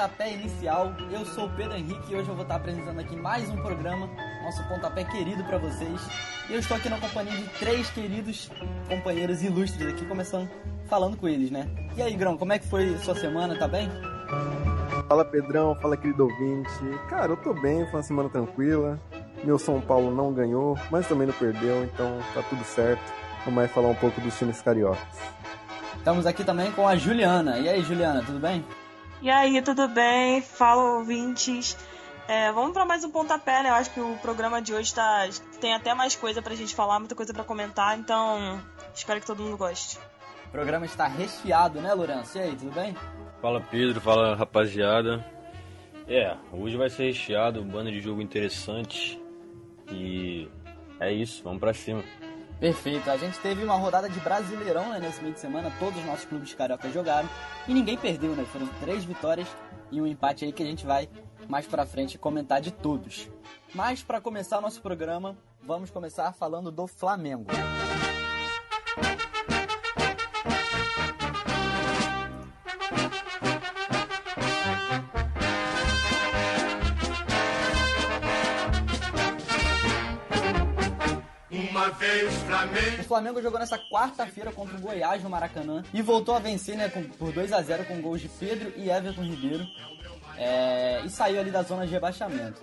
Pontapé 0.00 0.32
Inicial. 0.32 0.94
Eu 1.10 1.26
sou 1.26 1.44
o 1.44 1.50
Pedro 1.50 1.76
Henrique 1.76 2.10
e 2.10 2.16
hoje 2.16 2.26
eu 2.26 2.34
vou 2.34 2.42
estar 2.42 2.54
apresentando 2.54 2.98
aqui 2.98 3.14
mais 3.14 3.50
um 3.50 3.56
programa, 3.56 4.08
nosso 4.42 4.66
Pontapé 4.66 5.04
querido 5.04 5.44
para 5.44 5.58
vocês. 5.58 6.00
E 6.48 6.54
eu 6.54 6.58
estou 6.58 6.74
aqui 6.74 6.88
na 6.88 6.98
companhia 6.98 7.36
de 7.36 7.46
três 7.58 7.90
queridos 7.90 8.50
companheiros 8.88 9.42
ilustres 9.42 9.92
aqui, 9.92 10.06
começando 10.06 10.48
falando 10.88 11.18
com 11.18 11.28
eles, 11.28 11.50
né? 11.50 11.68
E 11.98 12.00
aí, 12.00 12.16
Grão, 12.16 12.38
como 12.38 12.50
é 12.54 12.58
que 12.58 12.66
foi 12.66 12.96
sua 13.00 13.14
semana? 13.14 13.58
Tá 13.58 13.68
bem? 13.68 13.90
Fala 15.06 15.22
Pedrão, 15.22 15.74
fala 15.74 15.98
querido 15.98 16.24
ouvinte. 16.24 16.98
Cara, 17.10 17.32
eu 17.32 17.36
tô 17.36 17.52
bem, 17.52 17.84
foi 17.84 17.96
uma 17.96 18.02
semana 18.02 18.30
tranquila. 18.30 18.98
Meu 19.44 19.58
São 19.58 19.82
Paulo 19.82 20.10
não 20.10 20.32
ganhou, 20.32 20.78
mas 20.90 21.06
também 21.06 21.26
não 21.26 21.34
perdeu, 21.34 21.84
então 21.84 22.20
tá 22.32 22.42
tudo 22.48 22.64
certo. 22.64 23.02
Vamos 23.44 23.62
aí 23.62 23.68
falar 23.68 23.88
um 23.88 23.94
pouco 23.94 24.18
dos 24.22 24.38
times 24.38 24.62
cariocas. 24.62 25.20
Estamos 25.94 26.24
aqui 26.24 26.42
também 26.42 26.72
com 26.72 26.88
a 26.88 26.96
Juliana. 26.96 27.58
E 27.58 27.68
aí, 27.68 27.82
Juliana, 27.82 28.22
tudo 28.24 28.38
bem? 28.38 28.64
E 29.22 29.28
aí, 29.28 29.60
tudo 29.60 29.86
bem? 29.86 30.40
Fala, 30.40 30.96
ouvintes. 30.96 31.76
É, 32.26 32.50
vamos 32.52 32.72
para 32.72 32.86
mais 32.86 33.04
um 33.04 33.10
pontapé, 33.10 33.62
né? 33.62 33.68
Eu 33.68 33.74
acho 33.74 33.90
que 33.92 34.00
o 34.00 34.16
programa 34.22 34.62
de 34.62 34.72
hoje 34.72 34.94
tá, 34.94 35.28
tem 35.60 35.74
até 35.74 35.92
mais 35.92 36.16
coisa 36.16 36.40
pra 36.40 36.54
gente 36.54 36.74
falar, 36.74 36.98
muita 36.98 37.14
coisa 37.14 37.34
para 37.34 37.44
comentar, 37.44 37.98
então 37.98 38.58
espero 38.94 39.20
que 39.20 39.26
todo 39.26 39.42
mundo 39.42 39.58
goste. 39.58 39.98
O 40.46 40.50
programa 40.50 40.86
está 40.86 41.06
recheado, 41.06 41.82
né, 41.82 41.92
Lourenço? 41.92 42.38
E 42.38 42.40
aí, 42.40 42.56
tudo 42.56 42.70
bem? 42.70 42.96
Fala 43.42 43.60
Pedro, 43.60 44.00
fala 44.00 44.34
rapaziada. 44.34 45.22
É, 46.08 46.34
hoje 46.50 46.78
vai 46.78 46.88
ser 46.88 47.04
recheado, 47.04 47.60
um 47.60 47.68
bando 47.68 47.90
de 47.90 48.00
jogo 48.00 48.22
interessante. 48.22 49.20
E 49.90 50.48
é 50.98 51.12
isso, 51.12 51.42
vamos 51.44 51.60
pra 51.60 51.74
cima. 51.74 52.02
Perfeito. 52.60 53.10
A 53.10 53.16
gente 53.16 53.38
teve 53.38 53.64
uma 53.64 53.74
rodada 53.74 54.08
de 54.08 54.20
Brasileirão 54.20 54.90
né, 54.90 55.00
nesse 55.00 55.22
meio 55.22 55.32
de 55.32 55.40
semana. 55.40 55.72
Todos 55.78 55.98
os 55.98 56.04
nossos 56.04 56.26
clubes 56.26 56.52
cariocas 56.52 56.92
jogaram. 56.92 57.28
E 57.66 57.72
ninguém 57.72 57.96
perdeu, 57.96 58.36
né? 58.36 58.44
Foram 58.44 58.66
três 58.80 59.02
vitórias 59.02 59.48
e 59.90 60.00
um 60.00 60.06
empate 60.06 60.44
aí 60.44 60.52
que 60.52 60.62
a 60.62 60.66
gente 60.66 60.84
vai 60.84 61.08
mais 61.48 61.66
pra 61.66 61.86
frente 61.86 62.18
comentar 62.18 62.60
de 62.60 62.70
todos. 62.70 63.30
Mas 63.74 64.02
para 64.02 64.20
começar 64.20 64.60
nosso 64.60 64.82
programa, 64.82 65.36
vamos 65.62 65.90
começar 65.90 66.32
falando 66.32 66.70
do 66.70 66.86
Flamengo. 66.86 67.46
O 83.00 83.04
Flamengo 83.04 83.42
jogou 83.42 83.58
nessa 83.58 83.78
quarta-feira 83.78 84.52
contra 84.52 84.76
o 84.76 84.80
Goiás 84.80 85.22
no 85.22 85.30
Maracanã 85.30 85.82
e 85.92 86.02
voltou 86.02 86.34
a 86.34 86.38
vencer 86.38 86.76
né, 86.76 86.88
com, 86.88 87.02
por 87.02 87.32
2 87.32 87.52
a 87.52 87.62
0 87.62 87.84
com 87.84 88.00
gols 88.00 88.20
de 88.20 88.28
Pedro 88.28 88.72
e 88.76 88.90
Everton 88.90 89.22
Ribeiro. 89.22 89.66
É, 90.36 91.02
e 91.04 91.10
saiu 91.10 91.38
ali 91.38 91.50
da 91.50 91.62
zona 91.62 91.86
de 91.86 91.92
rebaixamento. 91.92 92.62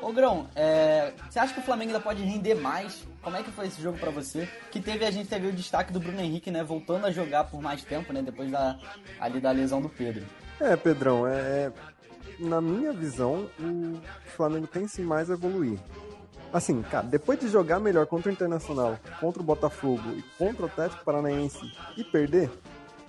Ô 0.00 0.12
Grão, 0.12 0.48
é, 0.54 1.12
você 1.28 1.38
acha 1.38 1.54
que 1.54 1.60
o 1.60 1.62
Flamengo 1.62 1.90
ainda 1.90 2.02
pode 2.02 2.22
render 2.22 2.54
mais? 2.54 3.06
Como 3.22 3.36
é 3.36 3.42
que 3.42 3.50
foi 3.50 3.66
esse 3.66 3.80
jogo 3.80 3.98
para 3.98 4.10
você? 4.10 4.48
Que 4.70 4.80
teve 4.80 5.04
a 5.04 5.10
gente 5.10 5.28
teve 5.28 5.46
o 5.46 5.52
destaque 5.52 5.92
do 5.92 6.00
Bruno 6.00 6.20
Henrique, 6.20 6.50
né, 6.50 6.62
voltando 6.62 7.06
a 7.06 7.10
jogar 7.10 7.44
por 7.44 7.62
mais 7.62 7.82
tempo, 7.82 8.12
né, 8.12 8.22
depois 8.22 8.50
da 8.50 8.78
ali 9.20 9.40
da 9.40 9.50
lesão 9.50 9.80
do 9.80 9.88
Pedro. 9.88 10.24
É, 10.60 10.76
Pedrão, 10.76 11.26
é, 11.26 11.32
é 11.32 11.72
na 12.38 12.60
minha 12.60 12.92
visão, 12.92 13.48
o 13.58 14.00
Flamengo 14.36 14.66
tem 14.66 14.86
sim 14.88 15.02
mais 15.02 15.30
a 15.30 15.34
evoluir. 15.34 15.78
Assim, 16.52 16.82
cara, 16.82 17.06
depois 17.06 17.40
de 17.40 17.48
jogar 17.48 17.80
melhor 17.80 18.06
contra 18.06 18.30
o 18.30 18.32
Internacional, 18.32 18.98
contra 19.20 19.40
o 19.40 19.44
Botafogo 19.44 20.02
e 20.14 20.22
contra 20.36 20.64
o 20.64 20.66
Atlético 20.66 21.02
Paranaense 21.02 21.72
e 21.96 22.04
perder, 22.04 22.50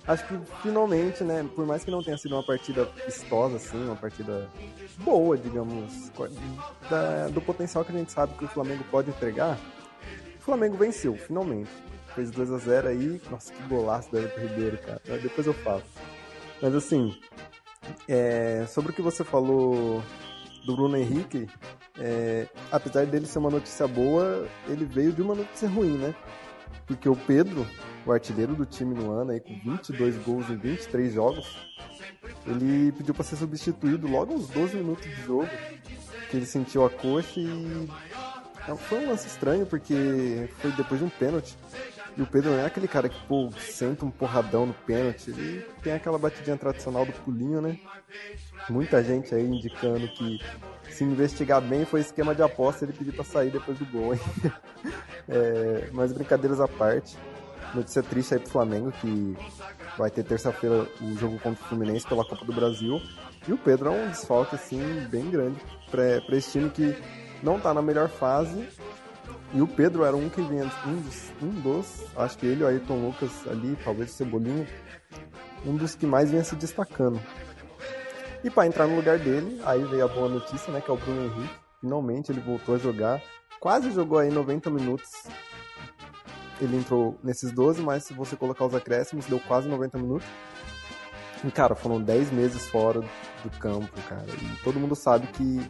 acho 0.06 0.26
que 0.26 0.38
finalmente, 0.62 1.22
né, 1.22 1.46
por 1.54 1.66
mais 1.66 1.84
que 1.84 1.90
não 1.90 2.02
tenha 2.02 2.16
sido 2.16 2.34
uma 2.34 2.42
partida 2.42 2.88
vistosa, 3.04 3.56
assim, 3.56 3.84
uma 3.84 3.96
partida 3.96 4.48
boa, 4.98 5.36
digamos, 5.36 6.10
da, 6.88 7.28
do 7.28 7.40
potencial 7.42 7.84
que 7.84 7.92
a 7.92 7.98
gente 7.98 8.12
sabe 8.12 8.32
que 8.34 8.46
o 8.46 8.48
Flamengo 8.48 8.82
pode 8.90 9.10
entregar, 9.10 9.58
o 10.38 10.42
Flamengo 10.42 10.76
venceu, 10.76 11.14
finalmente. 11.16 11.70
Fez 12.14 12.30
2 12.30 12.52
a 12.52 12.58
0 12.58 12.88
aí, 12.88 13.20
nossa, 13.28 13.52
que 13.52 13.60
golaço 13.64 14.08
do 14.10 14.18
Everton 14.18 14.40
Ribeiro, 14.40 14.78
cara. 14.78 15.00
Depois 15.20 15.46
eu 15.46 15.52
falo. 15.52 15.82
Mas 16.62 16.74
assim, 16.74 17.18
é, 18.08 18.64
sobre 18.68 18.92
o 18.92 18.94
que 18.94 19.02
você 19.02 19.24
falou 19.24 20.00
do 20.64 20.76
Bruno 20.76 20.96
Henrique, 20.96 21.48
é, 21.98 22.46
apesar 22.72 23.06
dele 23.06 23.26
ser 23.26 23.38
uma 23.38 23.50
notícia 23.50 23.86
boa, 23.86 24.46
ele 24.68 24.84
veio 24.84 25.12
de 25.12 25.22
uma 25.22 25.34
notícia 25.34 25.68
ruim, 25.68 25.96
né? 25.96 26.14
Porque 26.86 27.08
o 27.08 27.16
Pedro, 27.16 27.66
o 28.04 28.12
artilheiro 28.12 28.54
do 28.54 28.66
time 28.66 28.94
no 28.94 29.10
ano, 29.10 29.30
aí, 29.30 29.40
com 29.40 29.58
22 29.64 30.16
gols 30.18 30.50
em 30.50 30.56
23 30.56 31.14
jogos, 31.14 31.56
ele 32.46 32.92
pediu 32.92 33.14
para 33.14 33.24
ser 33.24 33.36
substituído 33.36 34.06
logo 34.06 34.34
aos 34.34 34.48
12 34.48 34.76
minutos 34.76 35.04
de 35.04 35.22
jogo, 35.22 35.48
que 36.30 36.36
ele 36.36 36.46
sentiu 36.46 36.84
a 36.84 36.90
coxa 36.90 37.40
e 37.40 37.88
foi 38.88 39.04
um 39.04 39.10
lance 39.10 39.26
estranho, 39.26 39.66
porque 39.66 40.48
foi 40.58 40.72
depois 40.72 41.00
de 41.00 41.06
um 41.06 41.10
pênalti. 41.10 41.56
E 42.16 42.22
o 42.22 42.26
Pedro 42.26 42.52
não 42.52 42.58
é 42.58 42.66
aquele 42.66 42.86
cara 42.86 43.08
que, 43.08 43.20
pô, 43.26 43.50
senta 43.58 44.04
um 44.04 44.10
porradão 44.10 44.66
no 44.66 44.74
pênalti. 44.74 45.30
Ele 45.30 45.66
tem 45.82 45.92
aquela 45.92 46.18
batidinha 46.18 46.56
tradicional 46.56 47.04
do 47.04 47.12
pulinho, 47.12 47.60
né? 47.60 47.78
Muita 48.70 49.02
gente 49.02 49.34
aí 49.34 49.44
indicando 49.44 50.06
que 50.08 50.38
se 50.90 51.02
investigar 51.02 51.60
bem 51.60 51.84
foi 51.84 52.00
esquema 52.00 52.34
de 52.34 52.42
aposta 52.42 52.84
ele 52.84 52.92
pedir 52.92 53.12
pra 53.12 53.24
sair 53.24 53.50
depois 53.50 53.78
do 53.78 53.86
gol, 53.86 54.14
hein? 54.14 54.20
é, 55.28 55.88
mas 55.92 56.12
brincadeiras 56.12 56.60
à 56.60 56.68
parte. 56.68 57.16
Notícia 57.74 58.02
triste 58.04 58.34
aí 58.34 58.40
pro 58.40 58.50
Flamengo, 58.50 58.92
que 58.92 59.36
vai 59.98 60.08
ter 60.08 60.22
terça-feira 60.22 60.86
o 61.00 61.18
jogo 61.18 61.40
contra 61.40 61.64
o 61.64 61.68
Fluminense 61.68 62.06
pela 62.06 62.24
Copa 62.24 62.44
do 62.44 62.52
Brasil. 62.52 63.02
E 63.48 63.52
o 63.52 63.58
Pedro 63.58 63.88
é 63.88 63.90
um 63.90 64.08
desfalque, 64.08 64.54
assim, 64.54 64.80
bem 65.10 65.28
grande 65.28 65.60
pra 65.90 66.36
esse 66.36 66.52
time 66.52 66.70
que 66.70 66.96
não 67.42 67.58
tá 67.58 67.74
na 67.74 67.82
melhor 67.82 68.08
fase 68.08 68.68
e 69.54 69.62
o 69.62 69.68
Pedro 69.68 70.04
era 70.04 70.16
um 70.16 70.28
que 70.28 70.42
vinha, 70.42 70.64
um 70.84 71.00
dos, 71.00 71.32
um 71.40 71.48
dos 71.60 72.04
acho 72.16 72.36
que 72.36 72.46
ele 72.46 72.64
o 72.64 72.66
Ayrton 72.66 73.06
Lucas 73.06 73.30
ali, 73.46 73.78
talvez 73.84 74.10
o 74.10 74.12
Cebolinha, 74.12 74.66
um 75.64 75.76
dos 75.76 75.94
que 75.94 76.06
mais 76.06 76.30
vinha 76.30 76.42
se 76.42 76.56
destacando. 76.56 77.20
E 78.42 78.50
para 78.50 78.66
entrar 78.66 78.88
no 78.88 78.96
lugar 78.96 79.16
dele, 79.18 79.60
aí 79.64 79.82
veio 79.84 80.04
a 80.04 80.08
boa 80.08 80.28
notícia, 80.28 80.72
né, 80.72 80.80
que 80.80 80.90
é 80.90 80.94
o 80.94 80.96
Bruno 80.96 81.26
Henrique. 81.26 81.54
Finalmente 81.80 82.32
ele 82.32 82.40
voltou 82.40 82.74
a 82.74 82.78
jogar, 82.78 83.22
quase 83.60 83.92
jogou 83.92 84.18
aí 84.18 84.28
90 84.28 84.70
minutos. 84.70 85.10
Ele 86.60 86.76
entrou 86.76 87.16
nesses 87.22 87.52
12, 87.52 87.80
mas 87.80 88.04
se 88.04 88.12
você 88.12 88.36
colocar 88.36 88.64
os 88.64 88.74
acréscimos, 88.74 89.26
deu 89.26 89.38
quase 89.38 89.68
90 89.68 89.98
minutos. 89.98 90.26
E, 91.44 91.50
cara, 91.50 91.74
foram 91.74 92.00
10 92.00 92.32
meses 92.32 92.66
fora 92.66 93.00
do 93.00 93.50
campo, 93.58 93.92
cara. 94.08 94.26
E 94.26 94.64
todo 94.64 94.80
mundo 94.80 94.94
sabe 94.96 95.26
que 95.28 95.60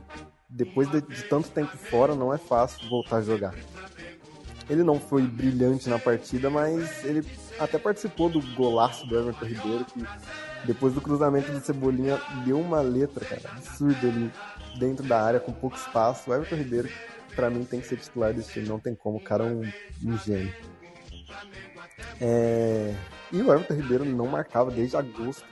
depois 0.48 0.90
de, 0.90 1.00
de, 1.00 1.22
tanto 1.24 1.48
tempo 1.50 1.76
fora, 1.76 2.14
não 2.14 2.32
é 2.32 2.38
fácil 2.38 2.88
voltar 2.88 3.16
a 3.16 3.22
jogar. 3.22 3.54
Ele 4.68 4.82
não 4.82 4.98
foi 4.98 5.22
brilhante 5.22 5.88
na 5.88 5.98
partida, 5.98 6.48
mas 6.48 7.04
ele 7.04 7.26
até 7.58 7.78
participou 7.78 8.28
do 8.28 8.40
golaço 8.54 9.06
do 9.06 9.18
Everton 9.18 9.44
Ribeiro, 9.44 9.84
que 9.84 10.04
depois 10.64 10.94
do 10.94 11.00
cruzamento 11.00 11.52
do 11.52 11.60
Cebolinha 11.60 12.20
deu 12.44 12.58
uma 12.58 12.80
letra, 12.80 13.24
cara, 13.24 13.42
absurda 13.56 14.08
ali 14.08 14.30
dentro 14.78 15.04
da 15.06 15.22
área, 15.22 15.40
com 15.40 15.52
pouco 15.52 15.76
espaço. 15.76 16.30
O 16.30 16.34
Everton 16.34 16.56
Ribeiro, 16.56 16.88
para 17.36 17.50
mim, 17.50 17.64
tem 17.64 17.80
que 17.80 17.86
ser 17.86 17.98
titular 17.98 18.32
desse 18.32 18.52
time, 18.52 18.68
não 18.68 18.80
tem 18.80 18.94
como, 18.94 19.18
o 19.18 19.22
cara 19.22 19.44
é 19.44 19.46
um, 19.46 19.70
um 20.04 20.18
gênio. 20.18 20.54
É... 22.20 22.94
E 23.32 23.42
o 23.42 23.52
Everton 23.52 23.74
Ribeiro 23.74 24.04
não 24.04 24.26
marcava 24.26 24.70
desde 24.70 24.96
agosto 24.96 25.44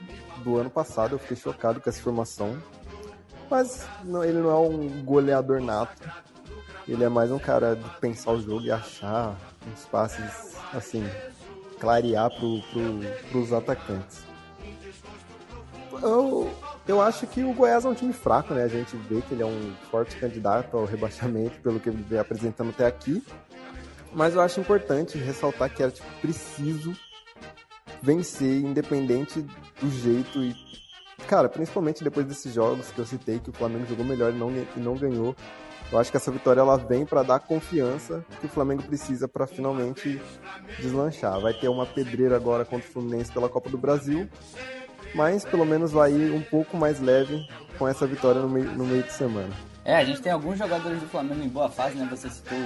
do 0.43 0.57
ano 0.57 0.69
passado, 0.69 1.13
eu 1.13 1.19
fiquei 1.19 1.37
chocado 1.37 1.79
com 1.79 1.89
essa 1.89 2.01
formação 2.01 2.57
mas 3.53 3.87
não, 4.03 4.23
ele 4.23 4.39
não 4.39 4.49
é 4.49 4.55
um 4.55 5.03
goleador 5.03 5.61
nato. 5.61 6.09
Ele 6.87 7.03
é 7.03 7.07
mais 7.07 7.29
um 7.29 7.37
cara 7.37 7.75
de 7.75 7.87
pensar 7.99 8.31
o 8.31 8.41
jogo 8.41 8.63
e 8.63 8.71
achar 8.71 9.37
uns 9.71 9.85
passes, 9.85 10.57
assim, 10.73 11.07
clarear 11.79 12.31
pro, 12.31 12.59
pro, 12.71 13.29
pros 13.29 13.53
atacantes. 13.53 14.23
Eu, 16.01 16.51
eu 16.87 16.99
acho 16.99 17.27
que 17.27 17.43
o 17.43 17.53
Goiás 17.53 17.85
é 17.85 17.89
um 17.89 17.93
time 17.93 18.11
fraco, 18.11 18.55
né? 18.55 18.63
A 18.63 18.67
gente 18.67 18.97
vê 18.97 19.21
que 19.21 19.35
ele 19.35 19.43
é 19.43 19.45
um 19.45 19.75
forte 19.91 20.15
candidato 20.15 20.75
ao 20.75 20.85
rebaixamento 20.85 21.61
pelo 21.61 21.79
que 21.79 21.89
ele 21.89 22.01
vem 22.01 22.17
apresentando 22.17 22.71
até 22.71 22.87
aqui. 22.87 23.23
Mas 24.11 24.33
eu 24.33 24.41
acho 24.41 24.59
importante 24.59 25.15
ressaltar 25.19 25.71
que 25.71 25.83
era 25.83 25.91
tipo, 25.91 26.07
preciso 26.21 26.91
vencer, 28.01 28.63
independente 28.63 29.45
do 29.79 29.89
jeito 29.91 30.41
e 30.41 30.55
Cara, 31.27 31.49
principalmente 31.49 32.03
depois 32.03 32.25
desses 32.25 32.53
jogos 32.53 32.91
que 32.91 32.99
eu 32.99 33.05
citei, 33.05 33.39
que 33.39 33.49
o 33.49 33.53
Flamengo 33.53 33.85
jogou 33.85 34.05
melhor 34.05 34.33
e 34.33 34.37
não, 34.37 34.51
e 34.51 34.79
não 34.79 34.95
ganhou. 34.95 35.35
Eu 35.91 35.99
acho 35.99 36.09
que 36.09 36.17
essa 36.17 36.31
vitória 36.31 36.59
ela 36.59 36.77
vem 36.77 37.05
para 37.05 37.23
dar 37.23 37.39
confiança 37.39 38.25
que 38.39 38.45
o 38.47 38.49
Flamengo 38.49 38.83
precisa 38.83 39.27
para 39.27 39.45
finalmente 39.45 40.19
deslanchar. 40.79 41.39
Vai 41.39 41.53
ter 41.53 41.67
uma 41.67 41.85
pedreira 41.85 42.35
agora 42.35 42.65
contra 42.65 42.87
o 42.87 42.91
Fluminense 42.91 43.31
pela 43.31 43.47
Copa 43.47 43.69
do 43.69 43.77
Brasil, 43.77 44.27
mas 45.13 45.45
pelo 45.45 45.65
menos 45.65 45.91
vai 45.91 46.11
ir 46.11 46.31
um 46.31 46.41
pouco 46.41 46.77
mais 46.77 46.99
leve 46.99 47.47
com 47.77 47.87
essa 47.87 48.07
vitória 48.07 48.41
no 48.41 48.49
meio, 48.49 48.71
no 48.71 48.85
meio 48.85 49.03
de 49.03 49.13
semana. 49.13 49.53
É, 49.85 49.97
a 49.97 50.05
gente 50.05 50.21
tem 50.21 50.31
alguns 50.31 50.57
jogadores 50.57 50.99
do 50.99 51.07
Flamengo 51.07 51.43
em 51.43 51.49
boa 51.49 51.69
fase, 51.69 51.95
né? 51.95 52.07
Você 52.09 52.29
citou 52.29 52.57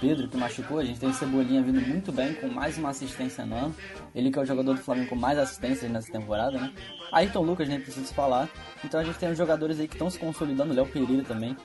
Pedro, 0.00 0.26
que 0.28 0.36
machucou. 0.36 0.78
A 0.78 0.84
gente 0.84 0.98
tem 0.98 1.08
o 1.08 1.12
Cebolinha 1.12 1.62
vindo 1.62 1.80
muito 1.80 2.10
bem, 2.10 2.34
com 2.34 2.48
mais 2.48 2.78
uma 2.78 2.90
assistência 2.90 3.44
no. 3.44 3.74
Ele 4.14 4.30
que 4.30 4.38
é 4.38 4.42
o 4.42 4.46
jogador 4.46 4.74
do 4.74 4.80
Flamengo 4.80 5.10
com 5.10 5.16
mais 5.16 5.38
assistências 5.38 5.90
nessa 5.90 6.10
temporada, 6.10 6.58
né? 6.58 6.72
Ayrton 7.12 7.42
Lucas, 7.42 7.68
nem 7.68 7.80
preciso 7.80 8.12
falar. 8.14 8.48
Então 8.84 8.98
a 8.98 9.04
gente 9.04 9.18
tem 9.18 9.30
os 9.30 9.36
jogadores 9.36 9.78
aí 9.78 9.86
que 9.86 9.94
estão 9.94 10.08
se 10.08 10.18
consolidando, 10.18 10.72
Léo 10.72 10.86
Pereira 10.86 11.22
também, 11.22 11.56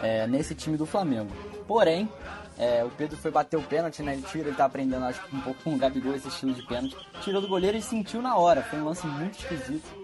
é, 0.00 0.26
nesse 0.26 0.54
time 0.54 0.76
do 0.76 0.86
Flamengo. 0.86 1.30
Porém, 1.66 2.08
é, 2.56 2.84
o 2.84 2.90
Pedro 2.90 3.16
foi 3.16 3.30
bater 3.30 3.56
o 3.56 3.62
pênalti, 3.62 4.02
né? 4.02 4.12
Ele 4.12 4.22
tira, 4.22 4.48
ele 4.48 4.56
tá 4.56 4.66
aprendendo, 4.66 5.04
acho 5.04 5.22
que 5.24 5.34
um 5.34 5.40
pouco 5.40 5.62
com 5.64 5.74
o 5.74 5.78
Gabigol 5.78 6.14
esse 6.14 6.28
estilo 6.28 6.54
de 6.54 6.62
pênalti. 6.62 6.96
Tirou 7.22 7.40
do 7.40 7.48
goleiro 7.48 7.76
e 7.76 7.82
sentiu 7.82 8.22
na 8.22 8.36
hora. 8.36 8.62
Foi 8.62 8.80
um 8.80 8.84
lance 8.84 9.06
muito 9.06 9.38
esquisito. 9.38 10.02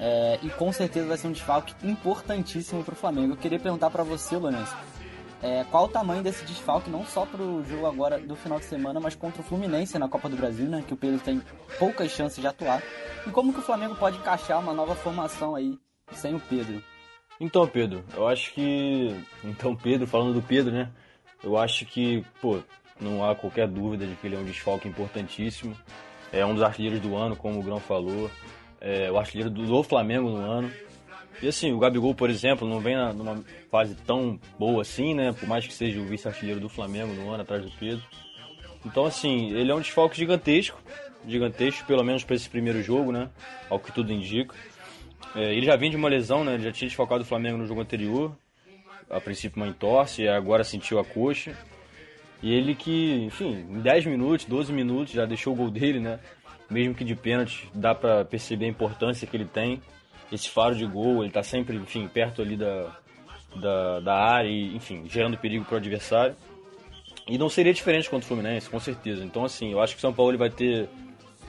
É, 0.00 0.38
e 0.42 0.50
com 0.50 0.72
certeza 0.72 1.08
vai 1.08 1.16
ser 1.16 1.26
um 1.26 1.32
desfalque 1.32 1.74
importantíssimo 1.82 2.84
pro 2.84 2.94
Flamengo. 2.94 3.32
Eu 3.32 3.36
queria 3.36 3.58
perguntar 3.58 3.90
para 3.90 4.04
você, 4.04 4.36
Lourenço. 4.36 4.76
É, 5.40 5.64
qual 5.70 5.84
o 5.84 5.88
tamanho 5.88 6.22
desse 6.22 6.44
desfalque, 6.44 6.90
não 6.90 7.04
só 7.04 7.24
pro 7.24 7.62
jogo 7.64 7.86
agora 7.86 8.18
do 8.18 8.34
final 8.34 8.58
de 8.58 8.64
semana, 8.64 8.98
mas 8.98 9.14
contra 9.14 9.40
o 9.40 9.44
Fluminense 9.44 9.98
na 9.98 10.08
Copa 10.08 10.28
do 10.28 10.36
Brasil, 10.36 10.66
né? 10.66 10.82
Que 10.86 10.94
o 10.94 10.96
Pedro 10.96 11.20
tem 11.20 11.40
poucas 11.78 12.10
chances 12.10 12.40
de 12.40 12.46
atuar. 12.46 12.82
E 13.26 13.30
como 13.30 13.52
que 13.52 13.60
o 13.60 13.62
Flamengo 13.62 13.94
pode 13.94 14.18
encaixar 14.18 14.58
uma 14.58 14.72
nova 14.72 14.96
formação 14.96 15.54
aí 15.54 15.78
sem 16.12 16.34
o 16.34 16.40
Pedro? 16.40 16.82
Então, 17.40 17.66
Pedro, 17.68 18.04
eu 18.16 18.26
acho 18.26 18.52
que. 18.52 19.14
Então, 19.44 19.76
Pedro, 19.76 20.08
falando 20.08 20.34
do 20.34 20.42
Pedro, 20.42 20.72
né? 20.72 20.90
Eu 21.42 21.56
acho 21.56 21.86
que, 21.86 22.24
pô, 22.40 22.58
não 23.00 23.24
há 23.24 23.36
qualquer 23.36 23.68
dúvida 23.68 24.04
de 24.06 24.16
que 24.16 24.26
ele 24.26 24.34
é 24.34 24.38
um 24.40 24.44
desfalque 24.44 24.88
importantíssimo. 24.88 25.76
É 26.32 26.44
um 26.44 26.52
dos 26.52 26.64
artilheiros 26.64 26.98
do 27.00 27.16
ano, 27.16 27.36
como 27.36 27.60
o 27.60 27.62
Grão 27.62 27.78
falou. 27.78 28.28
É 28.80 29.10
o 29.10 29.16
artilheiro 29.16 29.50
do 29.50 29.82
Flamengo 29.84 30.30
no 30.30 30.38
ano. 30.38 30.72
E 31.42 31.48
assim, 31.48 31.72
o 31.72 31.78
Gabigol, 31.78 32.14
por 32.14 32.30
exemplo, 32.30 32.68
não 32.68 32.80
vem 32.80 32.96
numa 33.14 33.44
fase 33.70 33.94
tão 34.06 34.38
boa 34.58 34.82
assim, 34.82 35.14
né? 35.14 35.32
Por 35.32 35.48
mais 35.48 35.66
que 35.66 35.72
seja 35.72 36.00
o 36.00 36.04
vice-artilheiro 36.04 36.60
do 36.60 36.68
Flamengo 36.68 37.12
no 37.14 37.30
ano, 37.30 37.42
atrás 37.42 37.62
do 37.62 37.70
Pedro. 37.70 38.02
Então, 38.84 39.04
assim, 39.04 39.50
ele 39.52 39.70
é 39.70 39.74
um 39.74 39.80
desfalque 39.80 40.16
gigantesco. 40.16 40.80
Gigantesco, 41.26 41.86
pelo 41.86 42.02
menos 42.02 42.24
para 42.24 42.36
esse 42.36 42.48
primeiro 42.48 42.82
jogo, 42.82 43.12
né? 43.12 43.28
Ao 43.68 43.78
que 43.78 43.92
tudo 43.92 44.12
indica. 44.12 44.54
É, 45.34 45.52
ele 45.54 45.66
já 45.66 45.76
vinha 45.76 45.90
de 45.90 45.96
uma 45.96 46.08
lesão, 46.08 46.44
né? 46.44 46.54
Ele 46.54 46.64
já 46.64 46.72
tinha 46.72 46.88
desfalcado 46.88 47.22
o 47.22 47.26
Flamengo 47.26 47.58
no 47.58 47.66
jogo 47.66 47.80
anterior 47.80 48.34
a 49.10 49.20
princípio 49.20 49.62
uma 49.62 49.68
entorse, 49.68 50.28
agora 50.28 50.62
sentiu 50.64 50.98
a 50.98 51.04
coxa. 51.04 51.56
E 52.42 52.52
ele 52.52 52.74
que, 52.74 53.24
enfim, 53.24 53.66
em 53.68 53.80
10 53.80 54.06
minutos, 54.06 54.46
12 54.46 54.72
minutos 54.72 55.12
já 55.12 55.26
deixou 55.26 55.52
o 55.52 55.56
gol 55.56 55.70
dele, 55.70 55.98
né? 55.98 56.20
Mesmo 56.70 56.94
que 56.94 57.04
de 57.04 57.16
pênalti, 57.16 57.68
dá 57.74 57.94
para 57.94 58.24
perceber 58.24 58.66
a 58.66 58.68
importância 58.68 59.26
que 59.26 59.36
ele 59.36 59.46
tem. 59.46 59.82
Esse 60.30 60.48
faro 60.50 60.74
de 60.74 60.84
gol, 60.84 61.22
ele 61.22 61.32
tá 61.32 61.42
sempre, 61.42 61.76
enfim, 61.76 62.06
perto 62.06 62.42
ali 62.42 62.56
da, 62.56 62.96
da, 63.56 64.00
da 64.00 64.14
área 64.14 64.48
e, 64.48 64.74
enfim, 64.76 65.04
gerando 65.08 65.38
perigo 65.38 65.64
pro 65.64 65.76
adversário. 65.76 66.36
E 67.26 67.36
não 67.36 67.48
seria 67.48 67.72
diferente 67.72 68.08
contra 68.08 68.24
o 68.24 68.28
Fluminense, 68.28 68.68
com 68.68 68.80
certeza. 68.80 69.24
Então, 69.24 69.44
assim, 69.44 69.72
eu 69.72 69.80
acho 69.80 69.94
que 69.94 69.98
o 69.98 70.00
São 70.00 70.12
Paulo 70.12 70.36
vai 70.36 70.50
ter, 70.50 70.88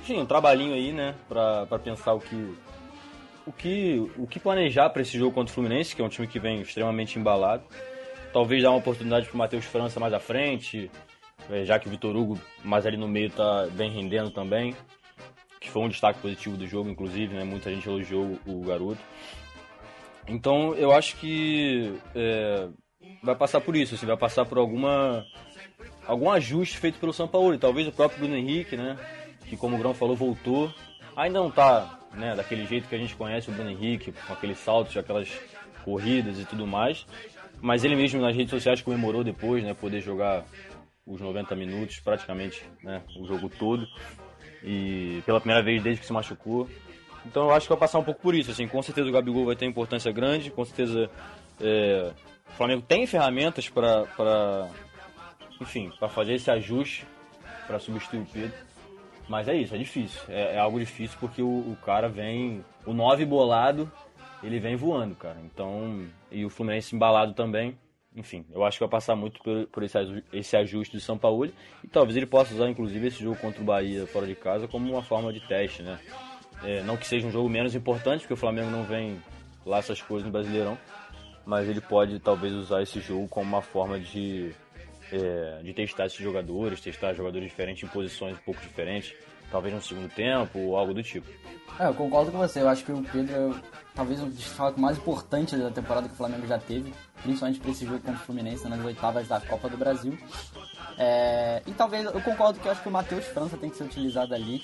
enfim, 0.02 0.18
um 0.18 0.26
trabalhinho 0.26 0.74
aí, 0.74 0.92
né, 0.92 1.16
pra, 1.28 1.66
pra 1.66 1.80
pensar 1.80 2.14
o 2.14 2.20
que, 2.20 2.56
o 3.48 3.52
que, 3.52 4.12
o 4.18 4.28
que 4.28 4.40
planejar 4.40 4.90
para 4.90 5.02
esse 5.02 5.18
jogo 5.18 5.34
contra 5.34 5.52
o 5.52 5.54
Fluminense, 5.56 5.96
que 5.96 6.02
é 6.02 6.06
um 6.06 6.10
time 6.10 6.28
que 6.28 6.40
vem 6.40 6.62
extremamente 6.62 7.18
embalado. 7.18 7.64
Talvez 8.34 8.62
dar 8.62 8.72
uma 8.72 8.78
oportunidade 8.78 9.26
para 9.28 9.36
o 9.36 9.38
Matheus 9.38 9.66
França 9.66 10.00
mais 10.00 10.14
à 10.14 10.20
frente, 10.20 10.92
é, 11.50 11.66
já 11.66 11.80
que 11.80 11.88
o 11.88 11.90
Vitor 11.90 12.16
Hugo 12.16 12.40
mais 12.64 12.86
ali 12.86 12.98
no 12.98 13.08
meio 13.08 13.28
está 13.28 13.68
bem 13.72 13.90
rendendo 13.90 14.30
também, 14.30 14.76
que 15.60 15.70
foi 15.70 15.82
um 15.82 15.90
destaque 15.90 16.20
positivo 16.20 16.56
do 16.56 16.68
jogo, 16.68 16.90
inclusive, 16.90 17.34
né? 17.36 17.44
muita 17.44 17.72
gente 17.74 17.88
elogiou 17.88 18.40
o 18.46 18.62
garoto. 18.62 19.02
Então 20.28 20.74
eu 20.76 20.92
acho 20.92 21.16
que 21.18 21.94
é, 22.16 22.70
vai 23.24 23.36
passar 23.36 23.62
por 23.62 23.76
isso, 23.76 23.96
assim, 23.96 24.06
vai 24.06 24.18
passar 24.18 24.46
por 24.46 24.58
alguma 24.58 25.26
algum 26.06 26.30
ajuste 26.30 26.78
feito 26.78 27.00
pelo 27.00 27.14
São 27.14 27.28
Paulo, 27.28 27.58
talvez 27.58 27.88
o 27.88 27.92
próprio 27.92 28.20
Bruno 28.20 28.36
Henrique, 28.36 28.76
né, 28.76 28.98
que 29.46 29.58
como 29.58 29.76
o 29.76 29.80
Grão 29.80 29.94
falou 29.94 30.16
voltou, 30.16 30.74
ainda 31.16 31.40
não 31.40 31.50
está 31.50 32.00
né, 32.14 32.36
daquele 32.36 32.66
jeito 32.66 32.88
que 32.88 32.96
a 32.96 32.98
gente 32.98 33.16
conhece 33.16 33.50
o 33.50 33.54
Bruno 33.54 33.70
Henrique, 33.70 34.12
com 34.12 34.34
aqueles 34.34 34.58
saltos, 34.60 34.96
aquelas 34.98 35.30
corridas 35.84 36.40
e 36.40 36.46
tudo 36.46 36.66
mais. 36.66 37.06
Mas 37.62 37.84
ele 37.84 37.96
mesmo 37.96 38.22
nas 38.22 38.36
redes 38.36 38.52
sociais 38.52 38.82
comemorou 38.82 39.24
depois, 39.24 39.64
né, 39.64 39.74
poder 39.74 40.02
jogar 40.02 40.46
os 41.06 41.20
90 41.20 41.56
minutos, 41.56 42.00
praticamente, 42.00 42.64
né, 42.84 43.02
o 43.20 43.26
jogo 43.26 43.50
todo. 43.50 43.88
E 44.64 45.22
pela 45.26 45.40
primeira 45.40 45.64
vez 45.64 45.82
desde 45.82 46.02
que 46.02 46.08
se 46.08 46.14
machucou. 46.14 46.70
Então 47.26 47.46
eu 47.46 47.52
acho 47.52 47.66
que 47.66 47.70
vai 47.70 47.80
passar 47.80 48.00
um 48.00 48.04
pouco 48.04 48.22
por 48.22 48.34
isso, 48.34 48.52
assim, 48.52 48.68
com 48.68 48.82
certeza 48.82 49.10
o 49.10 49.12
Gabigol 49.12 49.46
vai 49.46 49.56
ter 49.56 49.66
importância 49.66 50.12
grande, 50.12 50.50
com 50.50 50.64
certeza 50.64 51.10
é, 51.60 52.12
o 52.50 52.52
Flamengo 52.54 52.82
tem 52.82 53.06
ferramentas 53.06 53.70
para, 53.70 54.70
enfim, 55.60 55.92
para 56.00 56.10
fazer 56.10 56.34
esse 56.34 56.50
ajuste 56.50 57.06
para 57.68 57.80
substituir 57.80 58.22
o 58.22 58.26
Pedro. 58.26 58.58
Mas 59.28 59.48
é 59.48 59.56
isso, 59.56 59.76
é 59.76 59.78
difícil. 59.78 60.22
É, 60.28 60.56
é 60.56 60.58
algo 60.58 60.80
difícil 60.80 61.18
porque 61.20 61.42
o, 61.42 61.48
o, 61.48 61.78
cara 61.86 62.10
vem. 62.10 62.66
O 62.84 62.94
9 62.94 63.26
bolado, 63.26 63.90
ele 64.42 64.60
vem 64.60 64.76
voando, 64.76 65.16
cara. 65.16 65.38
Então. 65.46 66.08
E 66.32 66.44
o 66.44 66.50
Fluminense 66.50 66.96
embalado 66.96 67.34
também. 67.34 67.78
Enfim, 68.16 68.46
eu 68.52 68.64
acho 68.64 68.78
que 68.78 68.84
vai 68.84 68.90
passar 68.90 69.16
muito 69.16 69.42
por, 69.42 69.68
por 69.68 69.84
esse, 69.84 69.98
esse 70.34 70.58
ajuste 70.58 70.98
do 70.98 71.02
São 71.02 71.18
Paulo. 71.18 71.46
E 71.84 71.88
talvez 71.88 72.18
ele 72.18 72.26
possa 72.26 72.54
usar, 72.54 72.70
inclusive, 72.70 73.08
esse 73.08 73.24
jogo 73.24 73.38
contra 73.38 73.62
o 73.62 73.66
Bahia 73.66 74.06
fora 74.08 74.26
de 74.26 74.36
casa 74.36 74.68
como 74.68 74.92
uma 74.92 75.04
forma 75.04 75.32
de 75.32 75.40
teste, 75.42 75.84
né? 75.84 76.00
É, 76.64 76.82
não 76.84 76.98
que 76.98 77.08
seja 77.08 77.28
um 77.28 77.32
jogo 77.32 77.48
menos 77.48 77.76
importante, 77.76 78.22
porque 78.22 78.34
o 78.34 78.38
Flamengo 78.38 78.70
não 78.70 78.84
vem 78.84 79.22
lá 79.66 79.78
essas 79.78 80.02
coisas 80.02 80.26
no 80.26 80.32
Brasileirão. 80.32 80.78
Mas 81.46 81.70
ele 81.70 81.82
pode 81.82 82.20
talvez 82.20 82.54
usar 82.54 82.82
esse 82.82 83.00
jogo 83.00 83.28
como 83.28 83.48
uma 83.48 83.62
forma 83.62 84.00
de 84.00 84.54
é, 85.12 85.62
de 85.64 85.74
testar 85.74 86.06
esses 86.06 86.20
jogadores, 86.20 86.82
testar 86.82 87.14
jogadores 87.14 87.50
diferentes 87.50 87.84
em 87.84 87.88
posições 87.88 88.38
um 88.38 88.42
pouco 88.42 88.62
diferentes, 88.62 89.14
talvez 89.52 89.74
no 89.74 89.82
segundo 89.82 90.10
tempo 90.10 90.60
ou 90.60 90.78
algo 90.78 90.94
do 90.94 91.04
tipo. 91.04 91.28
É, 91.80 91.88
eu 91.88 91.94
concordo 91.94 92.32
com 92.32 92.38
você. 92.38 92.62
Eu 92.62 92.70
acho 92.70 92.84
que 92.84 92.92
o 92.92 93.02
Pedro 93.04 93.36
é 93.36 93.80
talvez 93.96 94.22
o 94.22 94.28
desfalque 94.28 94.80
mais 94.80 94.98
importante 94.98 95.58
da 95.58 95.70
temporada 95.70 96.08
que 96.08 96.14
o 96.14 96.18
Flamengo 96.18 96.48
já 96.48 96.58
teve, 96.58 96.94
principalmente 97.22 97.60
para 97.60 97.72
esse 97.72 97.86
jogo 97.86 98.00
contra 98.00 98.14
o 98.14 98.26
Fluminense 98.26 98.68
nas 98.68 98.84
oitavas 98.84 99.28
da 99.28 99.42
Copa 99.42 99.68
do 99.68 99.78
Brasil. 99.78 100.18
É, 100.98 101.62
e 101.66 101.72
talvez 101.72 102.06
eu 102.06 102.22
concordo 102.22 102.60
que 102.60 102.68
eu 102.68 102.72
acho 102.72 102.82
que 102.82 102.90
o 102.90 102.92
Matheus 102.92 103.26
França 103.26 103.58
tem 103.58 103.70
que 103.70 103.78
ser 103.78 103.84
utilizado 103.84 104.34
ali. 104.34 104.64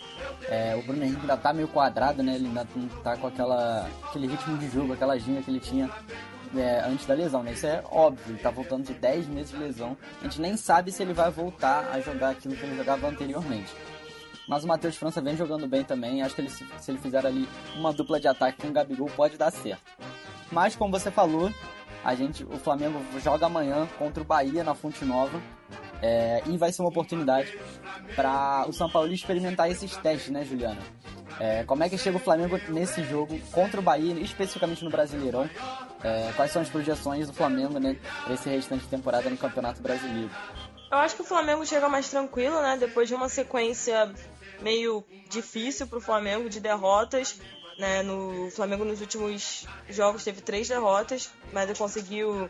É, 0.50 0.76
o 0.76 0.84
Bruno 0.84 1.04
Henrique 1.04 1.22
ainda 1.22 1.38
tá 1.38 1.54
meio 1.54 1.68
quadrado, 1.68 2.24
né? 2.24 2.36
Ele 2.36 2.48
ainda 2.48 2.68
tá 3.04 3.18
com 3.18 3.28
aquela, 3.28 3.90
aquele 4.10 4.28
ritmo 4.28 4.58
de 4.58 4.70
jogo, 4.70 4.94
aquela 4.94 5.18
ginga 5.18 5.42
que 5.42 5.52
ele 5.52 5.60
tinha 5.60 5.90
é, 6.56 6.82
antes 6.86 7.06
da 7.06 7.14
lesão, 7.14 7.44
né? 7.44 7.52
Isso 7.52 7.66
é 7.68 7.84
óbvio, 7.90 8.34
ele 8.34 8.40
tá 8.40 8.50
voltando 8.50 8.86
de 8.86 8.94
10 8.94 9.28
meses 9.28 9.52
de 9.52 9.58
lesão. 9.58 9.98
A 10.22 10.24
gente 10.24 10.42
nem 10.42 10.56
sabe 10.56 10.92
se 10.92 11.04
ele 11.04 11.14
vai 11.14 11.32
voltar 11.32 11.90
a 11.92 12.00
jogar 12.00 12.30
aquilo 12.30 12.56
que 12.56 12.64
ele 12.64 12.78
jogava 12.78 13.08
anteriormente. 13.08 13.74
Mas 14.48 14.64
o 14.64 14.68
Matheus 14.68 14.96
França 14.96 15.22
vem 15.22 15.36
jogando 15.36 15.68
bem 15.68 15.84
também. 15.84 16.22
Acho 16.22 16.36
que 16.36 16.42
ele, 16.42 16.50
se 16.50 16.66
ele 16.88 16.98
fizer 16.98 17.26
ali 17.26 17.48
uma 17.76 17.92
dupla 17.92 18.20
de 18.20 18.28
ataque 18.28 18.62
com 18.62 18.68
o 18.68 18.72
Gabigol, 18.72 19.10
pode 19.16 19.38
dar 19.38 19.52
certo. 19.52 19.82
Mas, 20.52 20.76
como 20.76 20.92
você 20.92 21.10
falou, 21.10 21.52
a 22.04 22.14
gente, 22.14 22.44
o 22.44 22.58
Flamengo 22.58 23.02
joga 23.20 23.48
amanhã 23.48 23.88
contra 23.98 24.22
o 24.22 24.26
Bahia 24.26 24.64
na 24.64 24.76
Fonte 24.76 25.04
Nova. 25.04 25.42
É, 26.02 26.44
e 26.46 26.58
vai 26.58 26.72
ser 26.72 26.82
uma 26.82 26.90
oportunidade 26.90 27.58
para 28.16 28.66
o 28.68 28.74
São 28.74 28.90
Paulo 28.90 29.12
experimentar 29.12 29.72
esses 29.72 29.96
testes, 29.98 30.30
né, 30.30 30.44
Juliana? 30.44 30.82
É, 31.40 31.64
como 31.64 31.84
é 31.84 31.90
que 31.90 31.98
chega 31.98 32.18
o 32.18 32.20
Flamengo 32.20 32.60
nesse 32.70 33.04
jogo 33.04 33.40
contra 33.52 33.80
o 33.80 33.84
Bahia, 33.84 34.14
especificamente 34.20 34.84
no 34.84 34.92
Brasileirão? 34.92 35.50
É, 36.04 36.32
quais 36.36 36.52
são 36.52 36.62
as 36.62 36.70
projeções 36.70 37.28
do 37.28 37.34
Flamengo 37.34 37.80
né, 37.80 37.98
para 38.24 38.34
esse 38.34 38.50
restante 38.50 38.84
de 38.84 38.90
temporada 38.90 39.30
no 39.30 39.38
Campeonato 39.38 39.82
Brasileiro? 39.82 40.30
Eu 40.92 41.00
acho 41.00 41.16
que 41.16 41.24
o 41.24 41.26
Flamengo 41.26 41.66
chega 41.66 41.90
mais 41.90 42.08
tranquilo, 42.10 42.62
né? 42.62 42.78
Depois 42.80 43.10
de 43.10 43.16
uma 43.16 43.28
sequência 43.28 44.14
meio 44.62 45.04
difícil 45.30 45.88
para 45.88 45.98
o 45.98 46.02
Flamengo 46.02 46.50
de 46.50 46.60
derrotas. 46.60 47.40
Né? 47.78 48.04
No 48.04 48.50
Flamengo 48.52 48.86
nos 48.86 49.02
últimos 49.02 49.66
jogos 49.90 50.24
teve 50.24 50.42
três 50.42 50.68
derrotas, 50.68 51.30
mas 51.52 51.70
ele 51.70 51.78
conseguiu 51.78 52.50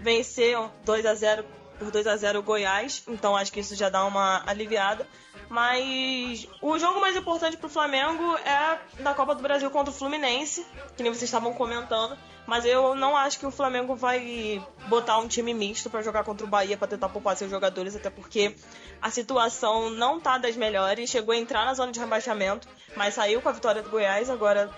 vencer 0.00 0.56
2 0.84 1.06
a 1.06 1.14
0 1.14 1.44
por 1.78 1.90
2 1.90 2.06
a 2.06 2.16
0 2.16 2.40
o 2.40 2.42
Goiás, 2.42 3.04
então 3.06 3.36
acho 3.36 3.52
que 3.52 3.60
isso 3.60 3.76
já 3.76 3.88
dá 3.88 4.04
uma 4.04 4.42
aliviada. 4.46 5.06
Mas 5.48 6.46
o 6.60 6.78
jogo 6.78 7.00
mais 7.00 7.16
importante 7.16 7.56
para 7.56 7.66
o 7.66 7.70
Flamengo 7.70 8.36
é 8.38 9.02
da 9.02 9.14
Copa 9.14 9.34
do 9.34 9.42
Brasil 9.42 9.70
contra 9.70 9.90
o 9.90 9.94
Fluminense, 9.94 10.66
que 10.96 11.02
nem 11.02 11.10
vocês 11.10 11.24
estavam 11.24 11.54
comentando. 11.54 12.18
Mas 12.46 12.64
eu 12.64 12.94
não 12.94 13.16
acho 13.16 13.38
que 13.38 13.46
o 13.46 13.50
Flamengo 13.50 13.94
vai 13.94 14.62
botar 14.88 15.18
um 15.18 15.28
time 15.28 15.52
misto 15.54 15.88
para 15.90 16.02
jogar 16.02 16.24
contra 16.24 16.46
o 16.46 16.48
Bahia 16.48 16.76
para 16.76 16.88
tentar 16.88 17.08
poupar 17.08 17.36
seus 17.36 17.50
jogadores, 17.50 17.96
até 17.96 18.10
porque 18.10 18.54
a 19.00 19.10
situação 19.10 19.90
não 19.90 20.20
tá 20.20 20.38
das 20.38 20.56
melhores. 20.56 21.10
Chegou 21.10 21.32
a 21.32 21.36
entrar 21.36 21.64
na 21.64 21.74
zona 21.74 21.92
de 21.92 22.00
rebaixamento, 22.00 22.68
mas 22.96 23.14
saiu 23.14 23.40
com 23.40 23.48
a 23.48 23.52
vitória 23.52 23.82
do 23.82 23.90
Goiás, 23.90 24.30
agora 24.30 24.70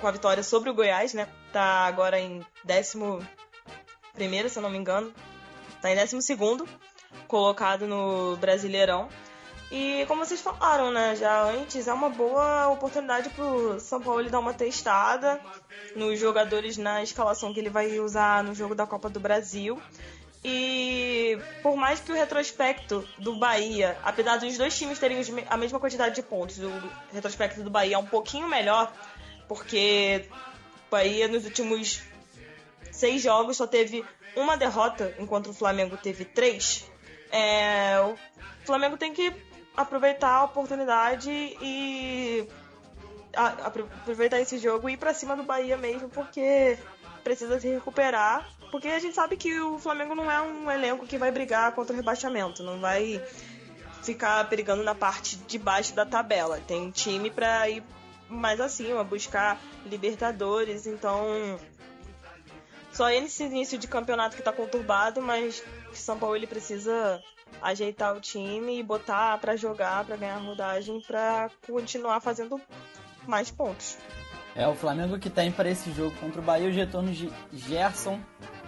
com 0.00 0.06
a 0.06 0.10
vitória 0.10 0.42
sobre 0.42 0.70
o 0.70 0.74
Goiás, 0.74 1.12
né? 1.14 1.28
Tá 1.52 1.86
agora 1.86 2.18
em 2.18 2.44
décimo 2.64 3.26
primeiro, 4.14 4.48
se 4.48 4.58
eu 4.58 4.62
não 4.62 4.70
me 4.70 4.78
engano. 4.78 5.12
Tá 5.80 5.90
em 5.90 5.94
décimo 5.94 6.20
segundo, 6.20 6.68
colocado 7.26 7.86
no 7.86 8.36
Brasileirão. 8.36 9.08
E 9.70 10.04
como 10.06 10.24
vocês 10.24 10.40
falaram, 10.40 10.90
né, 10.90 11.14
já 11.14 11.44
antes, 11.44 11.86
é 11.86 11.92
uma 11.92 12.08
boa 12.08 12.68
oportunidade 12.68 13.30
pro 13.30 13.78
São 13.78 14.00
Paulo 14.00 14.28
dar 14.28 14.40
uma 14.40 14.52
testada 14.52 15.40
nos 15.94 16.18
jogadores 16.18 16.76
na 16.76 17.02
escalação 17.02 17.54
que 17.54 17.60
ele 17.60 17.70
vai 17.70 18.00
usar 18.00 18.42
no 18.42 18.52
jogo 18.52 18.74
da 18.74 18.84
Copa 18.84 19.08
do 19.08 19.20
Brasil. 19.20 19.80
E 20.42 21.38
por 21.62 21.76
mais 21.76 22.00
que 22.00 22.10
o 22.10 22.14
retrospecto 22.14 23.06
do 23.18 23.38
Bahia, 23.38 23.96
apesar 24.02 24.38
dos 24.38 24.56
dois 24.56 24.76
times 24.76 24.98
terem 24.98 25.18
a 25.48 25.56
mesma 25.56 25.78
quantidade 25.78 26.14
de 26.16 26.22
pontos, 26.22 26.58
o 26.58 26.72
retrospecto 27.12 27.62
do 27.62 27.70
Bahia 27.70 27.94
é 27.94 27.98
um 27.98 28.06
pouquinho 28.06 28.48
melhor, 28.48 28.92
porque 29.46 30.28
Bahia 30.90 31.28
nos 31.28 31.44
últimos 31.44 32.02
seis 32.90 33.22
jogos 33.22 33.56
só 33.56 33.66
teve 33.66 34.04
uma 34.34 34.56
derrota, 34.56 35.14
enquanto 35.18 35.50
o 35.50 35.54
Flamengo 35.54 35.96
teve 35.96 36.24
três. 36.24 36.90
É, 37.30 38.00
o 38.00 38.16
Flamengo 38.64 38.96
tem 38.96 39.12
que 39.12 39.30
aproveitar 39.80 40.30
a 40.30 40.44
oportunidade 40.44 41.30
e 41.30 42.48
a, 43.34 43.46
aproveitar 43.66 44.40
esse 44.40 44.58
jogo 44.58 44.88
e 44.88 44.94
ir 44.94 44.96
para 44.96 45.14
cima 45.14 45.36
do 45.36 45.42
Bahia 45.42 45.76
mesmo, 45.76 46.08
porque 46.08 46.78
precisa 47.22 47.60
se 47.60 47.68
recuperar. 47.68 48.48
Porque 48.70 48.88
a 48.88 48.98
gente 48.98 49.14
sabe 49.14 49.36
que 49.36 49.58
o 49.60 49.78
Flamengo 49.78 50.14
não 50.14 50.30
é 50.30 50.40
um 50.40 50.70
elenco 50.70 51.06
que 51.06 51.18
vai 51.18 51.32
brigar 51.32 51.72
contra 51.72 51.92
o 51.92 51.96
rebaixamento, 51.96 52.62
não 52.62 52.78
vai 52.78 53.20
ficar 54.02 54.48
perigando 54.48 54.82
na 54.84 54.94
parte 54.94 55.36
de 55.36 55.58
baixo 55.58 55.94
da 55.94 56.06
tabela. 56.06 56.60
Tem 56.66 56.90
time 56.90 57.30
para 57.30 57.68
ir 57.68 57.82
mais 58.28 58.60
acima, 58.60 59.02
buscar 59.02 59.60
Libertadores, 59.86 60.86
então 60.86 61.58
só 62.92 63.10
esse 63.10 63.44
início 63.44 63.78
de 63.78 63.88
campeonato 63.88 64.36
que 64.36 64.42
tá 64.42 64.52
conturbado, 64.52 65.20
mas 65.20 65.62
São 65.92 66.18
Paulo 66.18 66.36
ele 66.36 66.46
precisa 66.46 67.22
ajeitar 67.60 68.16
o 68.16 68.20
time 68.20 68.78
e 68.78 68.82
botar 68.82 69.38
para 69.38 69.56
jogar, 69.56 70.04
para 70.04 70.16
ganhar 70.16 70.38
rodagem, 70.38 71.00
para 71.00 71.50
continuar 71.66 72.20
fazendo 72.20 72.60
mais 73.26 73.50
pontos. 73.50 73.98
É, 74.54 74.66
o 74.66 74.74
Flamengo 74.74 75.18
que 75.18 75.30
tem 75.30 75.52
para 75.52 75.70
esse 75.70 75.92
jogo 75.92 76.14
contra 76.16 76.40
o 76.40 76.44
Bahia 76.44 76.68
os 76.68 76.74
retornos 76.74 77.16
de 77.16 77.30
Gerson 77.52 78.18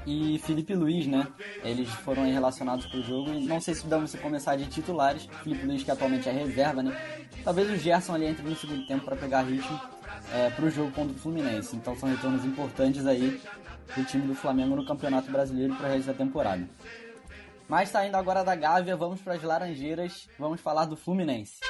e 0.07 0.39
Felipe 0.41 0.75
Luiz, 0.75 1.07
né? 1.07 1.27
Eles 1.65 1.89
foram 1.89 2.25
relacionados 2.25 2.87
pro 2.87 3.03
jogo 3.03 3.33
e 3.33 3.45
não 3.45 3.61
sei 3.61 3.75
se 3.75 3.87
damos 3.87 4.15
começar 4.17 4.57
de 4.57 4.67
titulares. 4.67 5.29
Felipe 5.43 5.67
Luiz 5.67 5.83
que 5.83 5.91
atualmente 5.91 6.29
é 6.29 6.33
reserva, 6.33 6.83
né? 6.83 7.27
Talvez 7.45 7.71
o 7.71 7.77
Gerson 7.77 8.15
ali 8.15 8.27
entre 8.27 8.43
no 8.43 8.57
segundo 8.57 8.87
tempo 8.87 9.05
para 9.05 9.17
pegar 9.17 9.43
ritmo 9.43 9.81
é, 10.33 10.51
pro 10.51 10.71
jogo 10.71 10.93
contra 10.93 11.15
o 11.15 11.19
Fluminense. 11.19 11.75
Então 11.75 11.97
são 11.97 12.09
retornos 12.09 12.45
importantes 12.45 13.07
aí 13.07 13.41
pro 13.93 14.05
time 14.05 14.27
do 14.27 14.35
Flamengo 14.35 14.77
no 14.77 14.85
Campeonato 14.85 15.31
Brasileiro 15.31 15.75
para 15.75 15.89
resto 15.89 16.07
da 16.07 16.15
temporada. 16.15 16.69
Mas 17.73 17.89
saindo 17.89 18.17
agora 18.19 18.45
da 18.45 18.55
Gávea, 18.55 18.95
vamos 18.95 19.23
para 19.23 19.33
as 19.33 19.43
Laranjeiras, 19.43 20.29
vamos 20.39 20.61
falar 20.61 20.85
do 20.85 20.95
Fluminense. 20.95 21.61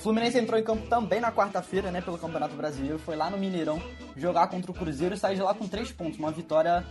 Fluminense 0.00 0.38
entrou 0.38 0.58
em 0.58 0.64
campo 0.64 0.86
também 0.88 1.20
na 1.20 1.30
quarta-feira, 1.30 1.90
né, 1.90 2.00
pelo 2.00 2.18
Campeonato 2.18 2.54
Brasileiro, 2.54 2.98
foi 2.98 3.16
lá 3.16 3.28
no 3.28 3.36
Mineirão 3.36 3.80
jogar 4.16 4.48
contra 4.48 4.70
o 4.70 4.74
Cruzeiro 4.74 5.14
e 5.14 5.18
sair 5.18 5.36
de 5.36 5.42
lá 5.42 5.54
com 5.54 5.68
três 5.68 5.92
pontos, 5.92 6.18
uma 6.18 6.30
vitória 6.30 6.84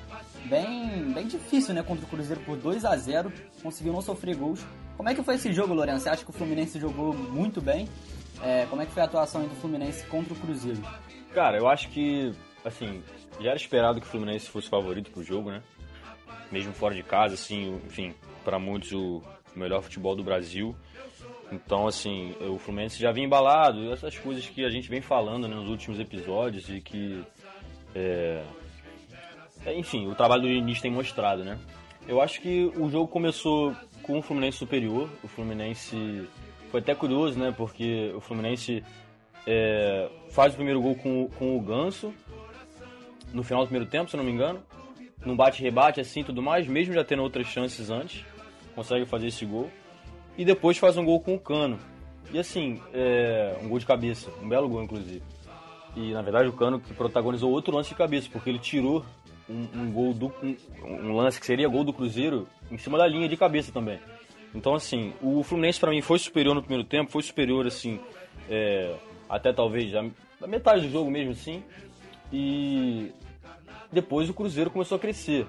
bem, 0.46 1.12
bem 1.12 1.28
difícil, 1.28 1.74
né, 1.74 1.82
contra 1.82 2.06
o 2.06 2.08
Cruzeiro 2.08 2.42
por 2.42 2.56
2 2.58 2.86
a 2.86 2.96
0 2.96 3.32
conseguiu 3.64 3.94
não 3.94 4.02
sofrer 4.02 4.36
gols. 4.36 4.66
Como 4.96 5.10
é 5.10 5.16
que 5.16 5.24
foi 5.24 5.36
esse 5.36 5.52
jogo, 5.52 5.74
Lourenço? 5.74 6.02
Você 6.04 6.10
acha 6.10 6.24
que 6.24 6.30
o 6.30 6.34
Fluminense 6.34 6.80
jogou 6.80 7.14
muito 7.14 7.62
bem? 7.62 7.88
É, 8.42 8.66
como 8.70 8.82
é 8.82 8.86
que 8.86 8.92
foi 8.92 9.02
a 9.02 9.06
atuação 9.06 9.42
do 9.44 9.56
Fluminense 9.56 10.06
contra 10.06 10.34
o 10.34 10.36
Cruzeiro? 10.36 10.82
Cara, 11.34 11.58
eu 11.58 11.68
acho 11.68 11.90
que, 11.90 12.34
assim, 12.64 13.04
já 13.40 13.50
era 13.50 13.58
esperado 13.58 14.00
que 14.00 14.08
o 14.08 14.10
Fluminense 14.10 14.48
fosse 14.48 14.70
favorito 14.70 15.10
pro 15.12 15.24
jogo, 15.24 15.52
né? 15.52 15.62
Mesmo 16.52 16.74
fora 16.74 16.94
de 16.94 17.04
casa, 17.04 17.34
assim, 17.34 17.82
enfim, 17.86 18.14
para 18.44 18.60
muitos 18.60 18.92
o 18.92 19.22
melhor 19.56 19.82
futebol 19.82 20.16
do 20.16 20.24
Brasil. 20.24 20.76
Então, 21.52 21.88
assim, 21.88 22.36
o 22.42 22.58
Fluminense 22.58 23.00
já 23.00 23.12
vinha 23.12 23.26
embalado, 23.26 23.92
essas 23.92 24.18
coisas 24.18 24.46
que 24.46 24.64
a 24.64 24.70
gente 24.70 24.90
vem 24.90 25.02
falando 25.02 25.48
né, 25.48 25.56
nos 25.56 25.70
últimos 25.70 26.00
episódios 26.00 26.70
e 26.70 26.80
que. 26.80 27.24
É... 27.96 28.44
é 29.66 29.74
enfim, 29.78 30.08
o 30.08 30.16
trabalho 30.16 30.44
do 30.44 30.48
Diniz 30.48 30.80
tem 30.80 30.92
mostrado, 30.92 31.44
né? 31.44 31.58
Eu 32.08 32.22
acho 32.22 32.42
que 32.42 32.72
o 32.76 32.90
jogo 32.90 33.08
começou 33.08 33.76
com 34.04 34.20
o 34.20 34.22
Fluminense 34.22 34.58
superior. 34.58 35.10
O 35.24 35.28
Fluminense. 35.28 36.28
Foi 36.70 36.80
até 36.82 36.94
curioso, 36.94 37.40
né? 37.40 37.52
Porque 37.56 38.12
o 38.16 38.22
Fluminense 38.22 38.84
é... 39.48 40.08
faz 40.30 40.54
o 40.54 40.56
primeiro 40.56 40.82
gol 40.82 40.96
com, 40.96 41.28
com 41.30 41.58
o 41.58 41.62
Ganso 41.62 42.14
no 43.34 43.44
final 43.44 43.64
do 43.64 43.68
primeiro 43.68 43.90
tempo, 43.90 44.10
se 44.10 44.18
não 44.18 44.24
me 44.24 44.32
engano. 44.32 44.62
Num 45.26 45.36
bate-rebate 45.36 46.00
assim 46.00 46.24
tudo 46.24 46.42
mais, 46.42 46.68
mesmo 46.68 46.94
já 46.94 47.04
tendo 47.04 47.24
outras 47.24 47.48
chances 47.48 47.90
antes, 47.90 48.24
consegue 48.74 49.06
fazer 49.06 49.28
esse 49.28 49.46
gol 49.46 49.70
e 50.40 50.46
depois 50.46 50.78
faz 50.78 50.96
um 50.96 51.04
gol 51.04 51.20
com 51.20 51.36
o 51.36 51.40
Cano. 51.40 51.78
E 52.32 52.40
assim, 52.40 52.82
é, 52.94 53.58
um 53.62 53.68
gol 53.68 53.78
de 53.78 53.86
cabeça, 53.86 54.32
um 54.42 54.48
belo 54.48 54.70
gol 54.70 54.82
inclusive. 54.82 55.22
E 55.98 56.14
na 56.14 56.22
verdade 56.22 56.48
o 56.48 56.54
Cano 56.54 56.80
que 56.80 56.94
protagonizou 56.94 57.52
outro 57.52 57.76
lance 57.76 57.90
de 57.90 57.96
cabeça, 57.96 58.30
porque 58.32 58.50
ele 58.50 58.58
tirou 58.58 59.06
um, 59.50 59.68
um 59.76 59.92
gol 59.92 60.14
do 60.14 60.34
um, 60.42 60.56
um, 60.82 61.14
lance 61.14 61.42
que 61.42 61.46
seria 61.46 61.68
gol 61.68 61.84
do 61.84 61.92
Cruzeiro 61.92 62.48
em 62.72 62.78
cima 62.78 62.98
da 62.98 63.06
linha 63.06 63.28
de 63.28 63.36
cabeça 63.36 63.74
também. 63.74 64.00
Então 64.56 64.74
assim, 64.74 65.12
o 65.22 65.44
Fluminense 65.44 65.78
para 65.78 65.92
mim 65.92 66.02
foi 66.02 66.18
superior 66.18 66.56
no 66.56 66.62
primeiro 66.62 66.88
tempo, 66.88 67.12
foi 67.12 67.22
superior 67.22 67.68
assim, 67.68 68.00
é, 68.50 68.96
até 69.28 69.52
talvez 69.52 69.94
a, 69.94 70.06
a 70.42 70.48
metade 70.48 70.84
do 70.84 70.90
jogo 70.90 71.12
mesmo 71.12 71.34
assim. 71.34 71.62
E 72.32 73.12
depois 73.92 74.30
o 74.30 74.34
Cruzeiro 74.34 74.70
começou 74.70 74.96
a 74.96 75.00
crescer. 75.00 75.46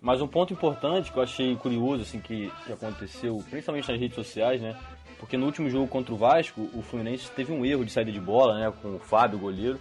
Mas 0.00 0.22
um 0.22 0.26
ponto 0.26 0.52
importante 0.52 1.12
que 1.12 1.18
eu 1.18 1.22
achei 1.22 1.54
curioso, 1.56 2.02
assim, 2.02 2.20
que, 2.20 2.50
que 2.64 2.72
aconteceu, 2.72 3.36
principalmente 3.50 3.90
nas 3.90 4.00
redes 4.00 4.14
sociais, 4.14 4.60
né? 4.60 4.74
Porque 5.18 5.36
no 5.36 5.44
último 5.44 5.68
jogo 5.68 5.86
contra 5.86 6.14
o 6.14 6.16
Vasco, 6.16 6.70
o 6.72 6.80
Fluminense 6.80 7.30
teve 7.32 7.52
um 7.52 7.64
erro 7.66 7.84
de 7.84 7.92
saída 7.92 8.10
de 8.10 8.20
bola, 8.20 8.58
né? 8.58 8.72
Com 8.80 8.96
o 8.96 8.98
Fábio, 8.98 9.36
o 9.36 9.40
goleiro, 9.42 9.78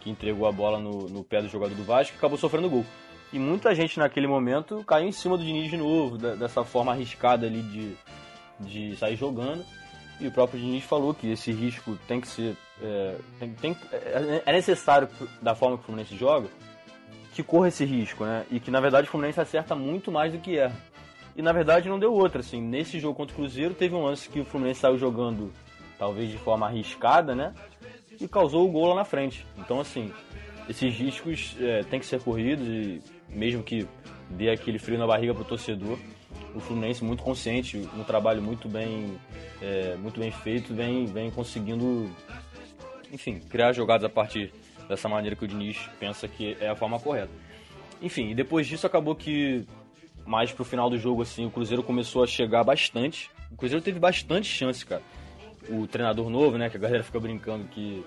que 0.00 0.08
entregou 0.08 0.48
a 0.48 0.52
bola 0.52 0.78
no, 0.78 1.06
no 1.08 1.22
pé 1.22 1.42
do 1.42 1.48
jogador 1.48 1.74
do 1.74 1.84
Vasco 1.84 2.16
e 2.16 2.18
acabou 2.18 2.38
sofrendo 2.38 2.70
gol. 2.70 2.86
E 3.30 3.38
muita 3.38 3.74
gente 3.74 3.98
naquele 3.98 4.26
momento 4.26 4.82
caiu 4.84 5.06
em 5.06 5.12
cima 5.12 5.36
do 5.36 5.44
Diniz 5.44 5.70
de 5.70 5.76
novo, 5.76 6.16
da, 6.16 6.34
dessa 6.34 6.64
forma 6.64 6.92
arriscada 6.92 7.46
ali 7.46 7.60
de, 7.60 7.94
de 8.58 8.96
sair 8.96 9.16
jogando. 9.16 9.62
E 10.18 10.26
o 10.26 10.32
próprio 10.32 10.58
Diniz 10.58 10.82
falou 10.82 11.12
que 11.12 11.30
esse 11.30 11.52
risco 11.52 11.98
tem 12.08 12.22
que 12.22 12.26
ser. 12.26 12.56
É, 12.80 13.16
tem, 13.38 13.52
tem, 13.52 13.76
é, 13.92 14.42
é 14.46 14.52
necessário 14.52 15.10
da 15.42 15.54
forma 15.54 15.76
que 15.76 15.82
o 15.82 15.86
Fluminense 15.86 16.16
joga 16.16 16.48
que 17.38 17.42
corra 17.44 17.68
esse 17.68 17.84
risco, 17.84 18.24
né? 18.24 18.44
E 18.50 18.58
que 18.58 18.68
na 18.68 18.80
verdade 18.80 19.06
o 19.06 19.10
Fluminense 19.12 19.40
acerta 19.40 19.72
muito 19.72 20.10
mais 20.10 20.32
do 20.32 20.40
que 20.40 20.58
erra. 20.58 20.74
E 21.36 21.40
na 21.40 21.52
verdade 21.52 21.88
não 21.88 21.96
deu 21.96 22.12
outra, 22.12 22.40
assim. 22.40 22.60
Nesse 22.60 22.98
jogo 22.98 23.14
contra 23.14 23.32
o 23.32 23.36
Cruzeiro 23.36 23.74
teve 23.74 23.94
um 23.94 24.02
lance 24.02 24.28
que 24.28 24.40
o 24.40 24.44
Fluminense 24.44 24.80
saiu 24.80 24.98
jogando 24.98 25.52
talvez 25.96 26.28
de 26.28 26.36
forma 26.36 26.66
arriscada, 26.66 27.36
né? 27.36 27.54
E 28.20 28.26
causou 28.26 28.68
o 28.68 28.72
gol 28.72 28.88
lá 28.88 28.96
na 28.96 29.04
frente. 29.04 29.46
Então, 29.56 29.78
assim, 29.78 30.12
esses 30.68 30.92
riscos 30.92 31.54
é, 31.60 31.84
têm 31.84 32.00
que 32.00 32.06
ser 32.06 32.20
corridos 32.20 32.66
e 32.66 33.00
mesmo 33.28 33.62
que 33.62 33.86
dê 34.30 34.50
aquele 34.50 34.80
frio 34.80 34.98
na 34.98 35.06
barriga 35.06 35.32
pro 35.32 35.44
torcedor, 35.44 35.96
o 36.56 36.58
Fluminense 36.58 37.04
muito 37.04 37.22
consciente, 37.22 37.88
um 37.96 38.02
trabalho 38.02 38.42
muito 38.42 38.68
bem, 38.68 39.16
é, 39.62 39.94
muito 39.94 40.18
bem 40.18 40.32
feito, 40.32 40.74
vem, 40.74 41.06
vem 41.06 41.30
conseguindo, 41.30 42.10
enfim, 43.12 43.38
criar 43.38 43.72
jogadas 43.72 44.06
a 44.06 44.08
partir 44.08 44.52
dessa 44.88 45.08
maneira 45.08 45.36
que 45.36 45.44
o 45.44 45.48
Diniz 45.48 45.78
pensa 46.00 46.26
que 46.26 46.56
é 46.60 46.68
a 46.68 46.76
forma 46.76 46.98
correta. 46.98 47.30
Enfim, 48.00 48.34
depois 48.34 48.66
disso 48.66 48.86
acabou 48.86 49.14
que 49.14 49.66
mais 50.24 50.52
pro 50.52 50.64
final 50.64 50.88
do 50.88 50.98
jogo 50.98 51.22
assim, 51.22 51.46
o 51.46 51.50
Cruzeiro 51.50 51.82
começou 51.82 52.22
a 52.22 52.26
chegar 52.26 52.64
bastante. 52.64 53.30
O 53.50 53.56
Cruzeiro 53.56 53.82
teve 53.82 53.98
bastante 53.98 54.46
chance, 54.46 54.84
cara. 54.84 55.02
O 55.68 55.86
treinador 55.86 56.30
novo, 56.30 56.56
né, 56.56 56.70
que 56.70 56.76
a 56.76 56.80
galera 56.80 57.02
fica 57.02 57.20
brincando 57.20 57.64
que 57.66 58.04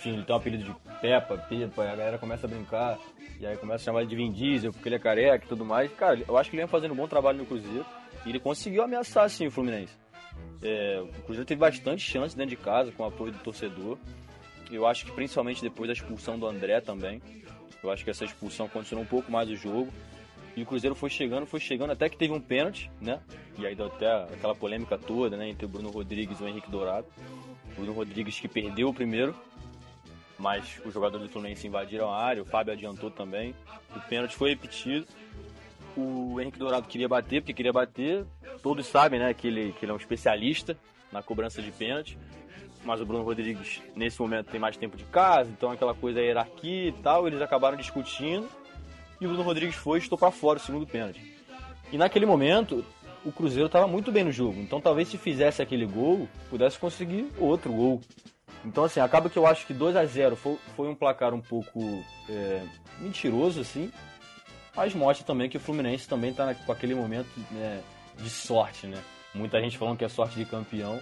enfim, 0.00 0.14
ele 0.14 0.22
tem 0.22 0.34
um 0.34 0.38
apelido 0.38 0.64
de 0.64 0.74
Peppa, 1.02 1.36
Pepa, 1.36 1.82
a 1.82 1.94
galera 1.94 2.18
começa 2.18 2.46
a 2.46 2.50
brincar, 2.50 2.98
e 3.38 3.46
aí 3.46 3.54
começa 3.58 3.82
a 3.82 3.84
chamar 3.84 4.00
ele 4.00 4.08
de 4.08 4.16
Vin 4.16 4.32
Diesel, 4.32 4.72
porque 4.72 4.88
ele 4.88 4.96
é 4.96 4.98
careca 4.98 5.44
e 5.44 5.48
tudo 5.48 5.62
mais. 5.62 5.92
Cara, 5.92 6.18
eu 6.26 6.38
acho 6.38 6.48
que 6.48 6.56
ele 6.56 6.62
vem 6.62 6.70
fazendo 6.70 6.92
um 6.92 6.96
bom 6.96 7.06
trabalho 7.06 7.36
no 7.36 7.44
Cruzeiro, 7.44 7.84
e 8.24 8.30
ele 8.30 8.40
conseguiu 8.40 8.82
ameaçar, 8.82 9.28
sim, 9.28 9.46
o 9.46 9.50
Fluminense. 9.50 9.92
É, 10.62 11.02
o 11.02 11.22
Cruzeiro 11.22 11.44
teve 11.44 11.60
bastante 11.60 12.02
chance 12.02 12.34
dentro 12.34 12.56
de 12.56 12.56
casa, 12.56 12.90
com 12.92 13.02
o 13.02 13.06
apoio 13.06 13.32
do 13.32 13.38
torcedor. 13.40 13.98
Eu 14.70 14.86
acho 14.86 15.04
que 15.04 15.12
principalmente 15.12 15.62
depois 15.62 15.88
da 15.88 15.92
expulsão 15.92 16.38
do 16.38 16.46
André 16.46 16.80
também. 16.80 17.20
Eu 17.82 17.90
acho 17.90 18.04
que 18.04 18.10
essa 18.10 18.24
expulsão 18.24 18.68
condicionou 18.68 19.04
um 19.04 19.08
pouco 19.08 19.30
mais 19.30 19.48
o 19.48 19.56
jogo. 19.56 19.92
E 20.56 20.62
o 20.62 20.66
Cruzeiro 20.66 20.94
foi 20.94 21.08
chegando, 21.08 21.46
foi 21.46 21.60
chegando, 21.60 21.92
até 21.92 22.08
que 22.08 22.16
teve 22.16 22.32
um 22.32 22.40
pênalti, 22.40 22.90
né? 23.00 23.20
E 23.56 23.66
aí 23.66 23.74
deu 23.74 23.86
até 23.86 24.24
aquela 24.24 24.54
polêmica 24.54 24.98
toda, 24.98 25.36
né? 25.36 25.48
Entre 25.48 25.64
o 25.64 25.68
Bruno 25.68 25.90
Rodrigues 25.90 26.40
e 26.40 26.42
o 26.42 26.48
Henrique 26.48 26.70
Dourado. 26.70 27.06
O 27.72 27.74
Bruno 27.76 27.92
Rodrigues 27.92 28.38
que 28.38 28.48
perdeu 28.48 28.88
o 28.88 28.94
primeiro, 28.94 29.34
mas 30.38 30.80
os 30.84 30.92
jogadores 30.92 31.26
do 31.26 31.32
Fluminense 31.32 31.66
invadiram 31.66 32.10
a 32.10 32.20
área, 32.20 32.42
o 32.42 32.46
Fábio 32.46 32.72
adiantou 32.72 33.10
também. 33.10 33.54
O 33.94 34.00
pênalti 34.00 34.34
foi 34.34 34.50
repetido. 34.50 35.06
O 35.96 36.40
Henrique 36.40 36.58
Dourado 36.58 36.88
queria 36.88 37.08
bater, 37.08 37.40
porque 37.40 37.54
queria 37.54 37.72
bater. 37.72 38.24
Todos 38.62 38.86
sabem, 38.86 39.20
né, 39.20 39.32
que 39.32 39.46
ele, 39.46 39.72
que 39.72 39.84
ele 39.84 39.92
é 39.92 39.94
um 39.94 39.98
especialista 39.98 40.76
na 41.12 41.22
cobrança 41.22 41.62
de 41.62 41.70
pênalti 41.70 42.18
mas 42.84 43.00
o 43.00 43.06
Bruno 43.06 43.24
Rodrigues 43.24 43.82
nesse 43.94 44.20
momento 44.20 44.50
tem 44.50 44.60
mais 44.60 44.76
tempo 44.76 44.96
de 44.96 45.04
casa, 45.04 45.50
então 45.50 45.70
aquela 45.70 45.94
coisa 45.94 46.20
hierarquia 46.20 46.88
e 46.88 46.92
tal, 46.92 47.26
eles 47.26 47.42
acabaram 47.42 47.76
discutindo 47.76 48.48
e 49.20 49.26
o 49.26 49.28
Bruno 49.28 49.44
Rodrigues 49.44 49.76
foi 49.76 49.98
e 49.98 50.02
estou 50.02 50.16
para 50.16 50.30
fora 50.30 50.58
o 50.58 50.62
segundo 50.62 50.86
pênalti. 50.86 51.20
E 51.92 51.98
naquele 51.98 52.26
momento 52.26 52.84
o 53.24 53.30
Cruzeiro 53.30 53.66
estava 53.66 53.86
muito 53.86 54.10
bem 54.10 54.24
no 54.24 54.32
jogo, 54.32 54.60
então 54.60 54.80
talvez 54.80 55.08
se 55.08 55.18
fizesse 55.18 55.60
aquele 55.60 55.86
gol, 55.86 56.28
pudesse 56.48 56.78
conseguir 56.78 57.30
outro 57.38 57.72
gol. 57.72 58.00
Então, 58.64 58.84
assim, 58.84 59.00
acaba 59.00 59.30
que 59.30 59.38
eu 59.38 59.46
acho 59.46 59.66
que 59.66 59.72
2 59.72 59.96
a 59.96 60.04
0 60.04 60.36
foi, 60.36 60.58
foi 60.76 60.88
um 60.88 60.94
placar 60.94 61.32
um 61.32 61.40
pouco 61.40 61.80
é, 62.28 62.62
mentiroso, 62.98 63.60
assim, 63.60 63.90
mas 64.76 64.94
mostra 64.94 65.26
também 65.26 65.48
que 65.48 65.56
o 65.56 65.60
Fluminense 65.60 66.08
também 66.08 66.30
está 66.30 66.54
com 66.54 66.72
aquele 66.72 66.94
momento 66.94 67.28
né, 67.50 67.82
de 68.18 68.28
sorte, 68.28 68.86
né? 68.86 69.02
Muita 69.34 69.60
gente 69.60 69.78
falando 69.78 69.96
que 69.96 70.04
é 70.04 70.08
sorte 70.08 70.36
de 70.36 70.44
campeão, 70.44 71.00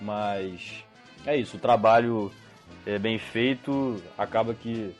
mas 0.00 0.84
é 1.26 1.36
isso, 1.36 1.56
o 1.56 1.60
trabalho 1.60 2.32
é 2.86 2.98
bem 2.98 3.18
feito 3.18 4.02
acaba 4.16 4.54
que 4.54 4.94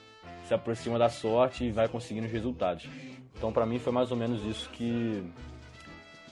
se 0.46 0.54
aproxima 0.54 0.98
da 0.98 1.08
sorte 1.08 1.64
e 1.64 1.70
vai 1.70 1.88
conseguindo 1.88 2.26
os 2.26 2.32
resultados. 2.32 2.86
Então, 3.36 3.52
para 3.52 3.64
mim, 3.64 3.78
foi 3.78 3.92
mais 3.92 4.10
ou 4.10 4.16
menos 4.16 4.44
isso 4.44 4.68
que. 4.70 5.22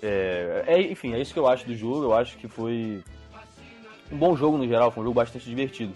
É, 0.02 0.64
é, 0.66 0.80
enfim, 0.82 1.14
é 1.14 1.20
isso 1.20 1.32
que 1.32 1.38
eu 1.38 1.46
acho 1.46 1.64
do 1.64 1.74
jogo. 1.74 2.02
Eu 2.02 2.14
acho 2.14 2.36
que 2.36 2.48
foi 2.48 3.02
um 4.10 4.18
bom 4.18 4.36
jogo 4.36 4.58
no 4.58 4.66
geral, 4.66 4.90
foi 4.90 5.02
um 5.02 5.06
jogo 5.06 5.14
bastante 5.14 5.48
divertido. 5.48 5.94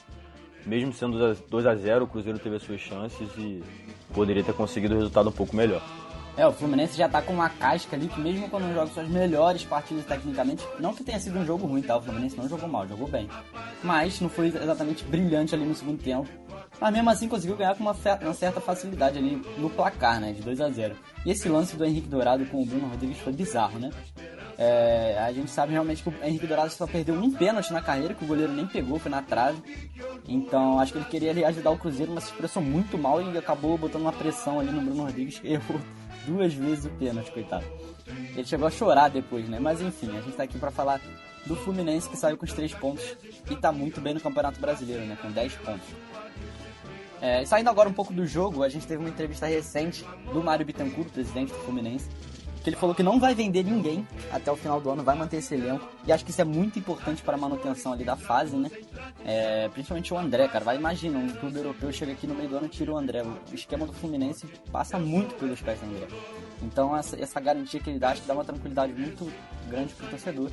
Mesmo 0.65 0.93
sendo 0.93 1.35
2 1.35 1.67
a 1.67 1.75
0 1.75 2.05
o 2.05 2.07
Cruzeiro 2.07 2.39
teve 2.39 2.57
as 2.57 2.63
suas 2.63 2.81
chances 2.81 3.29
e 3.37 3.63
poderia 4.15 4.45
ter 4.45 4.55
conseguido 4.55 4.95
um 4.95 4.99
resultado 4.99 5.29
um 5.29 5.33
pouco 5.33 5.57
melhor. 5.57 5.83
É, 6.37 6.47
o 6.47 6.53
Fluminense 6.53 6.97
já 6.97 7.09
tá 7.09 7.21
com 7.21 7.35
uma 7.35 7.51
casca 7.51 7.95
ali 7.95 8.09
que 8.09 8.19
mesmo 8.19 8.49
quando 8.49 8.65
não 8.65 8.75
joga 8.75 8.87
suas 8.87 9.09
melhores 9.09 9.65
partidas 9.65 10.05
tecnicamente, 10.07 10.67
não 10.79 10.95
que 10.95 11.05
tenha 11.05 11.21
sido 11.21 11.39
um 11.39 11.45
jogo 11.45 11.67
ruim, 11.67 11.83
tá? 11.83 11.97
O 11.97 12.03
Fluminense 12.03 12.37
não 12.37 12.49
jogou 12.49 12.69
mal, 12.69 12.89
jogou 12.89 13.07
bem. 13.07 13.29
Mas 13.83 14.19
não 14.21 14.31
foi 14.31 14.47
exatamente 14.47 15.05
brilhante 15.05 15.55
ali 15.55 15.65
no 15.65 15.75
segundo 15.75 16.03
tempo. 16.03 16.29
Mas 16.81 16.93
mesmo 16.93 17.11
assim 17.11 17.29
conseguiu 17.29 17.57
ganhar 17.57 17.75
com 17.77 17.85
uma, 17.85 17.95
uma 18.23 18.35
certa 18.35 18.61
facilidade 18.61 19.19
ali 19.19 19.41
no 19.59 19.69
placar, 19.69 20.21
né? 20.21 20.33
De 20.33 20.41
2 20.41 20.61
a 20.61 20.71
0 20.71 20.97
E 21.25 21.31
esse 21.31 21.49
lance 21.49 21.77
do 21.77 21.85
Henrique 21.85 22.09
Dourado 22.09 22.47
com 22.47 22.62
o 22.62 22.67
Bruno 22.67 22.89
Rodrigues 22.89 23.19
foi 23.19 23.33
bizarro, 23.33 23.79
né? 23.79 23.91
É, 24.59 25.19
a 25.19 25.33
gente 25.33 25.51
sabe 25.51 25.73
realmente 25.73 26.03
que 26.03 26.09
o 26.09 26.15
Henrique 26.23 26.47
Dourado 26.47 26.71
só 26.71 26.87
perdeu 26.87 27.15
um 27.15 27.31
pênalti 27.31 27.73
na 27.73 27.83
carreira, 27.83 28.15
que 28.15 28.25
o 28.25 28.29
goleiro 28.29 28.53
nem 28.53 28.67
pegou, 28.67 28.99
foi 28.99 29.11
na 29.11 29.23
trave. 29.23 29.62
Então 30.27 30.79
acho 30.79 30.93
que 30.93 30.99
ele 30.99 31.05
queria 31.07 31.31
ali, 31.31 31.45
ajudar 31.45 31.71
o 31.71 31.79
Cruzeiro, 31.79 32.12
mas 32.12 32.25
se 32.25 32.31
expressou 32.31 32.62
muito 32.62 32.97
mal 32.97 33.21
e 33.21 33.37
acabou 33.37 33.77
botando 33.77 34.03
uma 34.03 34.12
pressão 34.12 34.59
ali 34.59 34.71
no 34.71 34.81
Bruno 34.81 35.05
Rodrigues, 35.05 35.39
que 35.39 35.49
errou 35.53 35.81
duas 36.26 36.52
vezes 36.55 36.85
o 36.85 36.91
pênalti, 36.91 37.31
coitado. 37.31 37.64
Ele 38.35 38.45
chegou 38.45 38.67
a 38.67 38.71
chorar 38.71 39.09
depois, 39.09 39.49
né? 39.49 39.59
Mas 39.59 39.81
enfim, 39.81 40.17
a 40.17 40.21
gente 40.21 40.37
tá 40.37 40.43
aqui 40.43 40.59
para 40.59 40.71
falar 40.71 41.00
do 41.47 41.57
Fluminense 41.57 42.09
que 42.09 42.17
saiu 42.17 42.37
com 42.37 42.45
os 42.45 42.52
três 42.52 42.73
pontos 42.73 43.17
e 43.50 43.57
tá 43.57 43.73
muito 43.73 44.00
bem 44.00 44.14
no 44.14 44.21
Campeonato 44.21 44.61
Brasileiro, 44.61 45.05
né? 45.05 45.17
Com 45.21 45.31
10 45.31 45.55
pontos. 45.57 45.87
É, 47.21 47.45
saindo 47.45 47.71
agora 47.71 47.88
um 47.88 47.93
pouco 47.93 48.12
do 48.12 48.26
jogo, 48.26 48.64
a 48.64 48.69
gente 48.69 48.87
teve 48.87 49.00
uma 49.00 49.09
entrevista 49.09 49.47
recente 49.47 50.05
do 50.33 50.43
Mário 50.43 50.67
Bittencourt, 50.67 51.09
presidente 51.11 51.52
do 51.52 51.59
Fluminense, 51.61 52.09
que 52.62 52.71
ele 52.71 52.76
falou 52.76 52.95
que 52.95 53.02
não 53.02 53.19
vai 53.19 53.35
vender 53.35 53.64
ninguém 53.64 54.07
até 54.31 54.50
o 54.50 54.57
final 54.57 54.81
do 54.81 54.90
ano, 54.90 55.02
vai 55.02 55.16
manter 55.16 55.38
esse 55.38 55.54
elenco. 55.54 55.88
E 56.07 56.12
acho 56.12 56.25
que 56.25 56.31
isso 56.31 56.40
é 56.40 56.45
muito 56.45 56.78
importante 56.78 57.23
para 57.23 57.35
a 57.35 57.38
manutenção 57.38 57.92
ali 57.92 58.04
da 58.04 58.16
fase, 58.16 58.57
né? 58.57 58.71
É, 59.25 59.69
principalmente 59.69 60.14
o 60.14 60.19
André, 60.19 60.47
cara. 60.49 60.64
Vai 60.64 60.76
imagina, 60.76 61.19
um 61.19 61.28
clube 61.28 61.57
europeu 61.57 61.92
chega 61.92 62.12
aqui 62.12 62.26
no 62.26 62.35
meio 62.35 62.49
do 62.49 62.57
ano 62.57 62.66
e 62.66 62.69
tira 62.69 62.92
o 62.92 62.97
André. 62.97 63.23
O 63.23 63.54
esquema 63.54 63.87
do 63.87 63.92
Fluminense 63.92 64.47
passa 64.71 64.99
muito 64.99 65.35
pelos 65.35 65.61
pés 65.61 65.81
do 65.81 65.87
André. 65.87 66.07
Então 66.62 66.97
essa, 66.97 67.21
essa 67.21 67.40
garantia 67.40 67.81
que 67.81 67.90
ele 67.90 67.99
dá, 67.99 68.11
acho 68.11 68.23
que 68.23 68.28
dá 68.28 68.35
uma 68.35 68.45
tranquilidade 68.45 68.92
muito 68.92 69.31
grande 69.69 69.92
pro 69.95 70.07
torcedor. 70.07 70.50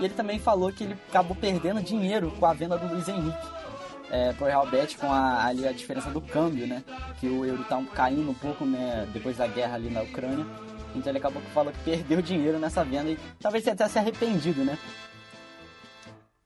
E 0.00 0.04
ele 0.04 0.14
também 0.14 0.38
falou 0.38 0.72
que 0.72 0.84
ele 0.84 0.96
acabou 1.08 1.36
perdendo 1.36 1.80
dinheiro 1.80 2.32
com 2.32 2.46
a 2.46 2.52
venda 2.52 2.76
do 2.76 2.92
Luiz 2.92 3.08
Henrique. 3.08 3.64
É, 4.10 4.32
pro 4.34 4.46
Real 4.46 4.66
Betis 4.66 4.96
com 4.96 5.10
a, 5.10 5.44
ali 5.46 5.66
a 5.66 5.72
diferença 5.72 6.10
do 6.10 6.20
câmbio, 6.20 6.66
né? 6.66 6.84
Que 7.18 7.26
o 7.26 7.44
euro 7.44 7.64
tá 7.64 7.82
caindo 7.94 8.30
um 8.30 8.34
pouco, 8.34 8.64
né? 8.64 9.08
Depois 9.12 9.36
da 9.38 9.46
guerra 9.46 9.74
ali 9.74 9.90
na 9.90 10.02
Ucrânia. 10.02 10.46
Então 10.94 11.10
ele 11.10 11.18
acabou 11.18 11.42
que 11.42 11.50
falou 11.50 11.72
que 11.72 11.78
perdeu 11.80 12.20
dinheiro 12.22 12.58
nessa 12.58 12.84
venda 12.84 13.10
e 13.10 13.18
talvez 13.40 13.64
tenha 13.64 13.74
até 13.74 13.88
se 13.88 13.98
arrependido, 13.98 14.64
né? 14.64 14.78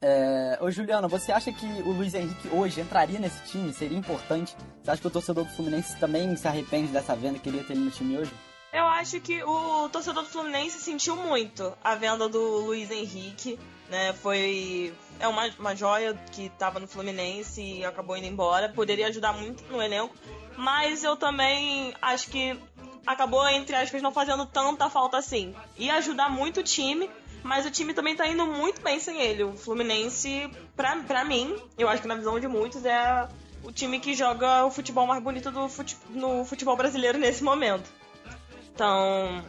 É... 0.00 0.58
Ô 0.60 0.70
Juliana, 0.70 1.08
você 1.08 1.32
acha 1.32 1.52
que 1.52 1.66
o 1.82 1.90
Luiz 1.90 2.14
Henrique 2.14 2.48
hoje 2.48 2.80
entraria 2.80 3.18
nesse 3.18 3.42
time? 3.44 3.72
Seria 3.72 3.98
importante? 3.98 4.56
Você 4.82 4.90
acha 4.90 5.00
que 5.00 5.08
o 5.08 5.10
torcedor 5.10 5.44
do 5.44 5.50
Fluminense 5.50 5.98
também 5.98 6.34
se 6.36 6.46
arrepende 6.46 6.92
dessa 6.92 7.16
venda 7.16 7.36
e 7.36 7.40
queria 7.40 7.64
ter 7.64 7.72
ele 7.72 7.84
no 7.84 7.90
time 7.90 8.16
hoje? 8.16 8.32
Eu 8.72 8.84
acho 8.84 9.20
que 9.20 9.42
o 9.42 9.88
torcedor 9.88 10.22
do 10.22 10.28
Fluminense 10.28 10.78
sentiu 10.78 11.16
muito 11.16 11.72
a 11.82 11.94
venda 11.94 12.28
do 12.28 12.58
Luiz 12.58 12.90
Henrique, 12.90 13.58
né? 13.88 14.12
Foi 14.12 14.94
é 15.18 15.26
uma, 15.26 15.46
uma 15.58 15.74
joia 15.74 16.14
que 16.32 16.46
estava 16.46 16.78
no 16.78 16.86
Fluminense 16.86 17.60
e 17.60 17.84
acabou 17.84 18.16
indo 18.16 18.26
embora. 18.26 18.68
Poderia 18.68 19.08
ajudar 19.08 19.32
muito 19.32 19.64
no 19.64 19.82
elenco, 19.82 20.14
mas 20.56 21.02
eu 21.02 21.16
também 21.16 21.94
acho 22.00 22.30
que 22.30 22.58
acabou, 23.08 23.48
entre 23.48 23.74
aspas, 23.74 24.02
não 24.02 24.12
fazendo 24.12 24.44
tanta 24.44 24.90
falta 24.90 25.16
assim. 25.16 25.54
Ia 25.78 25.94
ajudar 25.94 26.28
muito 26.28 26.60
o 26.60 26.62
time, 26.62 27.08
mas 27.42 27.64
o 27.64 27.70
time 27.70 27.94
também 27.94 28.14
tá 28.14 28.28
indo 28.28 28.44
muito 28.44 28.82
bem 28.82 29.00
sem 29.00 29.18
ele. 29.18 29.44
O 29.44 29.56
Fluminense, 29.56 30.50
pra, 30.76 30.94
pra 30.96 31.24
mim, 31.24 31.56
eu 31.78 31.88
acho 31.88 32.02
que 32.02 32.08
na 32.08 32.14
visão 32.14 32.38
de 32.38 32.46
muitos, 32.46 32.84
é 32.84 33.26
o 33.64 33.72
time 33.72 33.98
que 33.98 34.12
joga 34.12 34.66
o 34.66 34.70
futebol 34.70 35.06
mais 35.06 35.22
bonito 35.22 35.50
do 35.50 35.70
fute, 35.70 35.96
no 36.10 36.44
futebol 36.44 36.76
brasileiro 36.76 37.16
nesse 37.16 37.42
momento. 37.42 37.90
Então, 38.74 39.42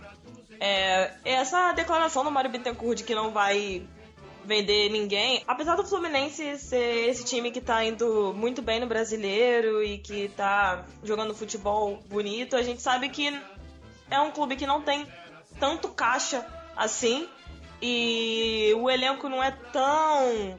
é, 0.57 1.11
essa 1.25 1.73
declaração 1.73 2.23
do 2.23 2.31
Mário 2.31 2.49
Bittencourt 2.49 2.99
de 2.99 3.03
que 3.03 3.13
não 3.13 3.31
vai 3.31 3.85
vender 4.45 4.89
ninguém. 4.89 5.43
Apesar 5.47 5.75
do 5.75 5.85
Fluminense 5.85 6.57
ser 6.57 7.09
esse 7.09 7.23
time 7.23 7.51
que 7.51 7.61
tá 7.61 7.83
indo 7.83 8.33
muito 8.33 8.61
bem 8.61 8.79
no 8.79 8.87
brasileiro 8.87 9.83
e 9.83 9.97
que 9.97 10.29
tá 10.29 10.85
jogando 11.03 11.35
futebol 11.35 11.99
bonito, 12.07 12.55
a 12.55 12.63
gente 12.63 12.81
sabe 12.81 13.09
que 13.09 13.27
é 14.09 14.19
um 14.19 14.31
clube 14.31 14.55
que 14.55 14.65
não 14.65 14.81
tem 14.81 15.05
tanto 15.59 15.89
caixa 15.89 16.45
assim 16.75 17.27
e 17.81 18.73
o 18.77 18.89
elenco 18.89 19.29
não 19.29 19.43
é 19.43 19.51
tão 19.51 20.57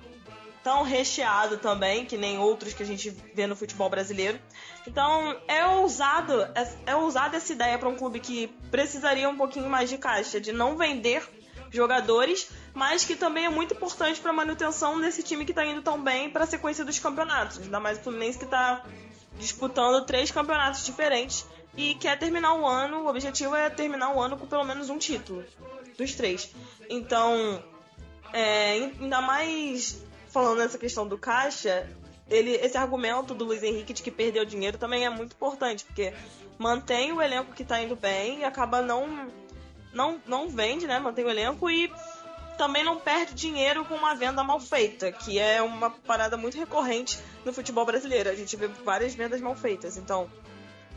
tão 0.62 0.82
recheado 0.82 1.56
também 1.56 2.04
que 2.04 2.18
nem 2.18 2.38
outros 2.38 2.74
que 2.74 2.82
a 2.82 2.86
gente 2.86 3.08
vê 3.34 3.46
no 3.46 3.56
futebol 3.56 3.88
brasileiro. 3.88 4.38
Então 4.86 5.36
é 5.48 5.64
ousado 5.64 6.42
é, 6.54 6.72
é 6.86 6.96
ousada 6.96 7.36
essa 7.36 7.52
ideia 7.52 7.78
para 7.78 7.88
um 7.88 7.96
clube 7.96 8.20
que 8.20 8.48
precisaria 8.70 9.28
um 9.28 9.36
pouquinho 9.36 9.68
mais 9.68 9.88
de 9.88 9.96
caixa, 9.96 10.40
de 10.40 10.52
não 10.52 10.76
vender 10.76 11.26
jogadores, 11.70 12.50
mas 12.74 13.04
que 13.04 13.16
também 13.16 13.46
é 13.46 13.48
muito 13.48 13.74
importante 13.74 14.20
para 14.20 14.30
a 14.30 14.34
manutenção 14.34 15.00
desse 15.00 15.22
time 15.22 15.44
que 15.44 15.52
está 15.52 15.64
indo 15.64 15.82
tão 15.82 16.00
bem 16.02 16.30
para 16.30 16.44
a 16.44 16.46
sequência 16.46 16.84
dos 16.84 16.98
campeonatos. 16.98 17.58
Ainda 17.58 17.80
mais 17.80 17.98
o 17.98 18.02
Fluminense 18.02 18.38
que 18.38 18.44
está 18.44 18.84
disputando 19.38 20.04
três 20.04 20.30
campeonatos 20.30 20.84
diferentes 20.84 21.46
e 21.76 21.94
quer 21.94 22.18
terminar 22.18 22.54
o 22.54 22.66
ano. 22.66 23.04
O 23.04 23.08
objetivo 23.08 23.54
é 23.54 23.68
terminar 23.70 24.14
o 24.14 24.20
ano 24.20 24.36
com 24.36 24.46
pelo 24.46 24.64
menos 24.64 24.88
um 24.90 24.98
título 24.98 25.44
dos 25.98 26.14
três. 26.14 26.54
Então, 26.88 27.62
é, 28.32 28.90
ainda 29.00 29.20
mais 29.20 30.02
falando 30.28 30.58
nessa 30.58 30.78
questão 30.78 31.06
do 31.06 31.18
caixa, 31.18 31.88
ele, 32.28 32.52
esse 32.52 32.76
argumento 32.76 33.34
do 33.34 33.44
Luiz 33.44 33.62
Henrique 33.62 33.92
de 33.92 34.02
que 34.02 34.10
perdeu 34.10 34.44
dinheiro 34.44 34.78
também 34.78 35.04
é 35.04 35.10
muito 35.10 35.32
importante, 35.32 35.84
porque 35.84 36.14
mantém 36.56 37.12
o 37.12 37.20
elenco 37.20 37.52
que 37.52 37.62
está 37.62 37.82
indo 37.82 37.96
bem 37.96 38.40
e 38.40 38.44
acaba 38.44 38.80
não 38.80 39.28
não, 39.92 40.20
não 40.24 40.48
vende, 40.48 40.86
né? 40.86 41.00
Mantém 41.00 41.24
o 41.24 41.30
elenco 41.30 41.68
e 41.68 41.92
também 42.60 42.84
não 42.84 42.98
perde 42.98 43.32
dinheiro 43.32 43.86
com 43.86 43.94
uma 43.94 44.14
venda 44.14 44.44
mal 44.44 44.60
feita, 44.60 45.10
que 45.10 45.38
é 45.38 45.62
uma 45.62 45.88
parada 45.88 46.36
muito 46.36 46.58
recorrente 46.58 47.18
no 47.42 47.54
futebol 47.54 47.86
brasileiro. 47.86 48.28
A 48.28 48.34
gente 48.34 48.54
vê 48.54 48.68
várias 48.68 49.14
vendas 49.14 49.40
mal 49.40 49.56
feitas. 49.56 49.96
Então, 49.96 50.30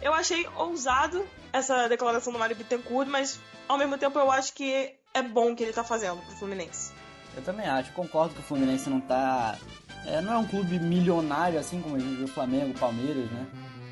eu 0.01 0.13
achei 0.13 0.45
ousado 0.57 1.25
essa 1.53 1.87
declaração 1.87 2.33
do 2.33 2.39
Mário 2.39 2.53
Bittencourt, 2.53 3.07
mas 3.07 3.39
ao 3.65 3.77
mesmo 3.77 3.97
tempo 3.97 4.19
eu 4.19 4.29
acho 4.29 4.53
que 4.53 4.93
é 5.13 5.21
bom 5.21 5.55
que 5.55 5.63
ele 5.63 5.71
tá 5.71 5.85
fazendo 5.85 6.17
pro 6.17 6.35
Fluminense. 6.35 6.91
Eu 7.33 7.43
também 7.43 7.65
acho, 7.65 7.93
concordo 7.93 8.33
que 8.33 8.41
o 8.41 8.43
Fluminense 8.43 8.89
não 8.89 8.99
tá. 8.99 9.57
É, 10.05 10.19
não 10.19 10.33
é 10.33 10.37
um 10.39 10.45
clube 10.45 10.77
milionário 10.79 11.57
assim 11.57 11.81
como 11.81 11.95
a 11.95 11.99
gente 11.99 12.15
viu 12.15 12.25
o 12.25 12.27
Flamengo, 12.27 12.71
o 12.71 12.77
Palmeiras, 12.77 13.31
né? 13.31 13.47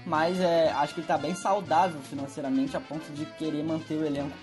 Mas 0.06 0.38
é, 0.42 0.74
acho 0.74 0.94
que 0.94 1.00
ele 1.00 1.08
tá 1.08 1.18
bem 1.18 1.34
saudável 1.34 2.02
financeiramente 2.02 2.76
a 2.76 2.82
ponto 2.82 3.10
de 3.14 3.26
querer 3.38 3.64
manter 3.64 3.94
o 3.94 4.06
elenco 4.06 4.36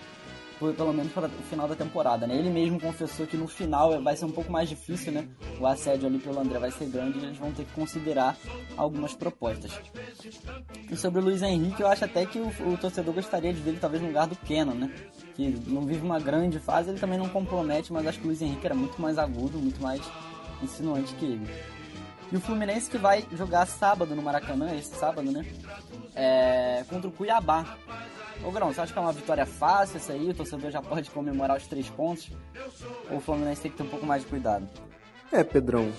pelo 0.59 0.92
menos 0.92 1.12
para 1.12 1.27
o 1.27 1.42
final 1.49 1.68
da 1.68 1.75
temporada, 1.75 2.27
né? 2.27 2.37
Ele 2.37 2.51
mesmo 2.51 2.81
confessou 2.81 3.27
que 3.27 3.37
no 3.37 3.47
final 3.47 4.03
vai 4.03 4.16
ser 4.16 4.25
um 4.25 4.31
pouco 4.31 4.51
mais 4.51 4.68
difícil, 4.68 5.12
né? 5.12 5.29
O 5.61 5.66
assédio 5.66 6.09
ali 6.09 6.18
pelo 6.18 6.40
André 6.40 6.59
vai 6.59 6.71
ser 6.71 6.87
grande 6.87 7.18
e 7.18 7.25
eles 7.25 7.38
vão 7.38 7.53
ter 7.53 7.64
que 7.64 7.73
considerar 7.73 8.37
algumas 8.77 9.14
propostas. 9.14 9.73
E 10.90 10.97
sobre 10.97 11.21
o 11.21 11.25
Luiz 11.25 11.42
Henrique, 11.42 11.81
eu 11.81 11.87
acho 11.87 12.05
até 12.05 12.27
que 12.27 12.38
o, 12.38 12.49
o 12.49 12.77
torcedor 12.77 13.14
gostaria 13.14 13.53
de 13.53 13.61
ver 13.61 13.71
ele 13.71 13.79
talvez 13.81 14.03
no 14.03 14.09
lugar 14.09 14.27
do 14.27 14.37
Kenan, 14.37 14.75
né? 14.75 14.92
Que 15.35 15.49
não 15.66 15.83
vive 15.83 16.05
uma 16.05 16.18
grande 16.18 16.59
fase, 16.59 16.90
ele 16.90 16.99
também 16.99 17.18
não 17.18 17.29
compromete, 17.29 17.92
mas 17.92 18.07
acho 18.07 18.18
que 18.18 18.25
o 18.25 18.29
Luiz 18.29 18.42
Henrique 18.42 18.66
era 18.66 18.75
muito 18.75 19.01
mais 19.01 19.18
agudo, 19.18 19.59
muito 19.59 19.81
mais 19.81 20.01
insinuante 20.62 21.14
que 21.14 21.25
ele. 21.25 21.49
E 22.31 22.37
o 22.37 22.40
Fluminense 22.40 22.90
que 22.90 22.99
vai 22.99 23.25
jogar 23.33 23.66
sábado 23.66 24.14
no 24.14 24.23
Maracanã, 24.23 24.75
esse 24.75 24.94
sábado, 24.94 25.31
né? 25.31 25.47
É, 26.14 26.85
contra 26.88 27.09
o 27.09 27.12
Cuiabá. 27.12 27.77
Ô 28.44 28.51
Grão, 28.51 28.72
você 28.72 28.81
acha 28.81 28.92
que 28.92 28.98
é 28.98 29.03
uma 29.03 29.12
vitória 29.12 29.44
fácil 29.44 29.96
essa 29.96 30.12
aí? 30.12 30.31
O 30.31 30.35
torcedor 30.35 30.70
já 30.70 30.81
pode 30.81 31.11
comemorar 31.11 31.57
os 31.57 31.66
três 31.66 31.88
pontos? 31.90 32.31
Ou 33.11 33.18
o 33.18 33.20
Fluminense 33.20 33.62
tem 33.62 33.70
que 33.70 33.77
ter 33.77 33.83
um 33.83 33.88
pouco 33.88 34.07
mais 34.07 34.22
de 34.22 34.29
cuidado? 34.29 34.68
É, 35.33 35.42
Pedrão. 35.44 35.90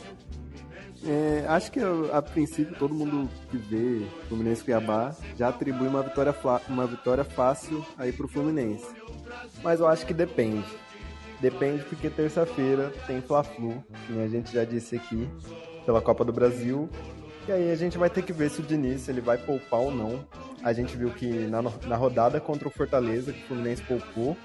É, 1.06 1.45
acho 1.47 1.71
que 1.71 1.80
a 2.12 2.21
princípio 2.21 2.75
todo 2.78 2.93
mundo 2.93 3.30
que 3.49 3.58
vê 3.58 4.06
Fluminense 4.28 4.63
Cuiabá 4.63 5.15
já 5.38 5.47
atribui 5.47 5.88
uma 5.88 6.04
vitória, 6.04 6.36
uma 6.67 6.86
vitória 6.86 7.23
fácil 7.23 7.86
aí 7.97 8.12
pro 8.12 8.28
Fluminense. 8.28 8.88
Mas 9.63 9.80
eu 9.80 9.88
acho 9.88 10.06
que 10.06 10.13
depende. 10.13 10.67
Depende 11.39 11.84
porque 11.86 12.10
terça-feira 12.10 12.91
tem 13.08 13.21
Fla-Flu, 13.21 13.82
que 14.08 14.19
a 14.19 14.28
gente 14.28 14.52
já 14.52 14.65
disse 14.65 14.97
aqui. 14.97 15.30
pela 15.86 16.02
Copa 16.02 16.25
do 16.25 16.34
Brasil. 16.34 16.89
E 17.50 17.52
aí 17.52 17.72
a 17.72 17.76
gente 17.76 17.98
vai 17.98 18.12
ter 18.12 18.22
que 18.22 18.32
ver 18.32 18.52
se 18.52 18.62
o 18.62 18.64
Diniz 18.64 19.10
ele 19.10 19.22
vai 19.22 19.36
poupar 19.36 19.80
ou 19.80 19.90
não. 19.90 20.24
A 20.62 20.72
gente 20.72 20.96
viu 20.96 21.10
que 21.10 21.26
na, 21.48 21.64
na 21.64 21.96
rodada 21.96 22.40
contra 22.40 22.68
o 22.68 22.72
Fortaleza, 22.72 23.34
que 23.34 23.40
o 23.40 23.48
Fluminense 23.48 23.82
poupou, 23.82 24.38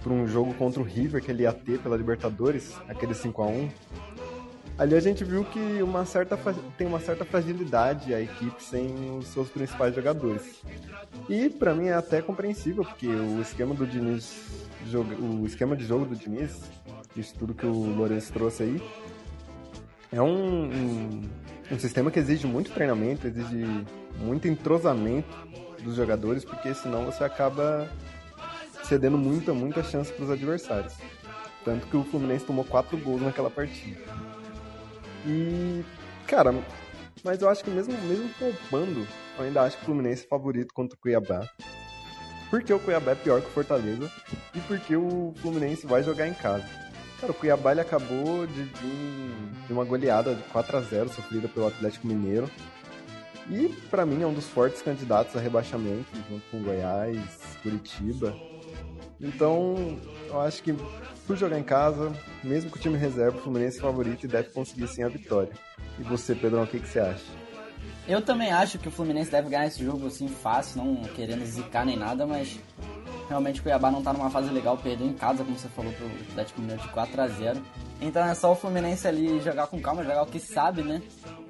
para 0.00 0.12
um 0.12 0.24
jogo 0.28 0.54
contra 0.54 0.80
o 0.80 0.84
River 0.84 1.20
que 1.20 1.32
ele 1.32 1.42
ia 1.42 1.52
ter 1.52 1.80
pela 1.80 1.96
Libertadores, 1.96 2.72
aquele 2.88 3.14
5 3.14 3.42
a 3.42 3.46
1 3.48 3.68
Ali 4.78 4.94
a 4.94 5.00
gente 5.00 5.24
viu 5.24 5.44
que 5.44 5.82
uma 5.82 6.04
certa, 6.06 6.38
tem 6.78 6.86
uma 6.86 7.00
certa 7.00 7.24
fragilidade 7.24 8.14
a 8.14 8.20
equipe 8.20 8.62
sem 8.62 9.18
os 9.18 9.26
seus 9.26 9.48
principais 9.48 9.92
jogadores. 9.92 10.62
E 11.28 11.50
para 11.50 11.74
mim 11.74 11.88
é 11.88 11.94
até 11.94 12.22
compreensível, 12.22 12.84
porque 12.84 13.08
o 13.08 13.40
esquema 13.40 13.74
do 13.74 13.84
Diniz, 13.84 14.40
o 14.94 15.44
esquema 15.44 15.76
de 15.76 15.84
jogo 15.84 16.04
do 16.04 16.14
Diniz, 16.14 16.62
isso 17.16 17.34
tudo 17.36 17.52
que 17.52 17.66
o 17.66 17.72
Lourenço 17.72 18.32
trouxe 18.32 18.62
aí, 18.62 18.82
é 20.12 20.20
um, 20.20 20.64
um, 20.64 21.22
um 21.70 21.78
sistema 21.78 22.10
que 22.10 22.18
exige 22.18 22.46
muito 22.46 22.70
treinamento, 22.72 23.26
exige 23.26 23.64
muito 24.18 24.48
entrosamento 24.48 25.28
dos 25.82 25.96
jogadores, 25.96 26.44
porque 26.44 26.74
senão 26.74 27.04
você 27.06 27.24
acaba 27.24 27.88
cedendo 28.84 29.18
muita, 29.18 29.52
muita 29.52 29.82
chance 29.82 30.12
para 30.12 30.24
os 30.24 30.30
adversários. 30.30 30.94
Tanto 31.64 31.86
que 31.86 31.96
o 31.96 32.04
Fluminense 32.04 32.44
tomou 32.44 32.64
quatro 32.64 32.96
gols 32.98 33.22
naquela 33.22 33.50
partida. 33.50 34.00
E, 35.26 35.84
cara, 36.26 36.52
mas 37.22 37.40
eu 37.40 37.48
acho 37.48 37.62
que 37.62 37.70
mesmo, 37.70 37.96
mesmo 38.02 38.28
poupando, 38.38 39.06
eu 39.38 39.44
ainda 39.44 39.62
acho 39.62 39.76
que 39.76 39.84
o 39.84 39.86
Fluminense 39.86 40.24
é 40.24 40.28
favorito 40.28 40.74
contra 40.74 40.96
o 40.96 41.00
Cuiabá. 41.00 41.48
Porque 42.50 42.72
o 42.72 42.78
Cuiabá 42.78 43.12
é 43.12 43.14
pior 43.14 43.40
que 43.40 43.46
o 43.46 43.50
Fortaleza 43.50 44.10
e 44.54 44.60
porque 44.60 44.94
o 44.96 45.32
Fluminense 45.36 45.86
vai 45.86 46.02
jogar 46.02 46.26
em 46.26 46.34
casa. 46.34 46.66
Cara, 47.22 47.30
o 47.30 47.36
Cuiabá 47.36 47.70
ele 47.70 47.80
acabou 47.80 48.48
de, 48.48 48.64
de, 48.64 49.72
uma 49.72 49.84
goleada 49.84 50.34
de 50.34 50.42
4 50.42 50.76
a 50.76 50.80
0 50.80 51.08
sofrida 51.08 51.46
pelo 51.46 51.68
Atlético 51.68 52.04
Mineiro. 52.04 52.50
E 53.48 53.68
para 53.88 54.04
mim 54.04 54.24
é 54.24 54.26
um 54.26 54.34
dos 54.34 54.48
fortes 54.48 54.82
candidatos 54.82 55.36
a 55.36 55.40
rebaixamento, 55.40 56.04
junto 56.28 56.42
com 56.50 56.60
Goiás, 56.64 57.20
Curitiba. 57.62 58.36
Então, 59.20 60.00
eu 60.28 60.40
acho 60.40 60.64
que 60.64 60.74
por 61.24 61.36
jogar 61.36 61.60
em 61.60 61.62
casa, 61.62 62.12
mesmo 62.42 62.70
com 62.70 62.76
o 62.76 62.80
time 62.82 62.98
reserva, 62.98 63.38
o 63.38 63.40
Fluminense 63.40 63.78
é 63.78 63.82
favorito 63.82 64.24
e 64.24 64.28
deve 64.28 64.50
conseguir 64.50 64.88
sim 64.88 65.04
a 65.04 65.08
vitória. 65.08 65.52
E 66.00 66.02
você, 66.02 66.34
Pedrão, 66.34 66.64
o 66.64 66.66
que, 66.66 66.80
que 66.80 66.88
você 66.88 66.98
acha? 66.98 67.22
Eu 68.08 68.20
também 68.20 68.50
acho 68.50 68.80
que 68.80 68.88
o 68.88 68.90
Fluminense 68.90 69.30
deve 69.30 69.48
ganhar 69.48 69.68
esse 69.68 69.84
jogo 69.84 70.08
assim 70.08 70.26
fácil, 70.26 70.82
não 70.82 70.96
querendo 71.04 71.46
zicar 71.46 71.86
nem 71.86 71.96
nada, 71.96 72.26
mas 72.26 72.58
realmente 73.32 73.60
o 73.60 73.62
Cuiabá 73.62 73.90
não 73.90 74.02
tá 74.02 74.12
numa 74.12 74.30
fase 74.30 74.50
legal, 74.50 74.76
perdeu 74.76 75.06
em 75.06 75.14
casa, 75.14 75.42
como 75.42 75.58
você 75.58 75.68
falou, 75.68 75.92
pro 75.92 76.06
Atlético 76.30 76.60
Mineiro 76.60 76.82
de 76.82 76.88
4 76.88 77.20
a 77.20 77.28
0 77.28 77.62
Então 78.00 78.24
é 78.24 78.34
só 78.34 78.52
o 78.52 78.54
Fluminense 78.54 79.08
ali 79.08 79.40
jogar 79.40 79.66
com 79.66 79.80
calma, 79.80 80.04
jogar 80.04 80.22
o 80.22 80.26
que 80.26 80.38
sabe, 80.38 80.82
né? 80.82 81.02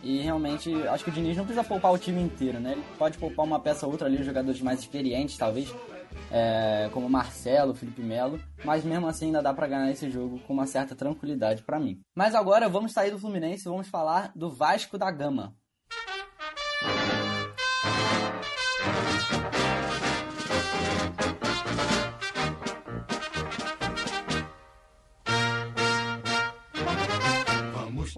E 0.03 0.21
realmente, 0.21 0.73
acho 0.89 1.05
que 1.05 1.11
o 1.11 1.13
Diniz 1.13 1.37
não 1.37 1.45
precisa 1.45 1.65
poupar 1.67 1.93
o 1.93 1.99
time 1.99 2.21
inteiro, 2.21 2.61
né? 2.61 2.73
Ele 2.73 2.85
pode 2.97 3.19
poupar 3.19 3.45
uma 3.45 3.59
peça 3.59 3.85
ou 3.85 3.93
outra 3.93 4.07
ali, 4.07 4.23
jogadores 4.23 4.61
mais 4.61 4.81
experientes, 4.81 5.37
talvez, 5.37 5.73
é, 6.31 6.89
como 6.93 7.09
Marcelo, 7.09 7.75
Felipe 7.75 8.03
Melo, 8.03 8.41
mas 8.65 8.85
mesmo 8.85 9.07
assim 9.09 9.27
ainda 9.27 9.43
dá 9.43 9.53
para 9.53 9.67
ganhar 9.67 9.91
esse 9.91 10.09
jogo 10.11 10.39
com 10.41 10.53
uma 10.53 10.67
certa 10.67 10.95
tranquilidade 10.95 11.63
para 11.63 11.81
mim. 11.81 12.01
Mas 12.15 12.35
agora 12.35 12.69
vamos 12.69 12.93
sair 12.93 13.11
do 13.11 13.19
Fluminense 13.19 13.67
e 13.67 13.71
vamos 13.71 13.89
falar 13.89 14.33
do 14.35 14.49
Vasco 14.51 14.97
da 14.97 15.11
Gama. 15.11 15.55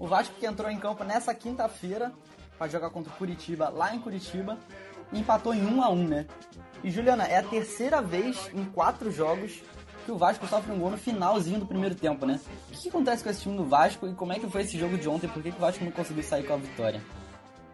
O 0.05 0.07
Vasco 0.07 0.35
que 0.35 0.45
entrou 0.45 0.69
em 0.69 0.77
campo 0.77 1.03
nessa 1.03 1.33
quinta-feira 1.33 2.13
para 2.59 2.67
jogar 2.67 2.91
contra 2.91 3.11
o 3.11 3.15
Curitiba 3.15 3.69
lá 3.69 3.95
em 3.95 3.99
Curitiba 3.99 4.55
empatou 5.11 5.51
em 5.51 5.65
1 5.65 5.81
a 5.81 5.89
1 5.89 6.07
né? 6.07 6.27
E 6.83 6.91
Juliana, 6.91 7.23
é 7.23 7.39
a 7.39 7.43
terceira 7.43 8.03
vez 8.03 8.51
em 8.53 8.65
quatro 8.65 9.11
jogos 9.11 9.63
que 10.05 10.11
o 10.11 10.15
Vasco 10.15 10.45
sofre 10.45 10.71
um 10.71 10.77
gol 10.77 10.91
no 10.91 10.97
finalzinho 10.99 11.59
do 11.59 11.65
primeiro 11.65 11.95
tempo, 11.95 12.23
né? 12.23 12.39
O 12.69 12.73
que, 12.73 12.83
que 12.83 12.89
acontece 12.89 13.23
com 13.23 13.31
esse 13.31 13.41
time 13.41 13.57
do 13.57 13.65
Vasco 13.65 14.07
e 14.07 14.13
como 14.13 14.31
é 14.31 14.37
que 14.37 14.47
foi 14.47 14.61
esse 14.61 14.77
jogo 14.77 14.95
de 14.95 15.09
ontem? 15.09 15.27
Por 15.27 15.41
que, 15.41 15.49
que 15.49 15.57
o 15.57 15.61
Vasco 15.61 15.83
não 15.83 15.91
conseguiu 15.91 16.21
sair 16.21 16.45
com 16.45 16.53
a 16.53 16.57
vitória? 16.57 17.01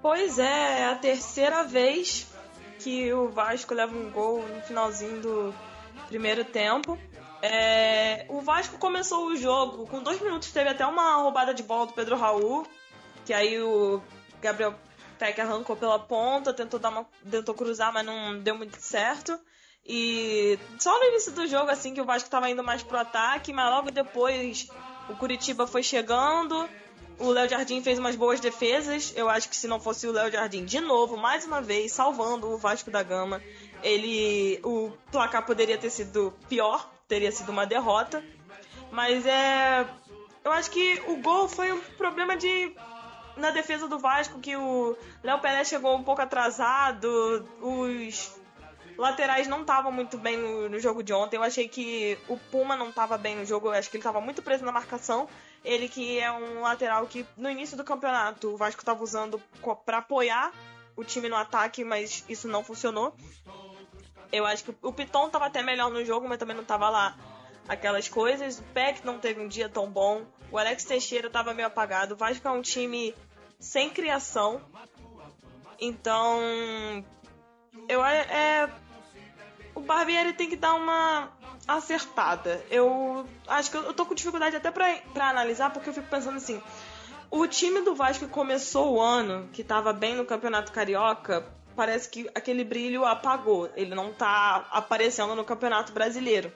Pois 0.01 0.39
é, 0.39 0.79
é 0.79 0.85
a 0.85 0.95
terceira 0.95 1.65
vez 1.65 2.31
que 2.79 3.11
o 3.11 3.27
Vasco 3.27 3.73
leva 3.73 3.93
um 3.93 4.09
gol 4.09 4.47
no 4.47 4.61
finalzinho 4.61 5.21
do 5.21 5.53
primeiro 6.07 6.45
tempo. 6.45 6.97
É, 7.41 8.25
o 8.29 8.41
Vasco 8.41 8.77
começou 8.77 9.27
o 9.27 9.35
jogo 9.35 9.87
com 9.87 10.03
dois 10.03 10.21
minutos, 10.21 10.51
teve 10.51 10.69
até 10.69 10.85
uma 10.85 11.15
roubada 11.15 11.53
de 11.53 11.63
bola 11.63 11.87
do 11.87 11.93
Pedro 11.93 12.15
Raul, 12.15 12.67
que 13.25 13.33
aí 13.33 13.59
o 13.59 14.01
Gabriel 14.39 14.75
Peck 15.17 15.39
arrancou 15.41 15.75
pela 15.75 15.97
ponta, 15.99 16.53
tentou 16.53 16.79
dar 16.79 16.89
uma, 16.89 17.05
tentou 17.29 17.55
cruzar, 17.55 17.91
mas 17.91 18.05
não 18.05 18.39
deu 18.39 18.55
muito 18.55 18.77
certo. 18.79 19.39
E 19.85 20.59
só 20.79 20.97
no 20.99 21.05
início 21.05 21.31
do 21.31 21.47
jogo, 21.47 21.71
assim, 21.71 21.93
que 21.93 22.01
o 22.01 22.05
Vasco 22.05 22.27
estava 22.27 22.49
indo 22.49 22.63
mais 22.63 22.83
pro 22.83 22.97
ataque, 22.97 23.51
mas 23.51 23.69
logo 23.69 23.91
depois 23.91 24.67
o 25.09 25.15
Curitiba 25.15 25.65
foi 25.65 25.83
chegando. 25.83 26.69
O 27.19 27.29
Léo 27.29 27.49
Jardim 27.49 27.81
fez 27.83 27.99
umas 27.99 28.15
boas 28.15 28.39
defesas. 28.39 29.13
Eu 29.15 29.29
acho 29.29 29.49
que 29.49 29.55
se 29.55 29.67
não 29.67 29.79
fosse 29.79 30.07
o 30.07 30.11
Léo 30.11 30.31
Jardim 30.31 30.65
de 30.65 30.79
novo, 30.79 31.17
mais 31.17 31.45
uma 31.45 31.61
vez, 31.61 31.91
salvando 31.91 32.47
o 32.47 32.57
Vasco 32.57 32.89
da 32.89 33.03
Gama, 33.03 33.41
ele. 33.83 34.59
O 34.63 34.91
placar 35.11 35.45
poderia 35.45 35.77
ter 35.77 35.89
sido 35.89 36.33
pior, 36.47 36.89
teria 37.11 37.29
sido 37.29 37.51
uma 37.51 37.65
derrota. 37.65 38.23
Mas 38.89 39.25
é. 39.25 39.85
Eu 40.45 40.51
acho 40.53 40.71
que 40.71 41.03
o 41.07 41.17
gol 41.17 41.49
foi 41.49 41.73
um 41.73 41.81
problema 41.97 42.37
de 42.37 42.73
na 43.35 43.51
defesa 43.51 43.87
do 43.87 43.99
Vasco 43.99 44.39
que 44.39 44.55
o 44.55 44.95
Léo 45.21 45.39
Pelé 45.39 45.63
chegou 45.65 45.95
um 45.95 46.03
pouco 46.03 46.21
atrasado, 46.21 47.45
os 47.61 48.33
laterais 48.97 49.47
não 49.47 49.61
estavam 49.61 49.91
muito 49.91 50.17
bem 50.17 50.37
no, 50.37 50.79
jogo 50.79 51.03
de 51.03 51.13
ontem. 51.13 51.35
Eu 51.35 51.43
achei 51.43 51.67
que 51.67 52.17
o 52.27 52.37
Puma 52.37 52.75
não 52.75 52.89
estava 52.89 53.17
bem 53.17 53.35
no 53.35 53.45
jogo, 53.45 53.67
eu 53.67 53.73
acho 53.73 53.89
que 53.89 53.97
ele 53.97 54.01
estava 54.01 54.21
muito 54.21 54.41
preso 54.41 54.65
na 54.65 54.71
marcação. 54.71 55.27
Ele 55.63 55.87
que 55.87 56.17
é 56.17 56.31
um 56.31 56.61
lateral 56.61 57.05
que 57.07 57.25
no 57.37 57.49
início 57.49 57.77
do 57.77 57.83
campeonato 57.83 58.53
o 58.53 58.57
Vasco 58.57 58.81
estava 58.81 59.03
usando 59.03 59.41
para 59.85 59.97
apoiar 59.97 60.51
o 60.95 61.03
time 61.03 61.29
no 61.29 61.35
ataque, 61.35 61.83
mas 61.83 62.25
isso 62.27 62.47
não 62.47 62.63
funcionou. 62.63 63.15
Eu 64.31 64.45
acho 64.45 64.63
que 64.63 64.75
o 64.81 64.93
Piton 64.93 65.27
estava 65.27 65.45
até 65.45 65.61
melhor 65.61 65.89
no 65.91 66.03
jogo, 66.05 66.27
mas 66.27 66.37
também 66.37 66.55
não 66.55 66.63
estava 66.63 66.89
lá 66.89 67.17
aquelas 67.67 68.07
coisas. 68.07 68.59
O 68.59 68.63
Peck 68.73 69.05
não 69.05 69.19
teve 69.19 69.41
um 69.41 69.47
dia 69.47 69.69
tão 69.69 69.89
bom. 69.89 70.25
O 70.51 70.57
Alex 70.57 70.83
Teixeira 70.83 71.27
estava 71.27 71.53
meio 71.53 71.67
apagado. 71.67 72.13
O 72.13 72.17
Vasco 72.17 72.47
é 72.47 72.51
um 72.51 72.61
time 72.61 73.15
sem 73.59 73.89
criação. 73.89 74.61
Então, 75.79 76.39
eu 77.87 78.03
é, 78.03 78.19
é 78.19 78.69
o 79.73 79.81
Barbieri 79.81 80.33
tem 80.33 80.49
que 80.49 80.55
dar 80.55 80.73
uma 80.73 81.29
acertada. 81.67 82.63
Eu 82.69 83.27
acho 83.47 83.71
que 83.71 83.77
eu, 83.77 83.93
tô 83.93 84.05
com 84.05 84.13
dificuldade 84.13 84.55
até 84.55 84.69
pra, 84.71 84.95
pra 85.13 85.29
analisar, 85.29 85.71
porque 85.71 85.89
eu 85.89 85.93
fico 85.93 86.07
pensando 86.07 86.37
assim: 86.37 86.61
o 87.29 87.47
time 87.47 87.81
do 87.81 87.95
Vasco 87.95 88.25
que 88.25 88.31
começou 88.31 88.95
o 88.95 89.01
ano, 89.01 89.49
que 89.53 89.63
tava 89.63 89.93
bem 89.93 90.15
no 90.15 90.25
Campeonato 90.25 90.71
Carioca, 90.71 91.45
parece 91.81 92.07
que 92.09 92.29
aquele 92.35 92.63
brilho 92.63 93.03
apagou. 93.05 93.67
Ele 93.75 93.95
não 93.95 94.13
tá 94.13 94.67
aparecendo 94.69 95.33
no 95.33 95.43
Campeonato 95.43 95.91
Brasileiro. 95.91 96.53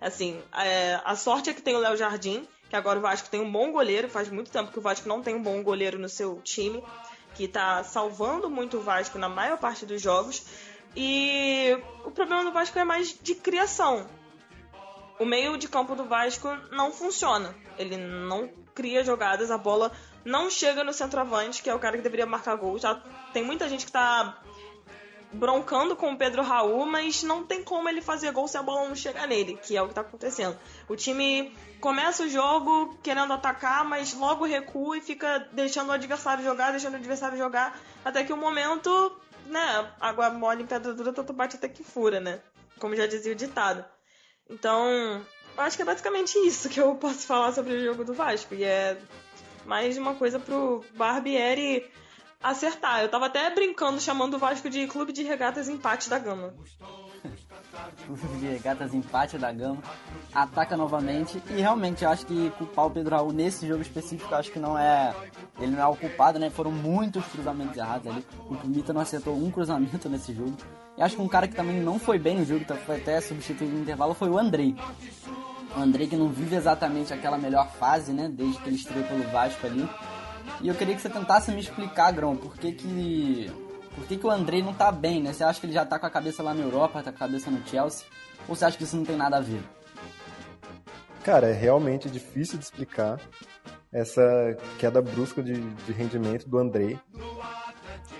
Assim, 0.00 0.42
é, 0.56 0.98
a 1.04 1.14
sorte 1.16 1.50
é 1.50 1.52
que 1.52 1.60
tem 1.60 1.76
o 1.76 1.78
Léo 1.80 1.98
Jardim, 1.98 2.48
que 2.70 2.74
agora 2.74 2.98
o 2.98 3.02
Vasco 3.02 3.28
tem 3.28 3.42
um 3.42 3.52
bom 3.52 3.70
goleiro. 3.70 4.08
Faz 4.08 4.30
muito 4.30 4.50
tempo 4.50 4.72
que 4.72 4.78
o 4.78 4.80
Vasco 4.80 5.06
não 5.06 5.20
tem 5.20 5.34
um 5.34 5.42
bom 5.42 5.62
goleiro 5.62 5.98
no 5.98 6.08
seu 6.08 6.40
time, 6.40 6.82
que 7.34 7.46
tá 7.46 7.84
salvando 7.84 8.48
muito 8.48 8.78
o 8.78 8.80
Vasco 8.80 9.18
na 9.18 9.28
maior 9.28 9.58
parte 9.58 9.84
dos 9.84 10.00
jogos. 10.00 10.46
E 10.96 11.76
o 12.02 12.10
problema 12.10 12.42
do 12.42 12.50
Vasco 12.50 12.78
é 12.78 12.84
mais 12.84 13.14
de 13.20 13.34
criação. 13.34 14.08
O 15.18 15.26
meio 15.26 15.58
de 15.58 15.68
campo 15.68 15.94
do 15.94 16.06
Vasco 16.06 16.48
não 16.72 16.90
funciona. 16.90 17.54
Ele 17.76 17.98
não 17.98 18.48
cria 18.74 19.04
jogadas, 19.04 19.50
a 19.50 19.58
bola 19.58 19.92
não 20.24 20.48
chega 20.48 20.82
no 20.82 20.94
centroavante, 20.94 21.62
que 21.62 21.68
é 21.68 21.74
o 21.74 21.78
cara 21.78 21.98
que 21.98 22.02
deveria 22.02 22.24
marcar 22.24 22.56
gol. 22.56 22.78
Já 22.78 22.94
tem 23.34 23.44
muita 23.44 23.68
gente 23.68 23.84
que 23.84 23.92
tá 23.92 24.40
broncando 25.34 25.96
com 25.96 26.12
o 26.12 26.16
Pedro 26.16 26.42
Raul, 26.42 26.86
mas 26.86 27.22
não 27.22 27.44
tem 27.44 27.62
como 27.62 27.88
ele 27.88 28.00
fazer 28.00 28.30
gol 28.32 28.48
se 28.48 28.56
a 28.56 28.62
bola 28.62 28.88
não 28.88 28.94
chegar 28.94 29.26
nele, 29.26 29.58
que 29.62 29.76
é 29.76 29.82
o 29.82 29.88
que 29.88 29.94
tá 29.94 30.00
acontecendo. 30.00 30.56
O 30.88 30.96
time 30.96 31.54
começa 31.80 32.22
o 32.22 32.28
jogo 32.28 32.96
querendo 33.02 33.32
atacar, 33.32 33.84
mas 33.84 34.14
logo 34.14 34.44
recua 34.44 34.96
e 34.96 35.00
fica 35.00 35.40
deixando 35.52 35.88
o 35.88 35.92
adversário 35.92 36.44
jogar, 36.44 36.70
deixando 36.70 36.94
o 36.94 36.96
adversário 36.96 37.36
jogar, 37.36 37.78
até 38.04 38.24
que 38.24 38.32
o 38.32 38.36
momento, 38.36 39.16
né, 39.46 39.92
água 40.00 40.30
mole 40.30 40.62
em 40.62 40.66
pedra 40.66 40.94
dura, 40.94 41.12
tanto 41.12 41.32
bate 41.32 41.56
até 41.56 41.68
que 41.68 41.82
fura, 41.82 42.20
né? 42.20 42.40
Como 42.78 42.96
já 42.96 43.06
dizia 43.06 43.32
o 43.32 43.36
ditado. 43.36 43.84
Então, 44.48 45.24
acho 45.56 45.76
que 45.76 45.82
é 45.82 45.86
basicamente 45.86 46.38
isso 46.38 46.68
que 46.68 46.80
eu 46.80 46.94
posso 46.94 47.26
falar 47.26 47.52
sobre 47.52 47.74
o 47.74 47.84
jogo 47.84 48.04
do 48.04 48.14
Vasco. 48.14 48.54
E 48.54 48.64
é 48.64 48.98
mais 49.64 49.96
uma 49.96 50.14
coisa 50.14 50.38
pro 50.38 50.84
Barbieri 50.94 51.90
acertar. 52.44 53.00
Eu 53.00 53.08
tava 53.08 53.26
até 53.26 53.48
brincando 53.50 53.98
chamando 53.98 54.34
o 54.34 54.38
Vasco 54.38 54.68
de 54.68 54.86
Clube 54.86 55.12
de 55.12 55.22
Regatas 55.22 55.66
Empate 55.66 56.10
da 56.10 56.18
Gama. 56.18 56.52
de 58.38 58.46
Regatas 58.46 58.92
empate 58.92 59.38
da 59.38 59.50
Gama, 59.50 59.82
ataca 60.32 60.76
novamente 60.76 61.42
e 61.50 61.54
realmente 61.54 62.04
eu 62.04 62.10
acho 62.10 62.26
que 62.26 62.50
culpar 62.58 62.86
o 62.86 62.90
Pedro 62.90 63.16
Raul 63.16 63.32
nesse 63.32 63.66
jogo 63.66 63.80
específico, 63.80 64.34
acho 64.34 64.52
que 64.52 64.58
não 64.58 64.78
é. 64.78 65.14
Ele 65.58 65.72
não 65.72 65.80
é 65.80 65.86
o 65.86 65.96
culpado, 65.96 66.38
né? 66.38 66.50
Foram 66.50 66.70
muitos 66.70 67.24
cruzamentos 67.26 67.76
errados 67.76 68.06
ali. 68.06 68.24
O 68.48 68.54
Pumita 68.54 68.92
não 68.92 69.00
acertou 69.00 69.34
um 69.34 69.50
cruzamento 69.50 70.08
nesse 70.08 70.34
jogo. 70.34 70.54
E 70.98 71.02
acho 71.02 71.16
que 71.16 71.22
um 71.22 71.28
cara 71.28 71.48
que 71.48 71.54
também 71.54 71.80
não 71.80 71.98
foi 71.98 72.18
bem 72.18 72.36
no 72.36 72.44
jogo, 72.44 72.60
então 72.60 72.76
foi 72.76 72.96
até 72.96 73.20
substituído 73.20 73.72
no 73.72 73.80
intervalo, 73.80 74.12
foi 74.14 74.28
o 74.28 74.38
Andrei. 74.38 74.76
O 75.76 75.80
Andrei 75.80 76.06
que 76.06 76.16
não 76.16 76.28
vive 76.28 76.54
exatamente 76.54 77.12
aquela 77.12 77.38
melhor 77.38 77.68
fase, 77.72 78.12
né? 78.12 78.28
Desde 78.28 78.58
que 78.58 78.68
ele 78.68 78.76
estreou 78.76 79.04
pelo 79.06 79.24
Vasco 79.30 79.66
ali. 79.66 79.88
E 80.60 80.68
eu 80.68 80.74
queria 80.74 80.94
que 80.94 81.02
você 81.02 81.10
tentasse 81.10 81.50
me 81.50 81.60
explicar, 81.60 82.12
Grão, 82.12 82.36
por 82.36 82.56
que 82.56 82.72
que, 82.72 83.52
por 83.94 84.06
que, 84.06 84.16
que 84.16 84.26
o 84.26 84.30
Andrei 84.30 84.62
não 84.62 84.72
tá 84.72 84.90
bem, 84.90 85.22
né? 85.22 85.32
Você 85.32 85.44
acha 85.44 85.60
que 85.60 85.66
ele 85.66 85.72
já 85.72 85.84
tá 85.84 85.98
com 85.98 86.06
a 86.06 86.10
cabeça 86.10 86.42
lá 86.42 86.54
na 86.54 86.62
Europa, 86.62 87.02
tá 87.02 87.10
com 87.10 87.16
a 87.16 87.26
cabeça 87.26 87.50
no 87.50 87.66
Chelsea? 87.66 88.06
Ou 88.48 88.54
você 88.54 88.64
acha 88.64 88.76
que 88.76 88.84
isso 88.84 88.96
não 88.96 89.04
tem 89.04 89.16
nada 89.16 89.38
a 89.38 89.40
ver? 89.40 89.62
Cara, 91.22 91.48
é 91.48 91.52
realmente 91.52 92.10
difícil 92.10 92.58
de 92.58 92.64
explicar 92.64 93.18
essa 93.92 94.56
queda 94.78 95.00
brusca 95.00 95.42
de, 95.42 95.58
de 95.58 95.92
rendimento 95.92 96.48
do 96.48 96.58
Andrei. 96.58 96.98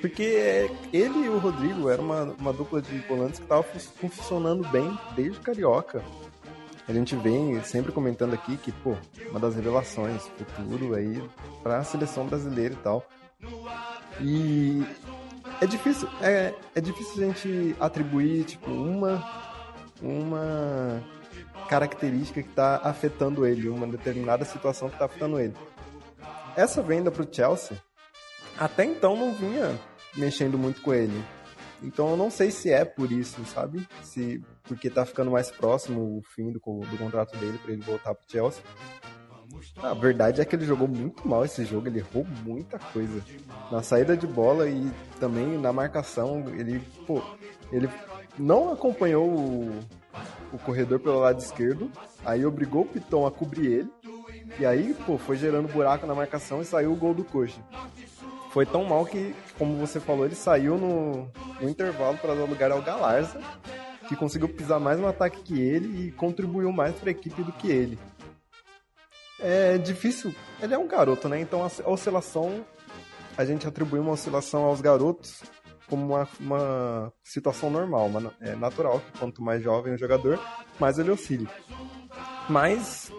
Porque 0.01 0.71
ele 0.93 1.25
e 1.25 1.29
o 1.29 1.39
Rodrigo 1.39 1.89
eram 1.89 2.05
uma, 2.05 2.23
uma 2.39 2.53
dupla 2.53 2.81
de 2.81 2.99
volantes 3.01 3.39
que 3.39 3.45
estava 3.45 3.63
funcionando 3.63 4.67
bem 4.69 4.99
desde 5.17 5.41
Carioca. 5.41 6.03
A 6.87 6.93
gente 6.93 7.17
vem 7.17 7.63
sempre 7.63 7.93
comentando 7.93 8.35
aqui 8.35 8.57
que, 8.57 8.71
pô, 8.71 8.95
uma 9.31 9.41
das 9.41 9.55
revelações, 9.55 10.23
futuro 10.37 10.95
aí 10.95 11.23
para 11.63 11.79
a 11.79 11.85
seleção 11.85 12.27
brasileira 12.27 12.75
e 12.75 12.77
tal. 12.77 13.07
E 14.21 14.85
é 15.61 15.67
difícil, 15.67 16.09
é, 16.21 16.55
é 16.75 16.81
difícil 16.81 17.23
a 17.23 17.27
gente 17.27 17.77
atribuir, 17.81 18.45
tipo, 18.45 18.71
uma, 18.71 19.25
uma 20.03 21.03
característica 21.69 22.43
que 22.43 22.51
está 22.51 22.77
afetando 22.85 23.47
ele, 23.47 23.69
uma 23.69 23.87
determinada 23.87 24.45
situação 24.45 24.89
que 24.89 24.95
está 24.95 25.07
afetando 25.07 25.41
ele. 25.41 25.55
Essa 26.55 26.83
venda 26.83 27.11
para 27.11 27.23
o 27.23 27.29
Chelsea, 27.31 27.81
até 28.59 28.85
então 28.85 29.17
não 29.17 29.33
vinha 29.33 29.79
mexendo 30.17 30.59
muito 30.59 30.83
com 30.83 30.93
ele. 30.93 31.25
Então 31.83 32.11
eu 32.11 32.17
não 32.17 32.31
sei 32.31 32.51
se 32.51 32.71
é 32.71 32.85
por 32.85 33.11
isso, 33.13 33.45
sabe? 33.47 33.87
Se 34.03 34.43
porque 34.63 34.89
tá 34.89 35.05
ficando 35.05 35.31
mais 35.31 35.51
próximo 35.51 36.19
o 36.19 36.23
fim 36.23 36.51
do, 36.51 36.59
do 36.59 36.99
contrato 36.99 37.37
dele 37.37 37.59
para 37.59 37.73
ele 37.73 37.83
voltar 37.83 38.15
pro 38.15 38.31
Chelsea. 38.31 38.63
A 39.83 39.95
verdade 39.95 40.41
é 40.41 40.45
que 40.45 40.57
ele 40.57 40.65
jogou 40.65 40.89
muito 40.89 41.27
mal 41.27 41.45
esse 41.45 41.65
jogo, 41.65 41.87
ele 41.87 42.01
errou 42.01 42.27
muita 42.45 42.79
coisa. 42.79 43.23
Na 43.71 43.83
saída 43.83 44.17
de 44.17 44.27
bola 44.27 44.69
e 44.69 44.91
também 45.21 45.59
na 45.59 45.73
marcação, 45.73 46.45
ele, 46.49 46.81
pô, 47.07 47.23
ele 47.71 47.89
não 48.39 48.73
acompanhou 48.73 49.29
o, 49.29 49.81
o 50.53 50.59
corredor 50.59 50.99
pelo 50.99 51.21
lado 51.21 51.39
esquerdo, 51.39 51.91
aí 52.25 52.45
obrigou 52.45 52.83
o 52.83 52.87
Piton 52.87 53.27
a 53.27 53.31
cobrir 53.31 53.67
ele, 53.67 53.91
e 54.59 54.67
aí, 54.67 54.95
pô, 55.07 55.17
foi 55.17 55.37
gerando 55.37 55.73
buraco 55.73 56.07
na 56.07 56.15
marcação 56.15 56.61
e 56.61 56.65
saiu 56.65 56.93
o 56.93 56.97
gol 56.97 57.15
do 57.15 57.25
Coxa 57.25 57.61
foi 58.55 58.65
tão 58.65 58.85
mal 58.85 59.05
que, 59.05 59.35
como 59.59 59.77
você 59.77 59.99
falou, 59.99 60.25
ele 60.25 60.37
saiu 60.37 60.79
no, 60.79 61.29
no 61.61 61.69
intervalo 61.69 62.17
para 62.19 62.35
dar 62.35 62.45
lugar 62.45 62.71
ao 62.71 62.83
Galarza, 62.83 63.41
que 64.09 64.17
conseguiu 64.17 64.49
pisar 64.49 64.79
mais 64.79 64.99
no 64.99 65.07
ataque 65.07 65.43
que 65.43 65.61
ele 65.61 66.09
e 66.09 66.13
contribuiu 66.13 66.73
mais 66.73 66.95
para 66.95 67.11
a 67.11 67.13
equipe 67.13 67.43
do 67.43 67.53
que 67.53 67.71
ele. 67.71 67.99
É 69.41 69.79
difícil, 69.79 70.35
ele 70.61 70.75
é 70.75 70.79
um 70.79 70.87
garoto, 70.87 71.29
né? 71.29 71.41
Então 71.41 71.63
a 71.63 71.91
oscilação, 71.91 72.65
a 73.37 73.45
gente 73.45 73.67
atribui 73.67 73.99
uma 73.99 74.13
oscilação 74.13 74.65
aos 74.65 74.81
garotos 74.81 75.43
como 75.89 76.15
uma, 76.15 76.29
uma 76.41 77.13
situação 77.23 77.71
normal, 77.71 78.07
uma, 78.07 78.33
é 78.41 78.55
natural 78.55 79.01
que 79.01 79.19
quanto 79.19 79.43
mais 79.43 79.63
jovem 79.63 79.95
o 79.95 79.99
jogador, 79.99 80.41
mais 80.79 80.99
ele 80.99 81.11
oscila. 81.11 81.49
Mas 82.49 83.13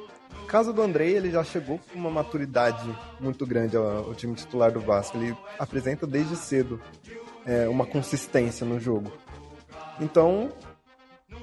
caso 0.48 0.72
do 0.72 0.82
Andrei, 0.82 1.16
ele 1.16 1.32
já 1.32 1.44
chegou 1.44 1.80
com 1.80 2.00
uma 2.00 2.10
maturidade 2.10 2.88
muito 3.20 3.46
grande 3.46 3.76
ao, 3.76 3.86
ao 3.86 4.16
time 4.16 4.36
titular 4.36 4.72
do 4.72 4.80
Vasco. 4.80 5.18
Ele 5.18 5.36
apresenta 5.60 6.08
desde 6.08 6.36
cedo 6.36 6.80
é, 7.46 7.68
uma 7.68 7.86
consistência 7.86 8.66
no 8.66 8.80
jogo. 8.80 9.12
Então, 10.00 10.52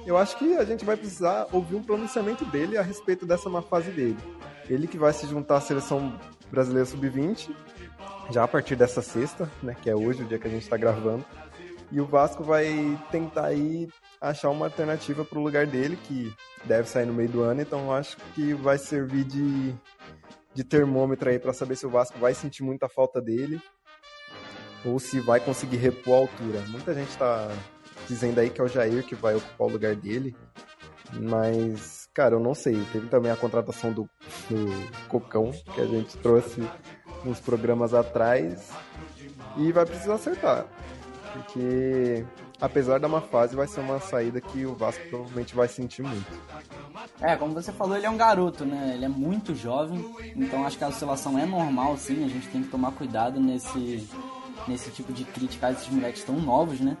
eu 0.05 0.17
acho 0.17 0.37
que 0.37 0.55
a 0.55 0.65
gente 0.65 0.83
vai 0.85 0.97
precisar 0.97 1.47
ouvir 1.51 1.75
um 1.75 1.83
pronunciamento 1.83 2.45
dele 2.45 2.77
a 2.77 2.81
respeito 2.81 3.25
dessa 3.25 3.49
má 3.49 3.61
fase 3.61 3.91
dele. 3.91 4.17
Ele 4.69 4.87
que 4.87 4.97
vai 4.97 5.13
se 5.13 5.27
juntar 5.27 5.57
à 5.57 5.61
seleção 5.61 6.19
brasileira 6.51 6.85
sub-20 6.85 7.49
já 8.29 8.43
a 8.43 8.47
partir 8.47 8.75
dessa 8.75 9.01
sexta, 9.01 9.49
né, 9.61 9.75
que 9.81 9.89
é 9.89 9.95
hoje 9.95 10.23
o 10.23 10.25
dia 10.25 10.39
que 10.39 10.47
a 10.47 10.51
gente 10.51 10.63
está 10.63 10.77
gravando. 10.77 11.25
E 11.91 11.99
o 11.99 12.05
Vasco 12.05 12.43
vai 12.43 12.99
tentar 13.11 13.47
aí 13.47 13.87
achar 14.19 14.49
uma 14.49 14.65
alternativa 14.65 15.23
para 15.23 15.37
o 15.37 15.43
lugar 15.43 15.67
dele, 15.67 15.97
que 16.07 16.33
deve 16.65 16.87
sair 16.87 17.05
no 17.05 17.13
meio 17.13 17.29
do 17.29 17.41
ano, 17.41 17.61
então 17.61 17.93
acho 17.93 18.17
que 18.33 18.53
vai 18.53 18.77
servir 18.77 19.25
de, 19.25 19.75
de 20.53 20.63
termômetro 20.63 21.29
aí 21.29 21.37
para 21.37 21.53
saber 21.53 21.75
se 21.75 21.85
o 21.85 21.89
Vasco 21.89 22.17
vai 22.17 22.33
sentir 22.33 22.63
muita 22.63 22.87
falta 22.87 23.21
dele 23.21 23.61
ou 24.85 24.99
se 24.99 25.19
vai 25.19 25.39
conseguir 25.39 25.77
repor 25.77 26.13
a 26.13 26.17
altura. 26.19 26.59
Muita 26.67 26.93
gente 26.93 27.09
está 27.09 27.49
dizendo 28.07 28.39
aí 28.39 28.49
que 28.49 28.59
é 28.59 28.63
o 28.63 28.67
Jair 28.67 29.03
que 29.03 29.15
vai 29.15 29.35
ocupar 29.35 29.67
o 29.67 29.71
lugar 29.71 29.95
dele, 29.95 30.35
mas, 31.13 32.09
cara, 32.13 32.35
eu 32.35 32.39
não 32.39 32.53
sei. 32.53 32.83
Teve 32.91 33.07
também 33.07 33.31
a 33.31 33.35
contratação 33.35 33.91
do, 33.91 34.09
do 34.49 35.07
Cocão, 35.07 35.51
que 35.73 35.81
a 35.81 35.85
gente 35.85 36.17
trouxe 36.17 36.61
uns 37.25 37.39
programas 37.39 37.93
atrás, 37.93 38.69
e 39.57 39.71
vai 39.71 39.85
precisar 39.85 40.15
acertar, 40.15 40.65
porque 41.31 42.25
apesar 42.63 42.97
da 42.97 43.09
má 43.09 43.19
fase, 43.19 43.55
vai 43.55 43.67
ser 43.67 43.81
uma 43.81 43.99
saída 43.99 44.39
que 44.39 44.65
o 44.65 44.73
Vasco 44.73 45.05
provavelmente 45.09 45.53
vai 45.53 45.67
sentir 45.67 46.01
muito. 46.01 46.31
É, 47.19 47.35
como 47.35 47.53
você 47.53 47.73
falou, 47.73 47.97
ele 47.97 48.05
é 48.05 48.09
um 48.09 48.15
garoto, 48.15 48.65
né? 48.65 48.93
Ele 48.95 49.03
é 49.03 49.09
muito 49.09 49.53
jovem, 49.53 50.03
então 50.35 50.65
acho 50.65 50.77
que 50.77 50.83
a 50.83 50.87
oscilação 50.87 51.37
é 51.37 51.45
normal, 51.45 51.97
sim. 51.97 52.23
A 52.23 52.27
gente 52.29 52.47
tem 52.47 52.63
que 52.63 52.69
tomar 52.69 52.91
cuidado 52.93 53.39
nesse, 53.39 54.07
nesse 54.67 54.91
tipo 54.91 55.11
de 55.11 55.23
crítica 55.23 55.67
a 55.67 55.71
esses 55.71 55.87
moleques 55.89 56.23
tão 56.23 56.35
novos, 56.35 56.79
né? 56.79 56.97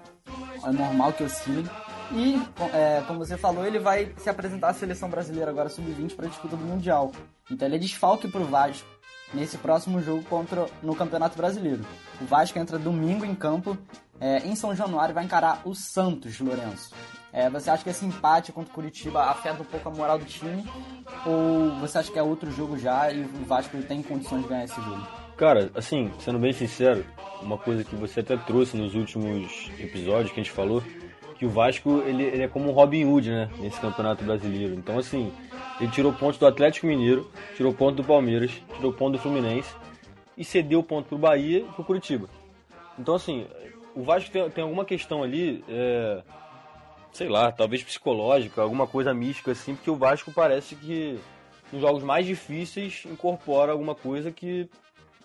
É 0.63 0.71
normal 0.71 1.13
que 1.13 1.23
oscilem. 1.23 1.65
E, 2.11 2.41
é, 2.73 3.03
como 3.07 3.19
você 3.19 3.37
falou, 3.37 3.65
ele 3.65 3.79
vai 3.79 4.13
se 4.17 4.29
apresentar 4.29 4.69
à 4.69 4.73
seleção 4.73 5.09
brasileira 5.09 5.49
agora 5.49 5.69
sub-20 5.69 6.15
para 6.15 6.25
a 6.25 6.29
disputa 6.29 6.55
do 6.55 6.65
Mundial. 6.65 7.11
Então 7.49 7.67
ele 7.67 7.75
é 7.75 7.79
desfalque 7.79 8.27
para 8.27 8.41
o 8.41 8.45
Vasco 8.45 8.87
nesse 9.33 9.57
próximo 9.57 10.01
jogo 10.01 10.23
contra 10.23 10.67
no 10.81 10.95
Campeonato 10.95 11.37
Brasileiro. 11.37 11.83
O 12.21 12.25
Vasco 12.25 12.59
entra 12.59 12.77
domingo 12.77 13.25
em 13.25 13.33
campo 13.33 13.77
é, 14.19 14.37
em 14.47 14.55
São 14.55 14.75
Januário 14.75 15.13
vai 15.13 15.25
encarar 15.25 15.61
o 15.65 15.73
Santos, 15.73 16.39
Lourenço. 16.39 16.91
É, 17.31 17.49
você 17.49 17.69
acha 17.69 17.83
que 17.83 17.89
esse 17.89 18.05
empate 18.05 18.51
contra 18.51 18.71
o 18.71 18.73
Curitiba 18.73 19.23
afeta 19.23 19.61
um 19.61 19.65
pouco 19.65 19.89
a 19.89 19.91
moral 19.91 20.19
do 20.19 20.25
time? 20.25 20.63
Ou 21.25 21.71
você 21.79 21.97
acha 21.97 22.11
que 22.11 22.19
é 22.19 22.23
outro 22.23 22.51
jogo 22.51 22.77
já 22.77 23.11
e 23.11 23.21
o 23.21 23.45
Vasco 23.45 23.75
tem 23.83 24.03
condições 24.03 24.43
de 24.43 24.47
ganhar 24.47 24.65
esse 24.65 24.81
jogo? 24.81 25.22
Cara, 25.37 25.71
assim, 25.75 26.11
sendo 26.19 26.37
bem 26.37 26.53
sincero, 26.53 27.05
uma 27.41 27.57
coisa 27.57 27.83
que 27.83 27.95
você 27.95 28.19
até 28.19 28.37
trouxe 28.37 28.77
nos 28.77 28.93
últimos 28.93 29.69
episódios 29.79 30.31
que 30.31 30.39
a 30.39 30.43
gente 30.43 30.51
falou, 30.51 30.83
que 31.37 31.45
o 31.45 31.49
Vasco 31.49 32.03
ele, 32.05 32.23
ele 32.23 32.43
é 32.43 32.47
como 32.47 32.69
um 32.69 32.71
Robin 32.71 33.05
Hood, 33.05 33.29
né, 33.29 33.49
nesse 33.59 33.79
campeonato 33.79 34.23
brasileiro. 34.23 34.75
Então, 34.75 34.97
assim, 34.97 35.33
ele 35.79 35.91
tirou 35.91 36.13
pontos 36.13 36.37
do 36.37 36.45
Atlético 36.45 36.87
Mineiro, 36.87 37.29
tirou 37.55 37.73
ponto 37.73 37.97
do 37.97 38.03
Palmeiras, 38.03 38.51
tirou 38.75 38.93
ponto 38.93 39.13
do 39.13 39.19
Fluminense 39.19 39.73
e 40.37 40.43
cedeu 40.45 40.83
ponto 40.83 41.09
pro 41.09 41.17
Bahia 41.17 41.59
e 41.59 41.63
pro 41.63 41.83
Curitiba. 41.83 42.29
Então, 42.97 43.15
assim, 43.15 43.47
o 43.95 44.03
Vasco 44.03 44.29
tem, 44.31 44.49
tem 44.49 44.63
alguma 44.63 44.85
questão 44.85 45.23
ali, 45.23 45.63
é, 45.67 46.21
sei 47.11 47.27
lá, 47.27 47.51
talvez 47.51 47.83
psicológica, 47.83 48.61
alguma 48.61 48.87
coisa 48.87 49.13
mística 49.13 49.51
assim, 49.51 49.75
porque 49.75 49.89
o 49.89 49.95
Vasco 49.95 50.31
parece 50.31 50.75
que 50.75 51.19
nos 51.71 51.81
jogos 51.81 52.03
mais 52.03 52.25
difíceis 52.25 53.03
incorpora 53.05 53.71
alguma 53.71 53.95
coisa 53.95 54.31
que, 54.31 54.69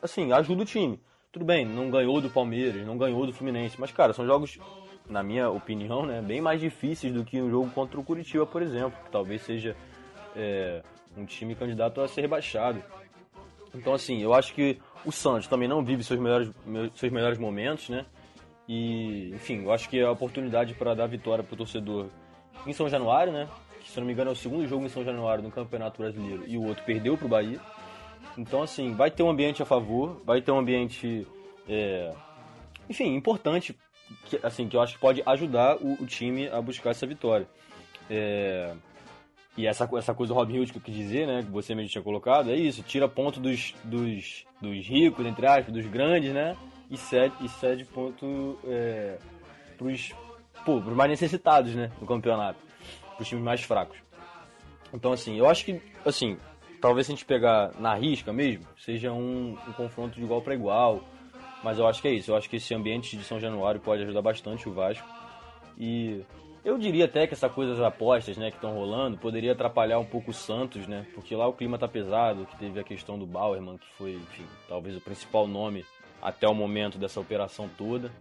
assim, 0.03 0.33
ajuda 0.33 0.63
o 0.63 0.67
time. 0.67 1.01
Tudo 1.31 1.45
bem, 1.45 1.65
não 1.65 1.91
ganhou 1.91 2.21
do 2.21 2.31
Palmeiras, 2.31 2.87
não 2.87 2.97
ganhou 2.97 3.27
do 3.27 3.33
Fluminense, 3.33 3.79
mas, 3.79 3.93
cara, 3.93 4.13
são 4.13 4.27
jogos, 4.27 4.59
na 5.09 5.23
minha 5.23 5.51
opinião, 5.51 6.07
né, 6.07 6.23
bem 6.23 6.41
mais 6.41 6.61
difíceis 6.61 7.13
do 7.13 7.25
que 7.25 7.41
um 7.41 7.51
jogo 7.51 7.71
contra 7.71 8.01
o 8.01 8.05
Curitiba, 8.05 8.47
por 8.47 8.63
exemplo, 8.63 8.99
que 9.05 9.11
talvez 9.11 9.43
seja 9.43 9.77
é, 10.35 10.83
um 11.17 11.25
time 11.25 11.55
candidato 11.55 12.01
a 12.01 12.09
ser 12.09 12.23
rebaixado. 12.23 12.83
Então, 13.75 13.93
assim, 13.93 14.23
eu 14.23 14.33
acho 14.33 14.55
que 14.55 14.79
o 15.05 15.13
Santos 15.13 15.47
também 15.47 15.69
não 15.69 15.85
vive 15.85 16.03
seus 16.03 16.19
melhores, 16.19 16.51
seus 16.95 17.13
melhores 17.13 17.39
momentos, 17.39 17.89
né? 17.89 18.07
E, 18.67 19.31
enfim, 19.35 19.63
eu 19.65 19.73
acho 19.73 19.89
que 19.89 19.99
é 19.99 20.05
a 20.05 20.11
oportunidade 20.11 20.75
para 20.75 20.95
dar 20.95 21.07
vitória 21.07 21.45
para 21.45 21.55
o 21.55 21.57
torcedor 21.57 22.07
em 22.67 22.73
São 22.73 22.89
Januário, 22.89 23.33
né? 23.33 23.49
Que, 23.81 23.91
se 23.91 23.99
não 23.99 24.07
me 24.07 24.13
engano, 24.13 24.31
é 24.31 24.33
o 24.33 24.37
segundo 24.37 24.67
jogo 24.67 24.85
em 24.85 24.89
São 24.89 25.05
Januário 25.05 25.43
no 25.43 25.51
Campeonato 25.51 26.01
Brasileiro 26.01 26.45
e 26.47 26.57
o 26.57 26.65
outro 26.67 26.85
perdeu 26.85 27.17
para 27.17 27.27
o 27.27 27.29
Bahia. 27.29 27.61
Então, 28.37 28.63
assim, 28.63 28.95
vai 28.95 29.11
ter 29.11 29.23
um 29.23 29.31
ambiente 29.31 29.63
a 29.63 29.67
favor, 29.67 30.23
vai 30.25 30.41
ter 30.41 30.53
um 30.53 30.59
ambiente, 30.59 31.27
é, 31.69 32.13
enfim, 32.89 33.15
importante, 33.15 33.77
que, 34.27 34.39
assim, 34.43 34.69
que 34.69 34.77
eu 34.77 34.81
acho 34.81 34.95
que 34.95 35.01
pode 35.01 35.23
ajudar 35.27 35.77
o, 35.77 35.95
o 36.03 36.07
time 36.07 36.49
a 36.49 36.61
buscar 36.63 36.91
essa 36.91 37.07
vitória. 37.07 37.49
É, 38.09 38.73
e 39.57 39.67
essa, 39.67 39.89
essa 39.97 40.15
coisa 40.15 40.33
do 40.33 40.39
Robin 40.39 40.61
Hood 40.61 40.71
que 40.71 40.79
eu 40.79 40.83
quis 40.83 40.95
dizer, 40.95 41.27
né, 41.27 41.43
que 41.43 41.51
você 41.51 41.75
mesmo 41.75 41.91
tinha 41.91 42.03
colocado, 42.03 42.51
é 42.51 42.55
isso, 42.55 42.81
tira 42.85 43.09
ponto 43.09 43.41
dos, 43.41 43.75
dos, 43.83 44.47
dos 44.63 44.87
ricos, 44.87 45.27
entre 45.27 45.47
aspas, 45.47 45.75
dos 45.75 45.85
grandes, 45.87 46.33
né, 46.33 46.57
e 46.89 46.97
cede, 46.97 47.35
e 47.41 47.49
cede 47.49 47.85
ponto 47.85 48.57
é, 48.65 49.19
pros, 49.77 50.15
pô, 50.65 50.81
pros 50.81 50.97
mais 50.97 51.11
necessitados, 51.11 51.75
né, 51.75 51.91
do 51.99 52.07
campeonato. 52.07 52.61
os 53.19 53.27
times 53.27 53.43
mais 53.43 53.61
fracos. 53.63 53.99
Então, 54.95 55.13
assim, 55.13 55.37
eu 55.37 55.49
acho 55.49 55.65
que, 55.65 55.83
assim, 56.07 56.39
talvez 56.81 57.07
se 57.07 57.13
a 57.13 57.15
gente 57.15 57.25
pegar 57.25 57.73
na 57.79 57.95
risca 57.95 58.33
mesmo, 58.33 58.67
seja 58.77 59.13
um, 59.13 59.57
um 59.67 59.73
confronto 59.73 60.15
de 60.17 60.23
igual 60.23 60.43
para 60.43 60.55
igual. 60.55 61.03
Mas 61.63 61.79
eu 61.79 61.87
acho 61.87 62.01
que 62.01 62.09
é 62.09 62.13
isso. 62.13 62.31
Eu 62.31 62.37
acho 62.37 62.49
que 62.49 62.57
esse 62.57 62.73
ambiente 62.75 63.17
de 63.17 63.25
São 63.25 63.41
Januário 63.41 63.81
pode 63.81 64.03
ajudar 64.03 64.23
bastante 64.23 64.69
o 64.69 64.73
Vasco. 64.73 65.07
E 65.77 66.25
eu 66.65 66.79
diria 66.79 67.07
até 67.07 67.27
que 67.27 67.35
essa 67.35 67.49
coisa 67.49 67.75
das 67.75 67.83
apostas, 67.83 68.37
né, 68.37 68.51
que 68.51 68.57
estão 68.57 68.75
rolando, 68.75 69.19
poderia 69.19 69.53
atrapalhar 69.53 69.99
um 69.99 70.05
pouco 70.05 70.31
o 70.31 70.35
Santos, 70.35 70.87
né? 70.87 71.07
Porque 71.15 71.35
lá 71.35 71.47
o 71.47 71.53
clima 71.53 71.79
tá 71.79 71.89
pesado, 71.89 72.47
que 72.47 72.57
teve 72.57 72.79
a 72.79 72.85
questão 72.85 73.19
do 73.19 73.27
Bauerman, 73.27 73.79
que 73.79 73.87
foi, 73.97 74.13
enfim, 74.13 74.45
talvez 74.69 74.97
o 74.97 75.01
principal 75.01 75.47
nome 75.47 75.85
até 76.21 76.49
o 76.49 76.55
momento 76.55 76.99
dessa 76.99 77.21
operação 77.21 77.69
toda, 77.77 78.13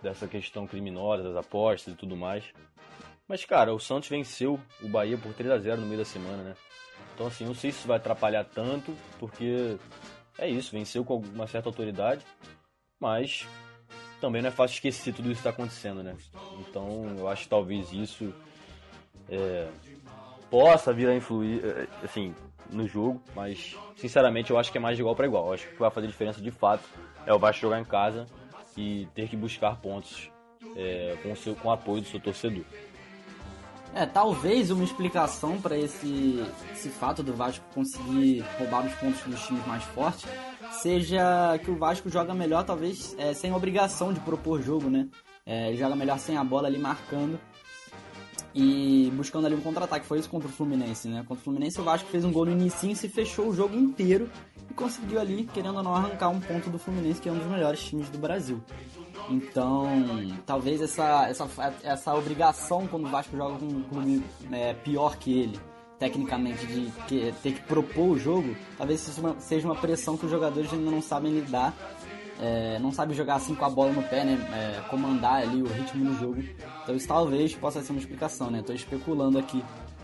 dessa 0.00 0.26
questão 0.26 0.66
criminosa 0.66 1.22
das 1.22 1.36
apostas 1.36 1.94
e 1.94 1.96
tudo 1.96 2.16
mais. 2.16 2.44
Mas, 3.28 3.44
cara, 3.44 3.72
o 3.72 3.78
Santos 3.78 4.08
venceu 4.08 4.58
o 4.80 4.88
Bahia 4.88 5.16
por 5.16 5.32
3 5.32 5.50
a 5.50 5.58
0 5.58 5.80
no 5.80 5.86
meio 5.86 5.98
da 5.98 6.04
semana, 6.04 6.42
né? 6.42 6.54
Então, 7.14 7.26
assim, 7.26 7.44
não 7.44 7.54
sei 7.54 7.70
se 7.70 7.78
isso 7.78 7.88
vai 7.88 7.96
atrapalhar 7.96 8.44
tanto, 8.44 8.94
porque 9.18 9.76
é 10.38 10.48
isso, 10.48 10.72
venceu 10.72 11.04
com 11.04 11.18
uma 11.18 11.46
certa 11.46 11.68
autoridade, 11.68 12.24
mas 13.00 13.46
também 14.20 14.40
não 14.40 14.48
é 14.48 14.52
fácil 14.52 14.74
esquecer 14.74 15.12
tudo 15.12 15.26
isso 15.26 15.42
que 15.42 15.48
está 15.48 15.50
acontecendo, 15.50 16.02
né? 16.02 16.16
Então, 16.60 17.14
eu 17.18 17.28
acho 17.28 17.42
que 17.42 17.48
talvez 17.48 17.92
isso 17.92 18.32
é, 19.28 19.68
possa 20.50 20.92
vir 20.92 21.08
a 21.08 21.14
influir, 21.14 21.64
é, 21.64 21.86
assim, 22.04 22.34
no 22.70 22.86
jogo, 22.86 23.22
mas 23.34 23.76
sinceramente 23.96 24.50
eu 24.50 24.58
acho 24.58 24.72
que 24.72 24.78
é 24.78 24.80
mais 24.80 24.96
de 24.96 25.02
igual 25.02 25.14
para 25.14 25.26
igual. 25.26 25.48
Eu 25.48 25.52
acho 25.54 25.68
que 25.68 25.78
vai 25.78 25.90
fazer 25.90 26.06
diferença 26.06 26.40
de 26.40 26.50
fato 26.50 26.88
é 27.26 27.32
o 27.32 27.38
Vasco 27.38 27.60
jogar 27.60 27.80
em 27.80 27.84
casa 27.84 28.26
e 28.76 29.06
ter 29.14 29.28
que 29.28 29.36
buscar 29.36 29.76
pontos 29.76 30.30
é, 30.76 31.16
com, 31.22 31.32
o 31.32 31.36
seu, 31.36 31.54
com 31.54 31.68
o 31.68 31.70
apoio 31.70 32.00
do 32.00 32.08
seu 32.08 32.20
torcedor. 32.20 32.64
É, 33.94 34.06
talvez 34.06 34.70
uma 34.70 34.84
explicação 34.84 35.60
para 35.60 35.76
esse, 35.76 36.42
esse 36.72 36.88
fato 36.88 37.22
do 37.22 37.34
Vasco 37.34 37.64
conseguir 37.74 38.42
roubar 38.58 38.86
os 38.86 38.94
pontos 38.94 39.22
dos 39.22 39.46
times 39.46 39.66
mais 39.66 39.84
fortes 39.84 40.24
seja 40.80 41.58
que 41.62 41.70
o 41.70 41.76
Vasco 41.76 42.08
joga 42.08 42.34
melhor, 42.34 42.64
talvez 42.64 43.14
é, 43.18 43.34
sem 43.34 43.52
obrigação 43.52 44.12
de 44.12 44.20
propor 44.20 44.62
jogo, 44.62 44.88
né? 44.88 45.08
É, 45.44 45.74
joga 45.74 45.94
melhor 45.94 46.18
sem 46.18 46.36
a 46.38 46.44
bola 46.44 46.68
ali 46.68 46.78
marcando 46.78 47.38
e 48.54 49.12
buscando 49.14 49.46
ali 49.46 49.54
um 49.54 49.60
contra-ataque. 49.60 50.06
Foi 50.06 50.18
isso 50.18 50.30
contra 50.30 50.48
o 50.48 50.52
Fluminense, 50.52 51.08
né? 51.08 51.24
Contra 51.26 51.40
o 51.40 51.44
Fluminense 51.44 51.80
o 51.80 51.84
Vasco 51.84 52.08
fez 52.08 52.24
um 52.24 52.32
gol 52.32 52.46
no 52.46 52.52
início 52.52 52.90
e 52.90 52.96
se 52.96 53.08
fechou 53.08 53.48
o 53.48 53.54
jogo 53.54 53.76
inteiro 53.76 54.30
e 54.70 54.74
conseguiu 54.74 55.20
ali, 55.20 55.44
querendo 55.52 55.76
ou 55.76 55.82
não, 55.82 55.94
arrancar 55.94 56.30
um 56.30 56.40
ponto 56.40 56.70
do 56.70 56.78
Fluminense, 56.78 57.20
que 57.20 57.28
é 57.28 57.32
um 57.32 57.38
dos 57.38 57.46
melhores 57.46 57.82
times 57.84 58.08
do 58.08 58.18
Brasil. 58.18 58.62
Então, 59.30 59.88
talvez 60.44 60.80
essa, 60.80 61.28
essa, 61.28 61.48
essa 61.82 62.14
obrigação 62.14 62.86
quando 62.86 63.06
o 63.06 63.10
Vasco 63.10 63.36
joga 63.36 63.58
com 63.58 63.66
um 63.66 63.82
clube 63.82 64.22
é, 64.50 64.74
pior 64.74 65.16
que 65.16 65.40
ele, 65.40 65.60
tecnicamente, 65.98 66.66
de 66.66 66.90
que, 67.06 67.32
ter 67.42 67.52
que 67.52 67.62
propor 67.62 68.10
o 68.10 68.18
jogo, 68.18 68.54
talvez 68.76 69.00
seja 69.00 69.20
uma, 69.20 69.40
seja 69.40 69.68
uma 69.68 69.76
pressão 69.76 70.16
que 70.16 70.24
os 70.24 70.30
jogadores 70.30 70.72
ainda 70.72 70.90
não 70.90 71.00
sabem 71.00 71.32
lidar, 71.32 71.74
é, 72.40 72.78
não 72.80 72.90
sabem 72.90 73.16
jogar 73.16 73.36
assim 73.36 73.54
com 73.54 73.64
a 73.64 73.70
bola 73.70 73.92
no 73.92 74.02
pé, 74.02 74.24
né? 74.24 74.36
É, 74.52 74.88
comandar 74.88 75.42
ali 75.42 75.62
o 75.62 75.66
ritmo 75.66 76.04
do 76.04 76.18
jogo. 76.18 76.42
Então, 76.82 76.96
isso 76.96 77.06
talvez 77.06 77.54
possa 77.54 77.80
ser 77.82 77.92
uma 77.92 78.00
explicação, 78.00 78.50
né? 78.50 78.60
Estou 78.60 78.74
especulando 78.74 79.38
aqui 79.38 79.62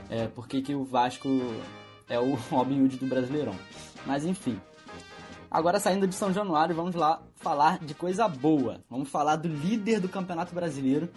é, 0.09 0.27
porque 0.29 0.63
que 0.63 0.75
o 0.75 0.85
Vasco 0.85 1.29
é 2.09 2.19
o 2.19 2.35
Robin 2.51 2.83
Hood 2.83 2.97
do 2.97 3.07
Brasileirão. 3.07 3.55
Mas 4.07 4.25
enfim. 4.25 4.61
Agora 5.51 5.81
saindo 5.81 6.07
de 6.07 6.15
São 6.15 6.33
Januário, 6.33 6.75
vamos 6.75 6.95
lá 6.95 7.23
falar 7.39 7.79
de 7.79 7.95
coisa 7.95 8.29
boa. 8.29 8.85
Vamos 8.91 9.09
falar 9.09 9.37
do 9.37 9.49
líder 9.49 10.01
do 10.01 10.09
Campeonato 10.09 10.55
Brasileiro. 10.55 11.09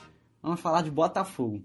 Vamos 0.42 0.60
falar 0.60 0.82
de 0.82 0.92
Botafogo. 0.92 1.62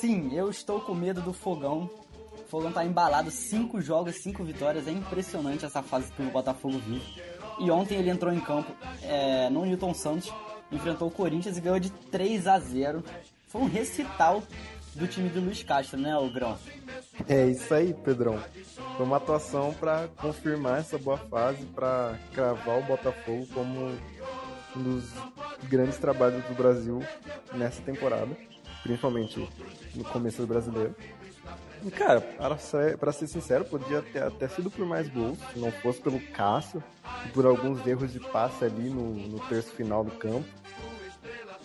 Sim, 0.00 0.34
eu 0.34 0.50
estou 0.50 0.80
com 0.80 0.94
medo 0.94 1.20
do 1.22 1.32
fogão 1.32 1.88
Fogão 2.52 2.70
tá 2.70 2.84
embalado, 2.84 3.30
cinco 3.30 3.80
jogos, 3.80 4.16
cinco 4.16 4.44
vitórias. 4.44 4.86
É 4.86 4.90
impressionante 4.90 5.64
essa 5.64 5.82
fase 5.82 6.12
que 6.12 6.20
o 6.20 6.30
Botafogo 6.30 6.78
vive. 6.80 7.22
E 7.58 7.70
ontem 7.70 7.98
ele 7.98 8.10
entrou 8.10 8.32
em 8.32 8.40
campo 8.40 8.72
é, 9.02 9.48
no 9.50 9.64
Newton 9.64 9.94
Santos, 9.94 10.32
enfrentou 10.70 11.08
o 11.08 11.10
Corinthians 11.10 11.56
e 11.56 11.60
ganhou 11.60 11.78
de 11.78 11.90
3 11.90 12.46
a 12.46 12.58
0 12.58 13.04
Foi 13.48 13.62
um 13.62 13.68
recital 13.68 14.42
do 14.94 15.06
time 15.06 15.28
do 15.28 15.40
Luiz 15.40 15.62
Castro, 15.62 15.98
né, 15.98 16.16
o 16.16 16.30
Grão? 16.30 16.58
É 17.28 17.46
isso 17.46 17.72
aí, 17.72 17.94
Pedrão. 17.94 18.38
Foi 18.96 19.06
uma 19.06 19.16
atuação 19.16 19.72
para 19.74 20.08
confirmar 20.16 20.80
essa 20.80 20.98
boa 20.98 21.16
fase, 21.16 21.64
para 21.66 22.18
cravar 22.32 22.78
o 22.78 22.82
Botafogo 22.82 23.46
como 23.54 23.90
um 24.76 24.82
dos 24.82 25.10
grandes 25.64 25.98
trabalhos 25.98 26.44
do 26.44 26.54
Brasil 26.54 27.02
nessa 27.54 27.80
temporada, 27.82 28.36
principalmente 28.82 29.48
no 29.94 30.04
começo 30.04 30.42
do 30.42 30.46
brasileiro. 30.46 30.94
Cara, 31.90 32.20
para 32.20 32.56
ser, 32.58 32.96
para 32.96 33.12
ser 33.12 33.26
sincero, 33.26 33.64
podia 33.64 34.02
ter 34.02 34.22
até 34.22 34.46
sido 34.48 34.70
por 34.70 34.86
mais 34.86 35.08
gols, 35.08 35.38
se 35.52 35.58
não 35.58 35.72
fosse 35.72 36.00
pelo 36.00 36.20
Cássio 36.28 36.82
e 37.26 37.28
por 37.30 37.44
alguns 37.44 37.84
erros 37.86 38.12
de 38.12 38.20
passe 38.20 38.64
ali 38.64 38.88
no, 38.88 39.14
no 39.14 39.40
terço 39.40 39.72
final 39.72 40.04
do 40.04 40.12
campo. 40.12 40.46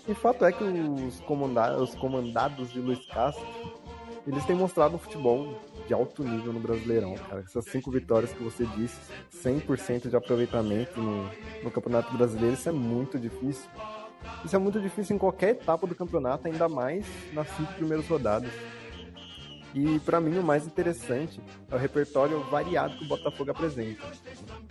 E 0.08 0.14
fato 0.14 0.46
é 0.46 0.52
que 0.52 0.64
os, 0.64 1.20
comanda 1.22 1.78
os 1.78 1.94
comandados 1.96 2.72
de 2.72 2.80
Luiz 2.80 3.06
Castro, 3.08 3.46
eles 4.26 4.44
têm 4.46 4.56
mostrado 4.56 4.96
um 4.96 5.00
futebol 5.00 5.60
de 5.86 5.94
alto 5.94 6.24
nível 6.24 6.52
no 6.52 6.60
Brasileirão, 6.60 7.16
cara. 7.16 7.42
Essas 7.42 7.66
cinco 7.66 7.92
vitórias 7.92 8.32
que 8.34 8.44
você 8.44 8.66
disse, 8.66 8.98
100% 9.44 10.10
de 10.10 10.16
aproveitamento 10.16 11.00
no, 11.00 11.30
no 11.64 11.72
Campeonato 11.72 12.16
Brasileiro, 12.16 12.54
isso 12.54 12.68
é 12.68 12.72
muito 12.72 13.20
difícil. 13.20 13.70
Isso 14.44 14.56
é 14.56 14.60
muito 14.60 14.80
difícil 14.80 15.16
em 15.16 15.20
qualquer 15.20 15.52
etapa 15.52 15.88
do 15.88 15.96
campeonato, 15.96 16.48
ainda 16.48 16.68
mais 16.68 17.06
nas 17.34 17.48
cinco 17.56 17.74
primeiras 17.74 18.08
rodadas. 18.08 18.52
E 19.78 20.00
para 20.00 20.20
mim 20.20 20.40
o 20.40 20.44
mais 20.44 20.66
interessante 20.66 21.40
é 21.70 21.76
o 21.76 21.78
repertório 21.78 22.40
variado 22.46 22.98
que 22.98 23.06
o 23.06 23.08
Botafogo 23.08 23.52
apresenta. 23.52 24.08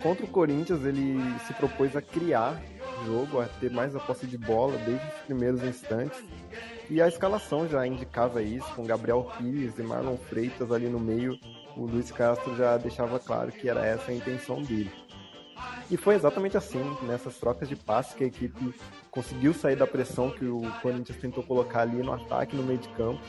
Contra 0.03 0.25
o 0.25 0.27
Corinthians 0.27 0.83
ele 0.83 1.17
se 1.47 1.53
propôs 1.53 1.95
a 1.95 2.01
criar 2.01 2.61
jogo, 3.05 3.39
a 3.39 3.45
ter 3.45 3.71
mais 3.71 3.95
a 3.95 4.01
posse 4.01 4.27
de 4.27 4.37
bola 4.37 4.77
desde 4.79 5.07
os 5.07 5.13
primeiros 5.25 5.63
instantes. 5.63 6.21
E 6.89 7.01
a 7.01 7.07
escalação 7.07 7.69
já 7.69 7.87
indicava 7.87 8.43
isso, 8.43 8.67
com 8.75 8.83
Gabriel 8.83 9.31
Pires 9.37 9.79
e 9.79 9.81
Marlon 9.81 10.17
Freitas 10.17 10.73
ali 10.73 10.89
no 10.89 10.99
meio. 10.99 11.39
O 11.77 11.85
Luiz 11.85 12.11
Castro 12.11 12.53
já 12.57 12.75
deixava 12.75 13.17
claro 13.17 13.49
que 13.53 13.69
era 13.69 13.85
essa 13.85 14.11
a 14.11 14.13
intenção 14.13 14.61
dele. 14.61 14.91
E 15.89 15.95
foi 15.95 16.15
exatamente 16.15 16.57
assim, 16.57 16.83
nessas 17.03 17.37
trocas 17.37 17.69
de 17.69 17.77
passes, 17.77 18.13
que 18.13 18.25
a 18.25 18.27
equipe 18.27 18.75
conseguiu 19.09 19.53
sair 19.53 19.77
da 19.77 19.87
pressão 19.87 20.31
que 20.31 20.43
o 20.43 20.61
Corinthians 20.81 21.17
tentou 21.17 21.43
colocar 21.43 21.83
ali 21.83 22.03
no 22.03 22.11
ataque, 22.11 22.57
no 22.57 22.63
meio 22.63 22.79
de 22.79 22.89
campo. 22.89 23.21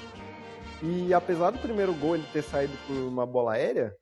E 0.83 1.13
apesar 1.13 1.51
do 1.51 1.59
primeiro 1.59 1.93
gol 1.95 2.15
ele 2.15 2.27
ter 2.33 2.43
saído 2.43 2.73
por 2.87 2.95
uma 2.95 3.27
bola 3.27 3.55
aérea, 3.55 3.95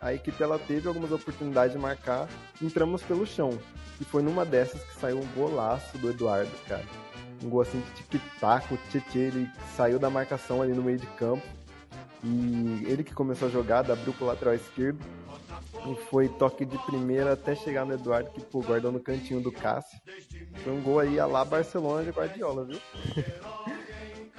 a 0.00 0.12
equipe 0.12 0.42
ela 0.42 0.58
teve 0.58 0.86
algumas 0.86 1.10
oportunidades 1.10 1.72
de 1.72 1.78
marcar, 1.78 2.28
entramos 2.62 3.02
pelo 3.02 3.26
chão. 3.26 3.58
E 4.00 4.04
foi 4.04 4.22
numa 4.22 4.44
dessas 4.44 4.82
que 4.82 4.94
saiu 5.00 5.18
um 5.18 5.26
golaço 5.34 5.96
do 5.98 6.10
Eduardo, 6.10 6.50
cara. 6.68 6.84
Um 7.42 7.48
gol 7.48 7.62
assim 7.62 7.82
de 7.96 8.02
tic-tac, 8.04 8.72
o 8.72 8.78
Tietchan, 8.90 9.18
ele 9.18 9.50
saiu 9.76 9.98
da 9.98 10.10
marcação 10.10 10.62
ali 10.62 10.72
no 10.72 10.82
meio 10.82 10.98
de 10.98 11.06
campo. 11.06 11.46
E 12.22 12.84
ele 12.86 13.02
que 13.02 13.14
começou 13.14 13.48
a 13.48 13.50
jogada, 13.50 13.92
abriu 13.92 14.12
pro 14.12 14.26
lateral 14.26 14.54
esquerdo. 14.54 14.98
E 15.86 15.94
foi 16.10 16.28
toque 16.28 16.64
de 16.64 16.76
primeira 16.78 17.32
até 17.32 17.54
chegar 17.54 17.84
no 17.84 17.94
Eduardo, 17.94 18.30
que 18.30 18.40
pô, 18.40 18.60
guardou 18.60 18.92
no 18.92 19.00
cantinho 19.00 19.40
do 19.40 19.50
Cássio. 19.50 19.98
Foi 20.62 20.72
um 20.72 20.82
gol 20.82 20.98
aí 21.00 21.18
a 21.18 21.26
lá 21.26 21.44
Barcelona 21.44 22.04
de 22.04 22.10
Guardiola, 22.10 22.64
viu? 22.64 22.80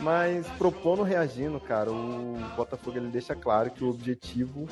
Mas 0.01 0.47
propondo 0.57 1.03
reagindo, 1.03 1.59
cara, 1.59 1.91
o 1.91 2.37
Botafogo 2.55 2.97
ele 2.97 3.09
deixa 3.09 3.35
claro 3.35 3.69
que 3.69 3.83
o 3.83 3.89
objetivo 3.89 4.67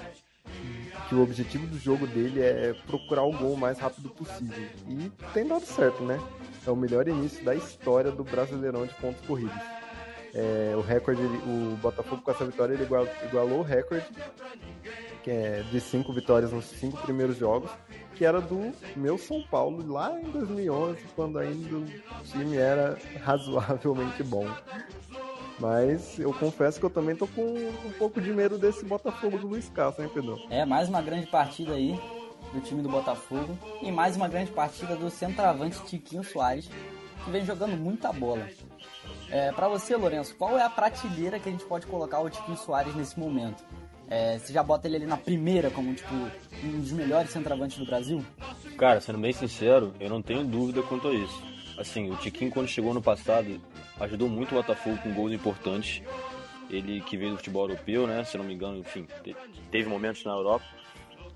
que 1.09 1.15
o 1.15 1.21
objetivo 1.21 1.67
do 1.67 1.77
jogo 1.77 2.07
dele 2.07 2.41
é 2.41 2.73
procurar 2.85 3.23
o 3.23 3.31
gol 3.31 3.53
o 3.53 3.57
mais 3.57 3.79
rápido 3.79 4.09
possível. 4.09 4.67
E 4.87 5.09
tem 5.33 5.45
dado 5.45 5.65
certo, 5.65 6.03
né? 6.03 6.19
É 6.65 6.71
o 6.71 6.75
melhor 6.75 7.07
início 7.07 7.43
da 7.45 7.55
história 7.55 8.11
do 8.11 8.23
Brasileirão 8.23 8.85
de 8.85 8.93
pontos 8.95 9.25
corridos. 9.25 9.55
É, 10.33 10.73
o 10.75 10.81
recorde, 10.81 11.21
o 11.21 11.77
Botafogo 11.81 12.21
com 12.21 12.31
essa 12.31 12.45
vitória 12.45 12.73
ele 12.73 12.83
igual, 12.83 13.07
igualou 13.25 13.59
o 13.59 13.63
recorde 13.63 14.05
que 15.27 15.31
é 15.31 15.61
de 15.69 15.81
cinco 15.81 16.13
vitórias 16.13 16.53
nos 16.53 16.63
cinco 16.63 16.95
primeiros 17.01 17.35
jogos, 17.35 17.69
que 18.15 18.23
era 18.23 18.39
do 18.39 18.71
meu 18.95 19.17
São 19.17 19.43
Paulo 19.51 19.85
lá 19.85 20.17
em 20.17 20.31
2011, 20.31 21.03
quando 21.17 21.37
ainda 21.37 21.75
o 21.75 21.85
time 22.23 22.55
era 22.55 22.97
razoavelmente 23.19 24.23
bom. 24.23 24.47
Mas 25.59 26.17
eu 26.17 26.33
confesso 26.33 26.79
que 26.79 26.85
eu 26.85 26.89
também 26.89 27.13
tô 27.13 27.27
com 27.27 27.41
um 27.43 27.91
pouco 27.99 28.21
de 28.21 28.31
medo 28.31 28.57
desse 28.57 28.85
Botafogo 28.85 29.37
do 29.37 29.47
Luiz 29.47 29.67
Castro, 29.67 30.05
hein, 30.05 30.11
Pedro? 30.13 30.39
É, 30.49 30.63
mais 30.63 30.87
uma 30.87 31.01
grande 31.01 31.27
partida 31.27 31.73
aí 31.73 31.99
do 32.53 32.61
time 32.61 32.81
do 32.81 32.87
Botafogo. 32.87 33.57
E 33.81 33.91
mais 33.91 34.15
uma 34.15 34.29
grande 34.29 34.51
partida 34.51 34.95
do 34.95 35.09
centroavante 35.09 35.83
Tiquinho 35.83 36.23
Soares, 36.23 36.69
que 37.25 37.31
vem 37.31 37.43
jogando 37.43 37.75
muita 37.75 38.13
bola. 38.13 38.47
É, 39.29 39.51
para 39.51 39.67
você, 39.67 39.93
Lourenço, 39.97 40.37
qual 40.37 40.57
é 40.57 40.63
a 40.63 40.69
prateleira 40.69 41.37
que 41.37 41.49
a 41.49 41.51
gente 41.51 41.65
pode 41.65 41.85
colocar 41.85 42.21
o 42.21 42.29
Tiquinho 42.29 42.55
Soares 42.55 42.95
nesse 42.95 43.19
momento? 43.19 43.61
É, 44.09 44.37
você 44.37 44.53
já 44.53 44.63
bota 44.63 44.87
ele 44.87 44.97
ali 44.97 45.05
na 45.05 45.17
primeira 45.17 45.69
como 45.69 45.93
tipo 45.93 46.13
um 46.63 46.79
dos 46.79 46.91
melhores 46.91 47.29
centroavantes 47.29 47.77
do 47.77 47.85
Brasil? 47.85 48.23
Cara, 48.77 49.01
sendo 49.01 49.19
bem 49.19 49.33
sincero, 49.33 49.93
eu 49.99 50.09
não 50.09 50.21
tenho 50.21 50.45
dúvida 50.45 50.81
quanto 50.81 51.09
a 51.09 51.13
isso. 51.13 51.43
Assim, 51.77 52.09
o 52.09 52.15
Tiquinho 52.15 52.51
quando 52.51 52.67
chegou 52.67 52.93
no 52.93 53.01
passado 53.01 53.61
ajudou 53.99 54.29
muito 54.29 54.51
o 54.51 54.55
Botafogo 54.55 54.97
com 54.97 55.13
gols 55.13 55.33
importantes. 55.33 56.01
Ele 56.69 57.01
que 57.01 57.17
veio 57.17 57.31
do 57.31 57.37
futebol 57.37 57.69
europeu, 57.69 58.07
né? 58.07 58.23
Se 58.23 58.37
não 58.37 58.43
me 58.43 58.53
engano, 58.53 58.77
enfim, 58.77 59.07
teve 59.71 59.87
momentos 59.87 60.23
na 60.23 60.33
Europa. 60.33 60.65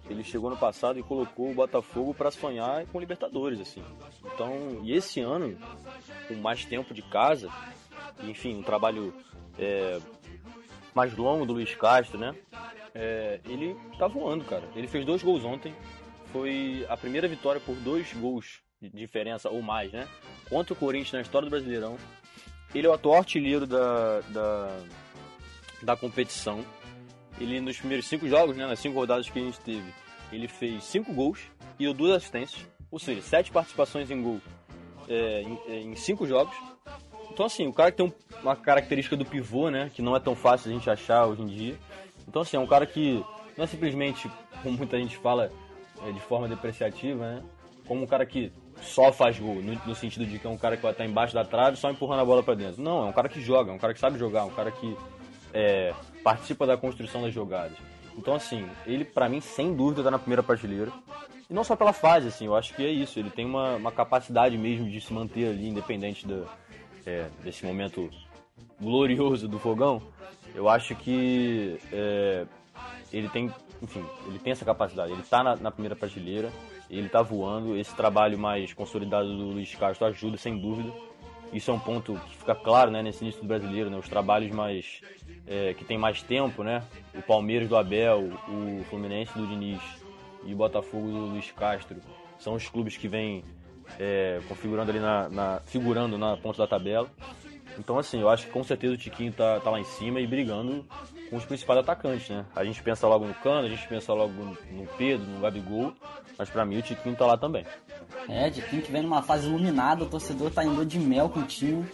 Ele 0.10 0.24
chegou 0.24 0.50
no 0.50 0.58
passado 0.58 1.00
e 1.00 1.04
colocou 1.04 1.52
o 1.52 1.54
Botafogo 1.54 2.14
para 2.14 2.32
sonhar 2.32 2.86
com 2.88 3.00
Libertadores, 3.00 3.62
assim. 3.62 3.84
Então, 4.26 4.82
e 4.84 4.94
esse 4.94 5.22
ano, 5.22 5.58
com 6.28 6.36
mais 6.36 6.66
tempo 6.66 6.94
de 6.94 7.02
casa, 7.02 7.50
enfim, 8.24 8.58
um 8.58 8.64
trabalho 8.64 9.14
é, 9.58 10.00
mais 10.94 11.16
longo 11.16 11.46
do 11.46 11.54
Luiz 11.54 11.74
Castro, 11.76 12.18
né? 12.18 12.36
É, 12.94 13.40
ele 13.46 13.76
tá 13.98 14.08
voando, 14.08 14.44
cara. 14.44 14.64
Ele 14.76 14.88
fez 14.88 15.06
dois 15.06 15.24
gols 15.24 15.44
ontem. 15.44 15.74
Foi 16.32 16.86
a 16.90 16.96
primeira 16.96 17.28
vitória 17.28 17.62
por 17.62 17.76
dois 17.76 18.14
gols 18.14 18.62
de 18.82 18.90
diferença 18.90 19.50
ou 19.50 19.62
mais, 19.62 19.92
né? 19.92 20.08
Contra 20.50 20.74
o 20.74 20.76
Corinthians 20.76 21.14
na 21.14 21.22
história 21.22 21.48
do 21.48 21.52
Brasileirão. 21.52 21.98
Ele 22.74 22.88
é 22.88 22.90
o 22.90 22.94
atual 22.94 23.18
artilheiro 23.18 23.68
da, 23.68 24.22
da, 24.30 24.80
da 25.84 25.98
competição. 25.98 26.66
Ele, 27.40 27.60
nos 27.60 27.78
primeiros 27.78 28.08
cinco 28.08 28.28
jogos, 28.28 28.56
né, 28.56 28.66
nas 28.66 28.80
cinco 28.80 28.96
rodadas 28.96 29.30
que 29.30 29.40
a 29.40 29.42
gente 29.42 29.60
teve, 29.60 29.94
ele 30.32 30.48
fez 30.48 30.84
cinco 30.84 31.14
gols 31.14 31.40
e 31.80 31.92
duas 31.94 32.18
assistências. 32.18 32.66
Ou 32.90 33.00
seja, 33.00 33.22
sete 33.22 33.52
participações 33.52 34.10
em 34.12 34.22
gol 34.22 34.42
é, 35.08 35.42
em, 35.42 35.92
em 35.92 35.96
cinco 35.96 36.26
jogos. 36.26 36.56
Então, 37.34 37.46
assim, 37.46 37.66
o 37.66 37.72
cara 37.72 37.92
que 37.92 37.98
tem 37.98 38.06
um, 38.06 38.12
uma 38.44 38.56
característica 38.58 39.16
do 39.16 39.24
pivô, 39.24 39.70
né? 39.70 39.90
Que 39.94 40.02
não 40.02 40.16
é 40.16 40.20
tão 40.20 40.36
fácil 40.36 40.70
a 40.70 40.74
gente 40.74 40.90
achar 40.90 41.26
hoje 41.26 41.42
em 41.42 41.48
dia. 41.48 41.76
Então, 42.28 42.42
assim, 42.42 42.58
é 42.58 42.60
um 42.60 42.68
cara 42.68 42.86
que 42.86 43.24
não 43.58 43.64
é 43.64 43.68
simplesmente, 43.68 44.30
como 44.62 44.78
muita 44.78 44.98
gente 44.98 45.18
fala 45.18 45.50
é, 46.06 46.12
de 46.12 46.20
forma 46.20 46.48
depreciativa, 46.48 47.26
né? 47.26 47.44
Como 47.88 48.04
um 48.04 48.08
cara 48.08 48.26
que 48.26 48.52
só 48.82 49.14
faz 49.14 49.40
gol, 49.40 49.56
no, 49.56 49.74
no, 49.86 49.96
sentido 49.96 50.26
de 50.26 50.40
que 50.40 50.46
é 50.46 50.50
um 50.50 50.58
cara 50.58 50.76
que 50.76 50.84
vai 50.84 50.92
estar 50.92 51.06
embaixo 51.06 51.34
da 51.34 51.46
trave 51.46 51.78
só 51.78 51.90
empurrando 51.90 52.20
a 52.20 52.26
bola 52.26 52.44
para 52.44 52.54
dentro. 52.54 52.82
Não, 52.82 53.06
é 53.06 53.06
um 53.06 53.14
cara 53.14 53.30
que 53.30 53.42
joga, 53.42 53.72
é 53.72 53.74
um 53.74 53.80
cara 53.80 53.94
que 53.94 54.00
sabe 54.00 54.20
jogar, 54.20 54.44
um 54.44 54.50
cara 54.50 54.70
que 54.70 54.98
é, 55.54 55.94
participa 56.24 56.68
da 56.68 56.76
construção 56.76 57.22
das 57.22 57.34
jogadas. 57.34 57.78
Então, 58.18 58.36
assim, 58.36 58.68
ele, 58.86 59.06
para 59.06 59.30
mim, 59.30 59.40
sem 59.40 59.74
dúvida, 59.74 60.04
tá 60.04 60.12
na 60.12 60.20
primeira 60.20 60.44
prateleira. 60.44 60.92
E 61.50 61.54
não 61.54 61.64
só 61.64 61.78
pela 61.78 61.94
fase, 61.94 62.28
assim, 62.28 62.46
eu 62.46 62.56
acho 62.56 62.74
que 62.76 62.86
é 62.86 62.90
isso. 62.90 63.18
Ele 63.18 63.30
tem 63.30 63.46
uma, 63.46 63.76
uma 63.76 63.92
capacidade 63.92 64.58
mesmo 64.58 64.90
de 64.90 65.00
se 65.00 65.14
manter 65.14 65.48
ali, 65.48 65.70
independente 65.70 66.28
da, 66.28 66.46
é, 67.06 67.28
desse 67.44 67.66
momento 67.66 68.10
glorioso 68.80 69.48
do 69.48 69.60
fogão, 69.60 70.02
eu 70.54 70.68
acho 70.68 70.96
que 70.96 71.78
é, 71.92 72.46
ele 73.12 73.30
tem, 73.30 73.52
enfim, 73.82 74.04
ele 74.28 74.40
tem 74.40 74.52
essa 74.52 74.66
capacidade. 74.66 75.12
Ele 75.12 75.22
está 75.22 75.44
na, 75.44 75.56
na, 75.56 75.72
primeira 75.72 75.96
prateleira, 75.96 76.52
ele 76.90 77.08
está 77.08 77.22
voando. 77.22 77.78
Esse 77.78 77.96
trabalho 77.96 78.38
mais 78.38 78.74
consolidado 78.74 79.28
do 79.36 79.52
Luiz 79.52 79.74
Castro 79.76 80.08
ajuda, 80.08 80.38
sem 80.38 80.58
dúvida. 80.58 80.92
Isso 81.54 81.70
é 81.70 81.74
um 81.74 81.80
ponto 81.80 82.14
que 82.14 82.38
fica 82.38 82.56
claro, 82.56 82.90
né, 82.92 83.04
nesse 83.04 83.24
início 83.24 83.42
do 83.42 83.48
brasileiro, 83.48 83.90
né, 83.90 83.98
os 83.98 84.08
trabalhos 84.08 84.52
mais 84.52 85.02
é, 85.46 85.74
que 85.74 85.84
tem 85.84 85.98
mais 85.98 86.22
tempo, 86.22 86.64
né, 86.64 86.82
o 87.14 87.22
Palmeiras 87.22 87.68
do 87.68 87.76
Abel, 87.76 88.32
o 88.48 88.84
Fluminense 88.86 89.38
do 89.38 89.46
Diniz 89.46 89.82
e 90.46 90.54
o 90.54 90.56
Botafogo 90.56 91.08
do 91.08 91.26
Luiz 91.26 91.52
Castro 91.52 91.98
são 92.40 92.54
os 92.56 92.70
clubes 92.70 92.96
que 92.96 93.08
vêm 93.08 93.44
é, 94.00 94.40
configurando 94.48 94.92
ali 94.92 95.00
na, 95.00 95.30
na, 95.30 95.62
figurando 95.66 96.18
na 96.18 96.38
ponta 96.38 96.60
da 96.60 96.68
tabela. 96.68 97.10
Então, 97.80 97.98
assim, 97.98 98.20
eu 98.20 98.30
acho 98.30 98.48
que 98.48 98.52
com 98.52 98.64
certeza 98.64 98.94
o 98.94 98.98
Tiquinho 98.98 99.32
tá, 99.32 99.60
tá 99.60 99.70
lá 99.70 99.80
em 99.80 99.84
cima 99.84 100.20
e 100.20 100.28
brigando 100.28 100.86
com 101.30 101.38
os 101.38 101.46
principais 101.46 101.80
atacantes, 101.80 102.30
né? 102.30 102.46
A 102.56 102.64
gente 102.64 102.84
pensa 102.84 103.08
logo 103.08 103.26
no 103.26 103.34
Cano, 103.36 103.66
a 103.66 103.70
gente 103.70 103.88
pensa 103.88 104.14
logo 104.14 104.34
no 104.34 104.86
Pedro, 104.98 105.26
no 105.26 105.40
Gabigol, 105.40 105.94
mas 106.38 106.50
para 106.50 106.66
mim 106.66 106.78
o 106.78 106.82
Tiquinho 106.82 107.16
tá 107.16 107.26
lá 107.26 107.38
também. 107.38 107.66
É, 108.28 108.50
Tiquinho 108.50 108.82
que 108.82 108.92
vem 108.92 109.02
numa 109.02 109.22
fase 109.22 109.48
iluminada, 109.48 110.04
o 110.04 110.08
torcedor 110.08 110.52
tá 110.52 110.64
indo 110.64 110.86
de 110.86 111.00
mel 111.00 111.30
com 111.30 111.40
o 111.40 111.46
time. 111.46 111.86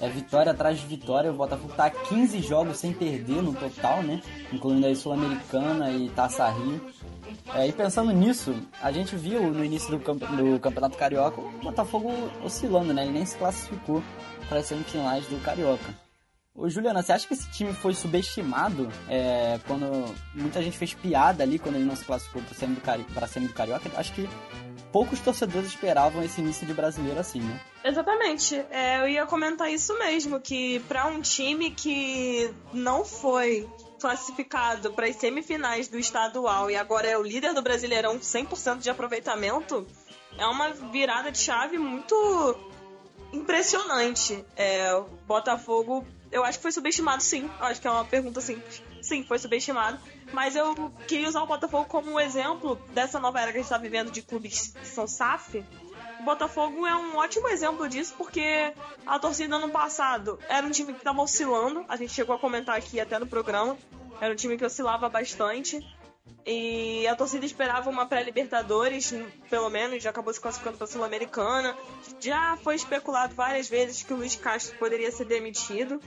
É 0.00 0.08
vitória 0.08 0.52
atrás 0.52 0.78
de 0.78 0.86
vitória, 0.86 1.30
o 1.30 1.34
Botafogo 1.34 1.72
tá 1.74 1.88
15 1.88 2.40
jogos 2.40 2.76
sem 2.76 2.92
perder 2.92 3.42
no 3.42 3.54
total, 3.54 4.02
né? 4.02 4.22
Incluindo 4.52 4.86
aí 4.86 4.94
Sul-Americana 4.94 5.90
e 5.90 6.10
Taça 6.10 6.48
Rio. 6.50 6.80
É, 7.52 7.66
e 7.68 7.72
pensando 7.72 8.10
nisso, 8.12 8.54
a 8.80 8.90
gente 8.90 9.14
viu 9.16 9.42
no 9.52 9.64
início 9.64 9.90
do, 9.90 10.00
camp 10.00 10.22
do 10.22 10.58
Campeonato 10.58 10.96
Carioca 10.96 11.40
o 11.40 11.50
Botafogo 11.58 12.10
oscilando, 12.42 12.94
né? 12.94 13.02
Ele 13.02 13.12
nem 13.12 13.26
se 13.26 13.36
classificou 13.36 14.02
para 14.48 14.60
as 14.60 14.66
semifinais 14.66 15.26
do 15.26 15.42
Carioca. 15.42 16.04
Ô 16.56 16.68
Juliana, 16.68 17.02
você 17.02 17.12
acha 17.12 17.26
que 17.26 17.34
esse 17.34 17.50
time 17.50 17.72
foi 17.72 17.94
subestimado 17.94 18.88
é, 19.08 19.58
quando 19.66 20.14
muita 20.32 20.62
gente 20.62 20.78
fez 20.78 20.94
piada 20.94 21.42
ali 21.42 21.58
quando 21.58 21.74
ele 21.74 21.84
não 21.84 21.96
se 21.96 22.04
classificou 22.04 22.40
para 22.42 22.80
Cari 22.80 23.04
semi 23.28 23.48
do 23.48 23.52
Carioca? 23.52 23.90
Acho 23.96 24.12
que 24.14 24.28
poucos 24.92 25.18
torcedores 25.18 25.70
esperavam 25.70 26.22
esse 26.22 26.40
início 26.40 26.64
de 26.64 26.72
brasileiro 26.72 27.18
assim, 27.18 27.40
né? 27.40 27.60
Exatamente. 27.82 28.54
É, 28.70 29.00
eu 29.00 29.08
ia 29.08 29.26
comentar 29.26 29.68
isso 29.68 29.98
mesmo, 29.98 30.40
que 30.40 30.78
para 30.86 31.06
um 31.06 31.20
time 31.20 31.72
que 31.72 32.48
não 32.72 33.04
foi 33.04 33.68
classificado 34.04 34.92
para 34.92 35.06
as 35.06 35.16
semifinais 35.16 35.88
do 35.88 35.98
estadual 35.98 36.70
e 36.70 36.76
agora 36.76 37.08
é 37.08 37.16
o 37.16 37.22
líder 37.22 37.54
do 37.54 37.62
Brasileirão 37.62 38.18
100% 38.18 38.80
de 38.80 38.90
aproveitamento, 38.90 39.86
é 40.36 40.46
uma 40.46 40.74
virada 40.74 41.32
de 41.32 41.38
chave 41.38 41.78
muito 41.78 42.14
impressionante. 43.32 44.44
É, 44.56 44.94
o 44.94 45.04
Botafogo, 45.26 46.06
eu 46.30 46.44
acho 46.44 46.58
que 46.58 46.62
foi 46.64 46.72
subestimado, 46.72 47.22
sim. 47.22 47.50
Eu 47.58 47.64
acho 47.64 47.80
que 47.80 47.88
é 47.88 47.90
uma 47.90 48.04
pergunta 48.04 48.42
simples. 48.42 48.82
Sim, 49.00 49.24
foi 49.24 49.38
subestimado. 49.38 49.98
Mas 50.34 50.54
eu 50.54 50.92
queria 51.08 51.26
usar 51.26 51.42
o 51.42 51.46
Botafogo 51.46 51.86
como 51.86 52.12
um 52.12 52.20
exemplo 52.20 52.76
dessa 52.92 53.18
nova 53.18 53.40
era 53.40 53.52
que 53.52 53.56
a 53.56 53.60
gente 53.62 53.70
está 53.70 53.78
vivendo 53.78 54.10
de 54.10 54.20
clubes 54.20 54.74
que 54.78 54.86
são 54.86 55.06
SAF. 55.06 55.64
Botafogo 56.24 56.86
é 56.86 56.96
um 56.96 57.16
ótimo 57.16 57.48
exemplo 57.48 57.88
disso, 57.88 58.14
porque 58.16 58.72
a 59.06 59.18
torcida 59.18 59.56
ano 59.56 59.70
passado 59.70 60.38
era 60.48 60.66
um 60.66 60.70
time 60.70 60.92
que 60.92 60.98
estava 60.98 61.20
oscilando. 61.20 61.84
A 61.88 61.96
gente 61.96 62.12
chegou 62.12 62.34
a 62.34 62.38
comentar 62.38 62.76
aqui 62.76 62.98
até 62.98 63.18
no 63.18 63.26
programa. 63.26 63.76
Era 64.20 64.32
um 64.32 64.36
time 64.36 64.56
que 64.56 64.64
oscilava 64.64 65.08
bastante. 65.08 65.84
E 66.46 67.06
a 67.06 67.16
torcida 67.16 67.44
esperava 67.46 67.88
uma 67.88 68.06
pré-Libertadores, 68.06 69.14
pelo 69.48 69.70
menos, 69.70 70.02
já 70.02 70.10
acabou 70.10 70.32
se 70.32 70.40
classificando 70.40 70.76
para 70.76 70.84
a 70.84 70.88
Sul-Americana. 70.88 71.76
Já 72.20 72.56
foi 72.58 72.74
especulado 72.74 73.34
várias 73.34 73.68
vezes 73.68 74.02
que 74.02 74.12
o 74.12 74.16
Luiz 74.16 74.36
Castro 74.36 74.78
poderia 74.78 75.10
ser 75.10 75.24
demitido. 75.24 76.00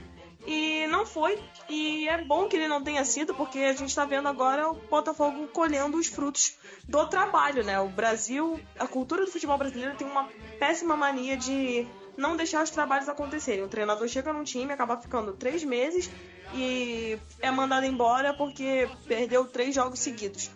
E 0.47 0.87
não 0.87 1.05
foi. 1.05 1.37
E 1.67 2.07
é 2.07 2.23
bom 2.23 2.47
que 2.47 2.55
ele 2.55 2.69
não 2.69 2.81
tenha 2.81 3.03
sido, 3.03 3.35
porque 3.35 3.59
a 3.59 3.73
gente 3.73 3.89
está 3.89 4.05
vendo 4.05 4.29
agora 4.29 4.69
o 4.69 4.75
Botafogo 4.75 5.47
colhendo 5.47 5.97
os 5.97 6.07
frutos 6.07 6.57
do 6.87 7.05
trabalho, 7.07 7.65
né? 7.65 7.77
O 7.81 7.89
Brasil, 7.89 8.57
a 8.79 8.87
cultura 8.87 9.25
do 9.25 9.31
futebol 9.31 9.57
brasileiro 9.57 9.97
tem 9.97 10.07
uma 10.07 10.29
péssima 10.57 10.95
mania 10.95 11.35
de 11.35 11.85
não 12.15 12.37
deixar 12.37 12.63
os 12.63 12.69
trabalhos 12.69 13.09
acontecerem. 13.09 13.63
O 13.63 13.67
treinador 13.67 14.07
chega 14.07 14.31
num 14.31 14.45
time, 14.45 14.71
acaba 14.71 14.95
ficando 14.97 15.33
três 15.33 15.65
meses 15.65 16.09
e 16.53 17.19
é 17.41 17.51
mandado 17.51 17.85
embora 17.85 18.33
porque 18.33 18.89
perdeu 19.05 19.45
três 19.45 19.75
jogos 19.75 19.99
seguidos. 19.99 20.49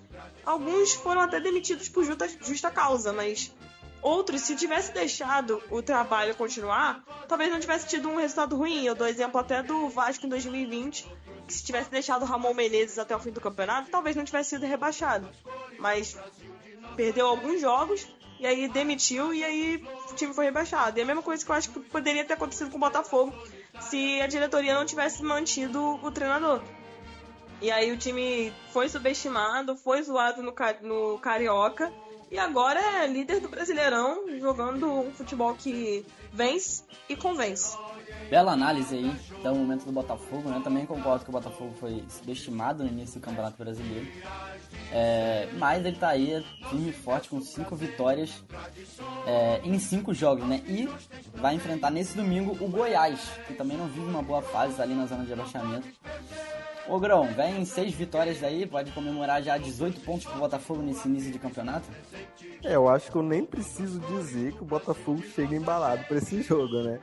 Alguns 0.45 0.93
foram 0.93 1.21
até 1.21 1.39
demitidos 1.39 1.89
por 1.89 2.05
justa, 2.05 2.27
justa 2.41 2.71
causa, 2.71 3.11
mas 3.11 3.53
outros, 4.01 4.41
se 4.41 4.55
tivesse 4.55 4.91
deixado 4.91 5.61
o 5.69 5.81
trabalho 5.81 6.35
continuar, 6.35 7.03
talvez 7.27 7.51
não 7.51 7.59
tivesse 7.59 7.87
tido 7.87 8.09
um 8.09 8.15
resultado 8.15 8.55
ruim. 8.55 8.85
Eu 8.85 8.95
dou 8.95 9.07
exemplo 9.07 9.39
até 9.39 9.61
do 9.61 9.89
Vasco 9.89 10.25
em 10.25 10.29
2020, 10.29 11.07
que 11.47 11.53
se 11.53 11.63
tivesse 11.63 11.89
deixado 11.89 12.23
o 12.23 12.25
Ramon 12.25 12.53
Menezes 12.53 12.97
até 12.97 13.15
o 13.15 13.19
fim 13.19 13.31
do 13.31 13.41
campeonato, 13.41 13.89
talvez 13.89 14.15
não 14.15 14.23
tivesse 14.23 14.51
sido 14.51 14.65
rebaixado. 14.65 15.29
Mas 15.77 16.17
perdeu 16.95 17.27
alguns 17.27 17.61
jogos 17.61 18.07
e 18.39 18.45
aí 18.45 18.67
demitiu 18.67 19.33
e 19.33 19.43
aí 19.43 19.87
o 20.09 20.15
time 20.15 20.33
foi 20.33 20.45
rebaixado. 20.45 20.97
E 20.97 21.01
a 21.01 21.05
mesma 21.05 21.21
coisa 21.21 21.45
que 21.45 21.51
eu 21.51 21.55
acho 21.55 21.69
que 21.69 21.79
poderia 21.79 22.25
ter 22.25 22.33
acontecido 22.33 22.71
com 22.71 22.77
o 22.77 22.79
Botafogo 22.79 23.33
se 23.79 24.21
a 24.21 24.27
diretoria 24.27 24.73
não 24.73 24.85
tivesse 24.85 25.23
mantido 25.23 25.99
o 26.03 26.11
treinador. 26.11 26.61
E 27.61 27.69
aí 27.69 27.91
o 27.91 27.97
time 27.97 28.51
foi 28.73 28.89
subestimado, 28.89 29.75
foi 29.75 30.01
zoado 30.01 30.41
no, 30.41 30.53
no 30.81 31.19
Carioca 31.19 31.93
e 32.31 32.39
agora 32.39 32.79
é 32.79 33.07
líder 33.07 33.41
do 33.41 33.49
Brasileirão, 33.49 34.23
jogando 34.39 34.89
um 34.89 35.11
futebol 35.11 35.53
que 35.53 36.05
vence 36.31 36.83
e 37.09 37.15
convence. 37.15 37.77
Bela 38.29 38.53
análise 38.53 38.95
aí 38.95 39.15
do 39.43 39.55
momento 39.55 39.85
do 39.85 39.91
Botafogo, 39.91 40.49
né? 40.49 40.61
Também 40.63 40.85
concordo 40.85 41.23
que 41.23 41.29
o 41.29 41.33
Botafogo 41.33 41.73
foi 41.79 42.03
subestimado 42.07 42.83
no 42.83 42.89
início 42.89 43.19
do 43.19 43.23
Campeonato 43.23 43.57
Brasileiro. 43.57 44.07
É, 44.91 45.49
mas 45.57 45.85
ele 45.85 45.97
tá 45.97 46.09
aí, 46.09 46.43
firme 46.69 46.89
e 46.89 46.93
forte, 46.93 47.29
com 47.29 47.41
cinco 47.41 47.75
vitórias 47.75 48.43
é, 49.25 49.61
em 49.63 49.77
cinco 49.79 50.13
jogos, 50.13 50.47
né? 50.47 50.61
E 50.67 50.89
vai 51.35 51.55
enfrentar 51.55 51.89
nesse 51.89 52.15
domingo 52.15 52.57
o 52.63 52.69
Goiás, 52.69 53.19
que 53.47 53.53
também 53.53 53.77
não 53.77 53.87
vive 53.87 54.05
uma 54.05 54.21
boa 54.21 54.41
fase 54.41 54.81
ali 54.81 54.93
na 54.93 55.05
zona 55.05 55.25
de 55.25 55.33
abaixamento. 55.33 55.87
Ô 56.87 56.99
Grão, 56.99 57.25
vem 57.33 57.63
seis 57.63 57.93
vitórias 57.93 58.39
daí, 58.39 58.65
pode 58.65 58.91
comemorar 58.91 59.41
já 59.41 59.57
18 59.57 60.01
pontos 60.01 60.25
pro 60.25 60.39
Botafogo 60.39 60.81
nesse 60.81 61.07
início 61.07 61.31
de 61.31 61.39
campeonato? 61.39 61.87
É, 62.63 62.75
eu 62.75 62.89
acho 62.89 63.11
que 63.11 63.15
eu 63.15 63.23
nem 63.23 63.45
preciso 63.45 63.99
dizer 63.99 64.53
que 64.53 64.61
o 64.61 64.65
Botafogo 64.65 65.21
chega 65.21 65.55
embalado 65.55 66.03
para 66.05 66.17
esse 66.17 66.41
jogo, 66.41 66.81
né? 66.83 66.99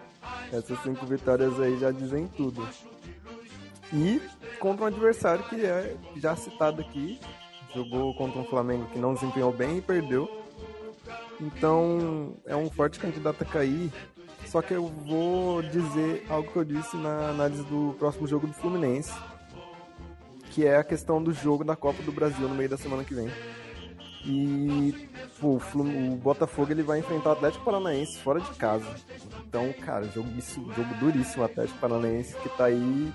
Essas 0.52 0.82
cinco 0.82 1.04
vitórias 1.06 1.60
aí 1.60 1.78
já 1.78 1.90
dizem 1.90 2.26
tudo. 2.28 2.66
E 3.92 4.20
contra 4.58 4.84
um 4.84 4.88
adversário 4.88 5.44
que 5.44 5.64
é 5.64 5.96
já 6.16 6.36
citado 6.36 6.80
aqui, 6.80 7.18
jogou 7.74 8.14
contra 8.16 8.38
um 8.38 8.44
Flamengo 8.44 8.86
que 8.86 8.98
não 8.98 9.14
desempenhou 9.14 9.52
bem 9.52 9.78
e 9.78 9.82
perdeu. 9.82 10.28
Então 11.40 12.34
é 12.44 12.56
um 12.56 12.70
forte 12.70 12.98
candidato 12.98 13.42
a 13.42 13.46
cair. 13.46 13.92
Só 14.46 14.62
que 14.62 14.72
eu 14.72 14.86
vou 14.86 15.62
dizer 15.62 16.24
algo 16.28 16.50
que 16.50 16.56
eu 16.56 16.64
disse 16.64 16.96
na 16.96 17.28
análise 17.28 17.62
do 17.64 17.94
próximo 17.98 18.26
jogo 18.26 18.46
do 18.46 18.54
Fluminense, 18.54 19.12
que 20.50 20.64
é 20.66 20.76
a 20.76 20.84
questão 20.84 21.22
do 21.22 21.32
jogo 21.32 21.64
da 21.64 21.76
Copa 21.76 22.02
do 22.02 22.12
Brasil 22.12 22.48
no 22.48 22.54
meio 22.54 22.68
da 22.68 22.78
semana 22.78 23.04
que 23.04 23.14
vem. 23.14 23.28
E 24.30 25.08
pô, 25.40 25.58
o, 25.74 26.16
Botafogo 26.16 26.70
ele 26.70 26.82
vai 26.82 26.98
enfrentar 26.98 27.30
o 27.30 27.32
Atlético 27.32 27.64
Paranaense 27.64 28.18
fora 28.18 28.38
de 28.38 28.50
casa. 28.56 28.86
Então, 29.46 29.72
cara, 29.72 30.04
jogo, 30.08 30.28
jogo 30.38 30.94
duríssimo. 31.00 31.42
O 31.42 31.46
Atlético 31.46 31.78
Paranaense 31.78 32.36
que 32.36 32.50
tá 32.50 32.66
aí 32.66 33.10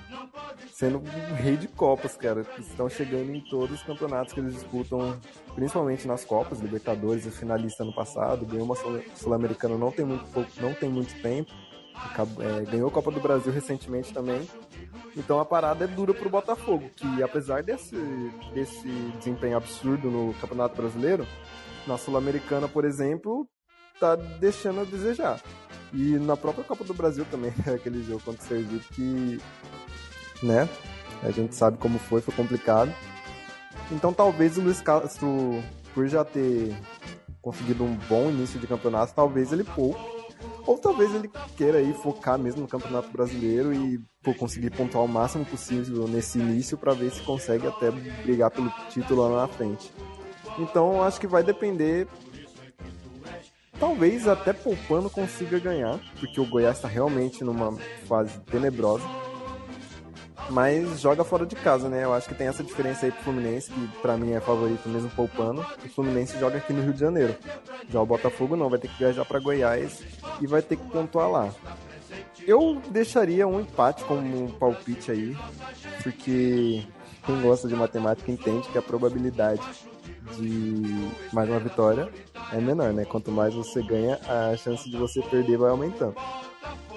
sendo 0.71 0.97
um 0.97 1.35
rei 1.35 1.55
de 1.55 1.67
Copas, 1.67 2.17
cara. 2.17 2.43
Estão 2.57 2.89
chegando 2.89 3.29
em 3.29 3.41
todos 3.41 3.75
os 3.75 3.83
campeonatos 3.83 4.33
que 4.33 4.39
eles 4.39 4.55
disputam, 4.55 5.15
principalmente 5.53 6.07
nas 6.07 6.25
Copas, 6.25 6.59
Libertadores, 6.59 7.27
e 7.27 7.31
finalista 7.31 7.83
ano 7.83 7.93
passado, 7.93 8.43
ganhou 8.43 8.65
uma 8.65 8.75
Sul-Americana 9.15 9.77
não 9.77 9.91
tem 9.91 10.05
muito 10.05 10.25
não 10.59 10.73
tem 10.73 10.89
muito 10.89 11.13
tempo. 11.21 11.51
É, 12.39 12.65
ganhou 12.71 12.87
a 12.87 12.91
Copa 12.91 13.11
do 13.11 13.19
Brasil 13.19 13.53
recentemente 13.53 14.11
também. 14.11 14.47
Então 15.15 15.39
a 15.39 15.45
parada 15.45 15.85
é 15.85 15.87
dura 15.87 16.13
pro 16.13 16.29
Botafogo, 16.29 16.89
que 16.95 17.21
apesar 17.21 17.61
desse, 17.61 17.95
desse 18.53 18.87
desempenho 19.19 19.57
absurdo 19.57 20.09
no 20.09 20.33
Campeonato 20.35 20.75
Brasileiro, 20.75 21.27
na 21.85 21.97
Sul-Americana, 21.97 22.67
por 22.67 22.83
exemplo, 22.83 23.47
tá 23.99 24.15
deixando 24.15 24.81
a 24.81 24.83
desejar. 24.85 25.39
E 25.93 26.17
na 26.17 26.35
própria 26.35 26.63
Copa 26.63 26.83
do 26.83 26.93
Brasil 26.93 27.25
também, 27.29 27.53
aquele 27.73 28.03
jogo 28.03 28.23
contra 28.23 28.43
o 28.43 28.47
Sergipe 28.47 28.93
que, 28.93 29.41
né, 30.41 30.67
a 31.21 31.29
gente 31.29 31.55
sabe 31.55 31.77
como 31.77 31.99
foi, 31.99 32.21
foi 32.21 32.33
complicado. 32.33 32.91
Então 33.91 34.11
talvez 34.11 34.57
o 34.57 34.61
Luiz 34.61 34.81
Castro, 34.81 35.63
por 35.93 36.07
já 36.07 36.25
ter 36.25 36.75
conseguido 37.41 37.83
um 37.83 37.95
bom 38.09 38.29
início 38.29 38.59
de 38.59 38.65
campeonato, 38.65 39.13
talvez 39.13 39.51
ele 39.51 39.63
poupe 39.63 40.01
ou 40.65 40.77
talvez 40.77 41.13
ele 41.13 41.29
queira 41.57 41.77
aí 41.77 41.93
focar 41.93 42.39
mesmo 42.39 42.61
no 42.61 42.67
Campeonato 42.67 43.09
Brasileiro 43.11 43.73
e 43.73 44.01
pô, 44.23 44.33
conseguir 44.33 44.69
pontuar 44.71 45.03
o 45.03 45.07
máximo 45.07 45.45
possível 45.45 46.07
nesse 46.07 46.39
início 46.39 46.77
para 46.77 46.93
ver 46.93 47.11
se 47.11 47.21
consegue 47.21 47.67
até 47.67 47.91
brigar 47.91 48.49
pelo 48.49 48.71
título 48.89 49.27
lá 49.27 49.41
na 49.41 49.47
frente. 49.47 49.91
Então 50.57 51.03
acho 51.03 51.19
que 51.19 51.27
vai 51.27 51.43
depender. 51.43 52.07
Talvez 53.79 54.27
até 54.27 54.53
poupando 54.53 55.09
consiga 55.09 55.59
ganhar, 55.59 55.99
porque 56.19 56.39
o 56.39 56.45
Goiás 56.45 56.77
está 56.77 56.87
realmente 56.87 57.43
numa 57.43 57.75
fase 58.07 58.39
tenebrosa 58.41 59.03
mas 60.49 60.99
joga 60.99 61.23
fora 61.23 61.45
de 61.45 61.55
casa, 61.55 61.89
né? 61.89 62.03
Eu 62.03 62.13
acho 62.13 62.27
que 62.27 62.35
tem 62.35 62.47
essa 62.47 62.63
diferença 62.63 63.05
aí 63.05 63.11
pro 63.11 63.23
Fluminense, 63.23 63.71
que 63.71 63.87
pra 64.01 64.17
mim 64.17 64.33
é 64.33 64.39
favorito 64.39 64.87
mesmo 64.89 65.09
poupando. 65.09 65.61
O 65.61 65.89
Fluminense 65.89 66.39
joga 66.39 66.57
aqui 66.57 66.73
no 66.73 66.83
Rio 66.83 66.93
de 66.93 66.99
Janeiro. 66.99 67.35
Já 67.89 68.01
o 68.01 68.05
Botafogo 68.05 68.55
não, 68.55 68.69
vai 68.69 68.79
ter 68.79 68.87
que 68.87 68.97
viajar 68.97 69.25
para 69.25 69.39
Goiás 69.39 70.03
e 70.41 70.47
vai 70.47 70.61
ter 70.61 70.75
que 70.75 70.89
pontuar 70.89 71.29
lá. 71.29 71.53
Eu 72.47 72.81
deixaria 72.89 73.47
um 73.47 73.59
empate 73.59 74.03
como 74.03 74.45
um 74.45 74.51
palpite 74.51 75.11
aí, 75.11 75.37
porque 76.01 76.83
quem 77.25 77.41
gosta 77.41 77.67
de 77.67 77.75
matemática 77.75 78.31
entende 78.31 78.67
que 78.69 78.77
a 78.77 78.81
probabilidade 78.81 79.61
de 80.35 81.09
mais 81.31 81.49
uma 81.49 81.59
vitória 81.59 82.09
é 82.51 82.59
menor, 82.59 82.93
né? 82.93 83.05
Quanto 83.05 83.31
mais 83.31 83.53
você 83.53 83.81
ganha, 83.81 84.19
a 84.27 84.55
chance 84.57 84.89
de 84.89 84.97
você 84.97 85.21
perder 85.21 85.57
vai 85.57 85.71
aumentando. 85.71 86.15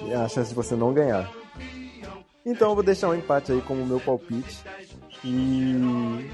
E 0.05 0.13
a 0.13 0.29
chance 0.29 0.51
de 0.51 0.55
você 0.55 0.75
não 0.75 0.93
ganhar. 0.93 1.31
Então 2.45 2.71
eu 2.71 2.75
vou 2.75 2.85
deixar 2.85 3.09
um 3.09 3.15
empate 3.15 3.53
aí 3.53 3.61
como 3.63 3.87
meu 3.87 4.01
palpite. 4.01 4.63
E. 5.25 6.29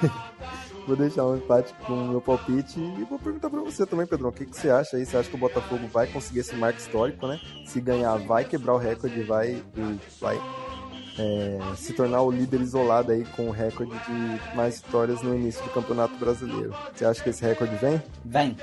vou 0.86 0.96
deixar 0.96 1.24
um 1.24 1.36
empate 1.36 1.74
com 1.86 1.92
o 1.92 2.08
meu 2.08 2.20
palpite 2.20 2.78
e 2.80 3.04
vou 3.04 3.18
perguntar 3.18 3.50
pra 3.50 3.60
você 3.60 3.86
também, 3.86 4.06
Pedrão. 4.06 4.30
O 4.30 4.32
que, 4.32 4.46
que 4.46 4.56
você 4.56 4.70
acha 4.70 4.96
aí? 4.96 5.04
Você 5.04 5.16
acha 5.16 5.28
que 5.28 5.36
o 5.36 5.38
Botafogo 5.38 5.86
vai 5.88 6.06
conseguir 6.06 6.40
esse 6.40 6.54
marco 6.54 6.78
histórico, 6.78 7.26
né? 7.26 7.40
Se 7.66 7.80
ganhar, 7.80 8.16
vai 8.18 8.44
quebrar 8.44 8.74
o 8.74 8.78
recorde, 8.78 9.22
vai. 9.22 9.62
vai 10.20 10.40
é, 11.18 11.58
se 11.76 11.92
tornar 11.92 12.22
o 12.22 12.30
líder 12.30 12.60
isolado 12.60 13.12
aí 13.12 13.24
com 13.36 13.48
o 13.48 13.50
recorde 13.50 13.92
de 13.92 14.56
mais 14.56 14.80
vitórias 14.80 15.22
no 15.22 15.34
início 15.34 15.62
do 15.62 15.70
Campeonato 15.70 16.16
Brasileiro. 16.16 16.74
Você 16.92 17.04
acha 17.04 17.22
que 17.22 17.30
esse 17.30 17.44
recorde 17.44 17.76
vem? 17.76 18.02
Vem. 18.24 18.56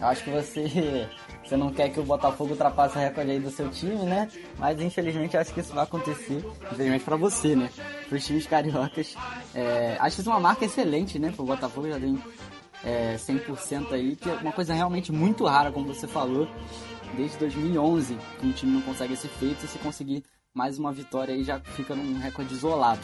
Acho 0.00 0.24
que 0.24 0.30
você 0.30 1.08
você 1.48 1.56
não 1.56 1.72
quer 1.72 1.88
que 1.88 1.98
o 1.98 2.04
Botafogo 2.04 2.50
ultrapasse 2.50 2.96
o 2.98 3.00
recorde 3.00 3.30
aí 3.30 3.40
do 3.40 3.50
seu 3.50 3.70
time, 3.70 4.04
né? 4.04 4.28
Mas 4.58 4.78
infelizmente 4.80 5.34
acho 5.34 5.54
que 5.54 5.60
isso 5.60 5.72
vai 5.72 5.84
acontecer. 5.84 6.44
Infelizmente 6.70 7.04
para 7.04 7.16
você, 7.16 7.56
né? 7.56 7.70
Para 8.06 8.18
os 8.18 8.26
times 8.26 8.46
cariocas. 8.46 9.14
É, 9.54 9.96
acho 9.98 10.20
isso 10.20 10.28
uma 10.28 10.38
marca 10.38 10.66
excelente, 10.66 11.18
né? 11.18 11.32
Pro 11.34 11.46
Botafogo 11.46 11.88
já 11.88 11.98
tem 11.98 12.22
é, 12.84 13.16
100% 13.16 13.92
aí, 13.92 14.14
que 14.14 14.28
é 14.28 14.34
uma 14.34 14.52
coisa 14.52 14.74
realmente 14.74 15.10
muito 15.10 15.46
rara, 15.46 15.72
como 15.72 15.86
você 15.86 16.06
falou. 16.06 16.46
Desde 17.16 17.38
2011 17.38 18.18
que 18.38 18.46
um 18.46 18.52
time 18.52 18.72
não 18.72 18.82
consegue 18.82 19.14
esse 19.14 19.28
feito 19.28 19.64
e 19.64 19.68
se 19.68 19.78
conseguir 19.78 20.22
mais 20.52 20.78
uma 20.78 20.92
vitória 20.92 21.34
aí 21.34 21.44
já 21.44 21.58
fica 21.60 21.94
num 21.94 22.18
recorde 22.18 22.52
isolado. 22.52 23.00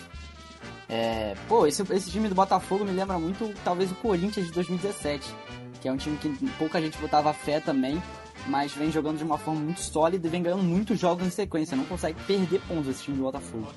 É, 0.86 1.34
pô, 1.48 1.66
esse, 1.66 1.82
esse 1.94 2.10
time 2.10 2.28
do 2.28 2.34
Botafogo 2.34 2.84
me 2.84 2.92
lembra 2.92 3.18
muito 3.18 3.54
talvez 3.64 3.90
o 3.90 3.94
Corinthians 3.94 4.46
de 4.46 4.52
2017, 4.52 5.34
que 5.80 5.88
é 5.88 5.92
um 5.92 5.96
time 5.96 6.18
que 6.18 6.28
pouca 6.58 6.78
gente 6.78 6.98
botava 6.98 7.32
fé 7.32 7.58
também, 7.58 8.02
mas 8.46 8.72
vem 8.72 8.90
jogando 8.90 9.18
de 9.18 9.24
uma 9.24 9.38
forma 9.38 9.60
muito 9.60 9.80
sólida 9.80 10.26
e 10.26 10.30
vem 10.30 10.42
ganhando 10.42 10.62
muitos 10.62 10.98
jogos 10.98 11.26
em 11.26 11.30
sequência. 11.30 11.76
Não 11.76 11.84
consegue 11.84 12.22
perder 12.24 12.60
pontos 12.62 12.88
esse 12.88 13.04
time 13.04 13.16
do 13.16 13.22
Botafogo. 13.22 13.68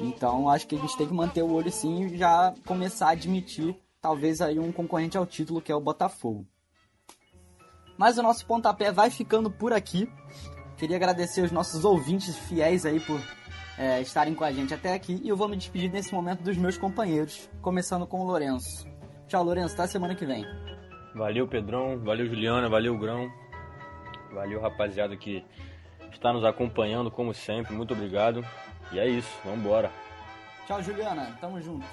Então 0.00 0.48
acho 0.48 0.66
que 0.66 0.76
a 0.76 0.78
gente 0.78 0.96
tem 0.96 1.06
que 1.06 1.14
manter 1.14 1.42
o 1.42 1.52
olho 1.52 1.70
sim 1.70 2.06
e 2.06 2.16
já 2.16 2.54
começar 2.66 3.08
a 3.08 3.12
admitir 3.12 3.76
talvez 4.00 4.40
aí 4.40 4.58
um 4.58 4.70
concorrente 4.70 5.16
ao 5.16 5.26
título 5.26 5.60
que 5.60 5.72
é 5.72 5.74
o 5.74 5.80
Botafogo. 5.80 6.46
Mas 7.96 8.18
o 8.18 8.22
nosso 8.22 8.44
pontapé 8.46 8.90
vai 8.90 9.10
ficando 9.10 9.50
por 9.50 9.72
aqui. 9.72 10.08
Queria 10.76 10.96
agradecer 10.96 11.42
os 11.42 11.52
nossos 11.52 11.84
ouvintes 11.84 12.36
fiéis 12.36 12.84
aí 12.84 12.98
por 13.00 13.20
é, 13.78 14.00
estarem 14.00 14.34
com 14.34 14.44
a 14.44 14.52
gente 14.52 14.74
até 14.74 14.94
aqui. 14.94 15.20
E 15.22 15.28
eu 15.28 15.36
vou 15.36 15.48
me 15.48 15.56
despedir 15.56 15.90
nesse 15.90 16.12
momento 16.12 16.42
dos 16.42 16.56
meus 16.56 16.76
companheiros, 16.76 17.48
começando 17.62 18.06
com 18.06 18.20
o 18.20 18.24
Lourenço. 18.24 18.86
Tchau, 19.28 19.44
Lourenço, 19.44 19.74
até 19.74 19.86
semana 19.86 20.14
que 20.14 20.26
vem. 20.26 20.44
Valeu, 21.14 21.46
Pedrão. 21.46 21.98
Valeu, 22.00 22.26
Juliana. 22.26 22.68
Valeu, 22.68 22.98
Grão. 22.98 23.30
Valeu, 24.34 24.60
rapaziada, 24.60 25.16
que 25.16 25.44
está 26.12 26.32
nos 26.32 26.44
acompanhando, 26.44 27.10
como 27.10 27.32
sempre. 27.32 27.74
Muito 27.74 27.94
obrigado. 27.94 28.44
E 28.92 28.98
é 28.98 29.06
isso, 29.06 29.30
vamos 29.44 29.60
embora. 29.60 29.90
Tchau, 30.66 30.82
Juliana. 30.82 31.36
Tamo 31.40 31.60
junto. 31.60 31.86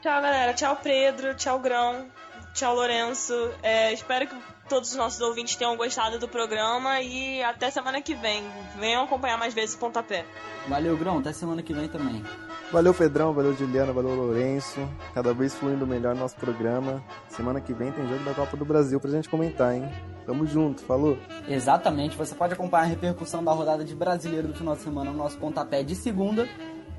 Tchau, 0.00 0.22
galera. 0.22 0.52
Tchau, 0.54 0.76
Pedro. 0.82 1.34
Tchau, 1.34 1.58
Grão. 1.58 2.06
Tchau, 2.52 2.74
Lourenço. 2.74 3.34
É, 3.62 3.92
espero 3.92 4.28
que 4.28 4.36
todos 4.68 4.90
os 4.90 4.96
nossos 4.96 5.20
ouvintes 5.20 5.56
tenham 5.56 5.76
gostado 5.76 6.18
do 6.18 6.28
programa 6.28 7.00
e 7.00 7.42
até 7.42 7.70
semana 7.70 8.00
que 8.00 8.14
vem. 8.14 8.44
Venham 8.78 9.04
acompanhar 9.04 9.36
mais 9.36 9.54
vezes 9.54 9.74
o 9.74 9.78
Pontapé. 9.78 10.24
Valeu, 10.68 10.96
Grão. 10.96 11.18
Até 11.18 11.32
semana 11.32 11.62
que 11.62 11.72
vem 11.72 11.88
também. 11.88 12.22
Valeu, 12.70 12.94
Pedrão. 12.94 13.32
Valeu, 13.32 13.56
Juliana. 13.56 13.92
Valeu, 13.92 14.14
Lourenço. 14.14 14.88
Cada 15.14 15.34
vez 15.34 15.54
fluindo 15.54 15.86
melhor 15.86 16.14
nosso 16.14 16.36
programa. 16.36 17.02
Semana 17.28 17.60
que 17.60 17.72
vem 17.72 17.90
tem 17.90 18.06
jogo 18.06 18.24
da 18.24 18.34
Copa 18.34 18.56
do 18.56 18.64
Brasil 18.64 19.00
pra 19.00 19.10
gente 19.10 19.28
comentar, 19.28 19.74
hein? 19.74 19.90
Tamo 20.26 20.46
junto, 20.46 20.82
falou? 20.82 21.18
Exatamente. 21.48 22.16
Você 22.16 22.34
pode 22.34 22.54
acompanhar 22.54 22.84
a 22.84 22.86
repercussão 22.86 23.44
da 23.44 23.52
rodada 23.52 23.84
de 23.84 23.94
brasileiro 23.94 24.48
do 24.48 24.54
final 24.54 24.74
de 24.74 24.82
semana 24.82 25.10
no 25.10 25.16
nosso 25.16 25.36
pontapé 25.38 25.82
de 25.82 25.94
segunda. 25.94 26.48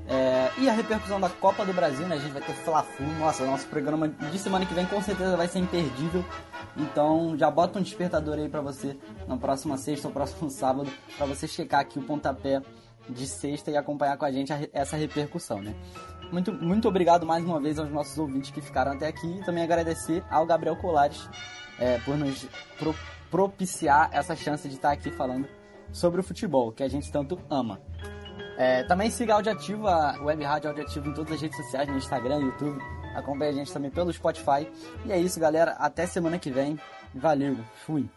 É, 0.08 0.50
e 0.58 0.68
a 0.68 0.72
repercussão 0.72 1.20
da 1.20 1.28
Copa 1.28 1.64
do 1.64 1.72
Brasil, 1.72 2.06
né? 2.06 2.14
A 2.14 2.18
gente 2.18 2.32
vai 2.32 2.42
ter 2.42 2.52
Fla-Flu. 2.52 3.06
Nossa, 3.18 3.44
nosso 3.44 3.66
programa 3.66 4.08
de 4.08 4.38
semana 4.38 4.64
que 4.64 4.72
vem 4.72 4.86
com 4.86 5.02
certeza 5.02 5.36
vai 5.36 5.48
ser 5.48 5.58
imperdível. 5.58 6.24
Então 6.76 7.36
já 7.36 7.50
bota 7.50 7.78
um 7.78 7.82
despertador 7.82 8.38
aí 8.38 8.48
para 8.48 8.60
você 8.60 8.96
na 9.26 9.36
próxima 9.36 9.76
sexta 9.76 10.06
ou 10.06 10.14
próximo 10.14 10.48
sábado 10.48 10.90
para 11.16 11.26
você 11.26 11.48
checar 11.48 11.80
aqui 11.80 11.98
o 11.98 12.02
pontapé 12.02 12.62
de 13.08 13.26
sexta 13.26 13.70
e 13.70 13.76
acompanhar 13.76 14.16
com 14.16 14.24
a 14.24 14.30
gente 14.30 14.52
essa 14.72 14.96
repercussão, 14.96 15.60
né? 15.60 15.74
Muito, 16.30 16.52
muito 16.52 16.88
obrigado 16.88 17.24
mais 17.24 17.44
uma 17.44 17.60
vez 17.60 17.78
aos 17.78 17.90
nossos 17.90 18.18
ouvintes 18.18 18.50
que 18.50 18.60
ficaram 18.60 18.92
até 18.92 19.06
aqui 19.08 19.26
e 19.26 19.44
também 19.44 19.62
agradecer 19.62 20.24
ao 20.28 20.44
Gabriel 20.44 20.76
Colares 20.76 21.28
é, 21.78 21.98
por 21.98 22.16
nos 22.16 22.46
pro, 22.78 22.94
propiciar 23.30 24.10
essa 24.12 24.34
chance 24.34 24.68
de 24.68 24.74
estar 24.74 24.92
aqui 24.92 25.10
falando 25.10 25.48
sobre 25.92 26.20
o 26.20 26.24
futebol, 26.24 26.72
que 26.72 26.82
a 26.82 26.88
gente 26.88 27.10
tanto 27.10 27.38
ama. 27.50 27.80
É, 28.58 28.84
também 28.84 29.10
siga 29.10 29.34
a 29.34 29.36
Audioativo, 29.36 29.86
a 29.86 30.18
Web 30.22 30.42
Rádio 30.42 30.70
Audioativo 30.70 31.08
em 31.08 31.12
todas 31.12 31.34
as 31.34 31.42
redes 31.42 31.56
sociais, 31.56 31.88
no 31.88 31.96
Instagram, 31.96 32.38
YouTube. 32.38 32.80
Acompanhe 33.14 33.50
a 33.50 33.54
gente 33.54 33.72
também 33.72 33.90
pelo 33.90 34.12
Spotify. 34.12 34.66
E 35.04 35.12
é 35.12 35.18
isso, 35.18 35.38
galera. 35.38 35.72
Até 35.72 36.06
semana 36.06 36.38
que 36.38 36.50
vem. 36.50 36.78
Valeu. 37.14 37.56
Fui. 37.84 38.08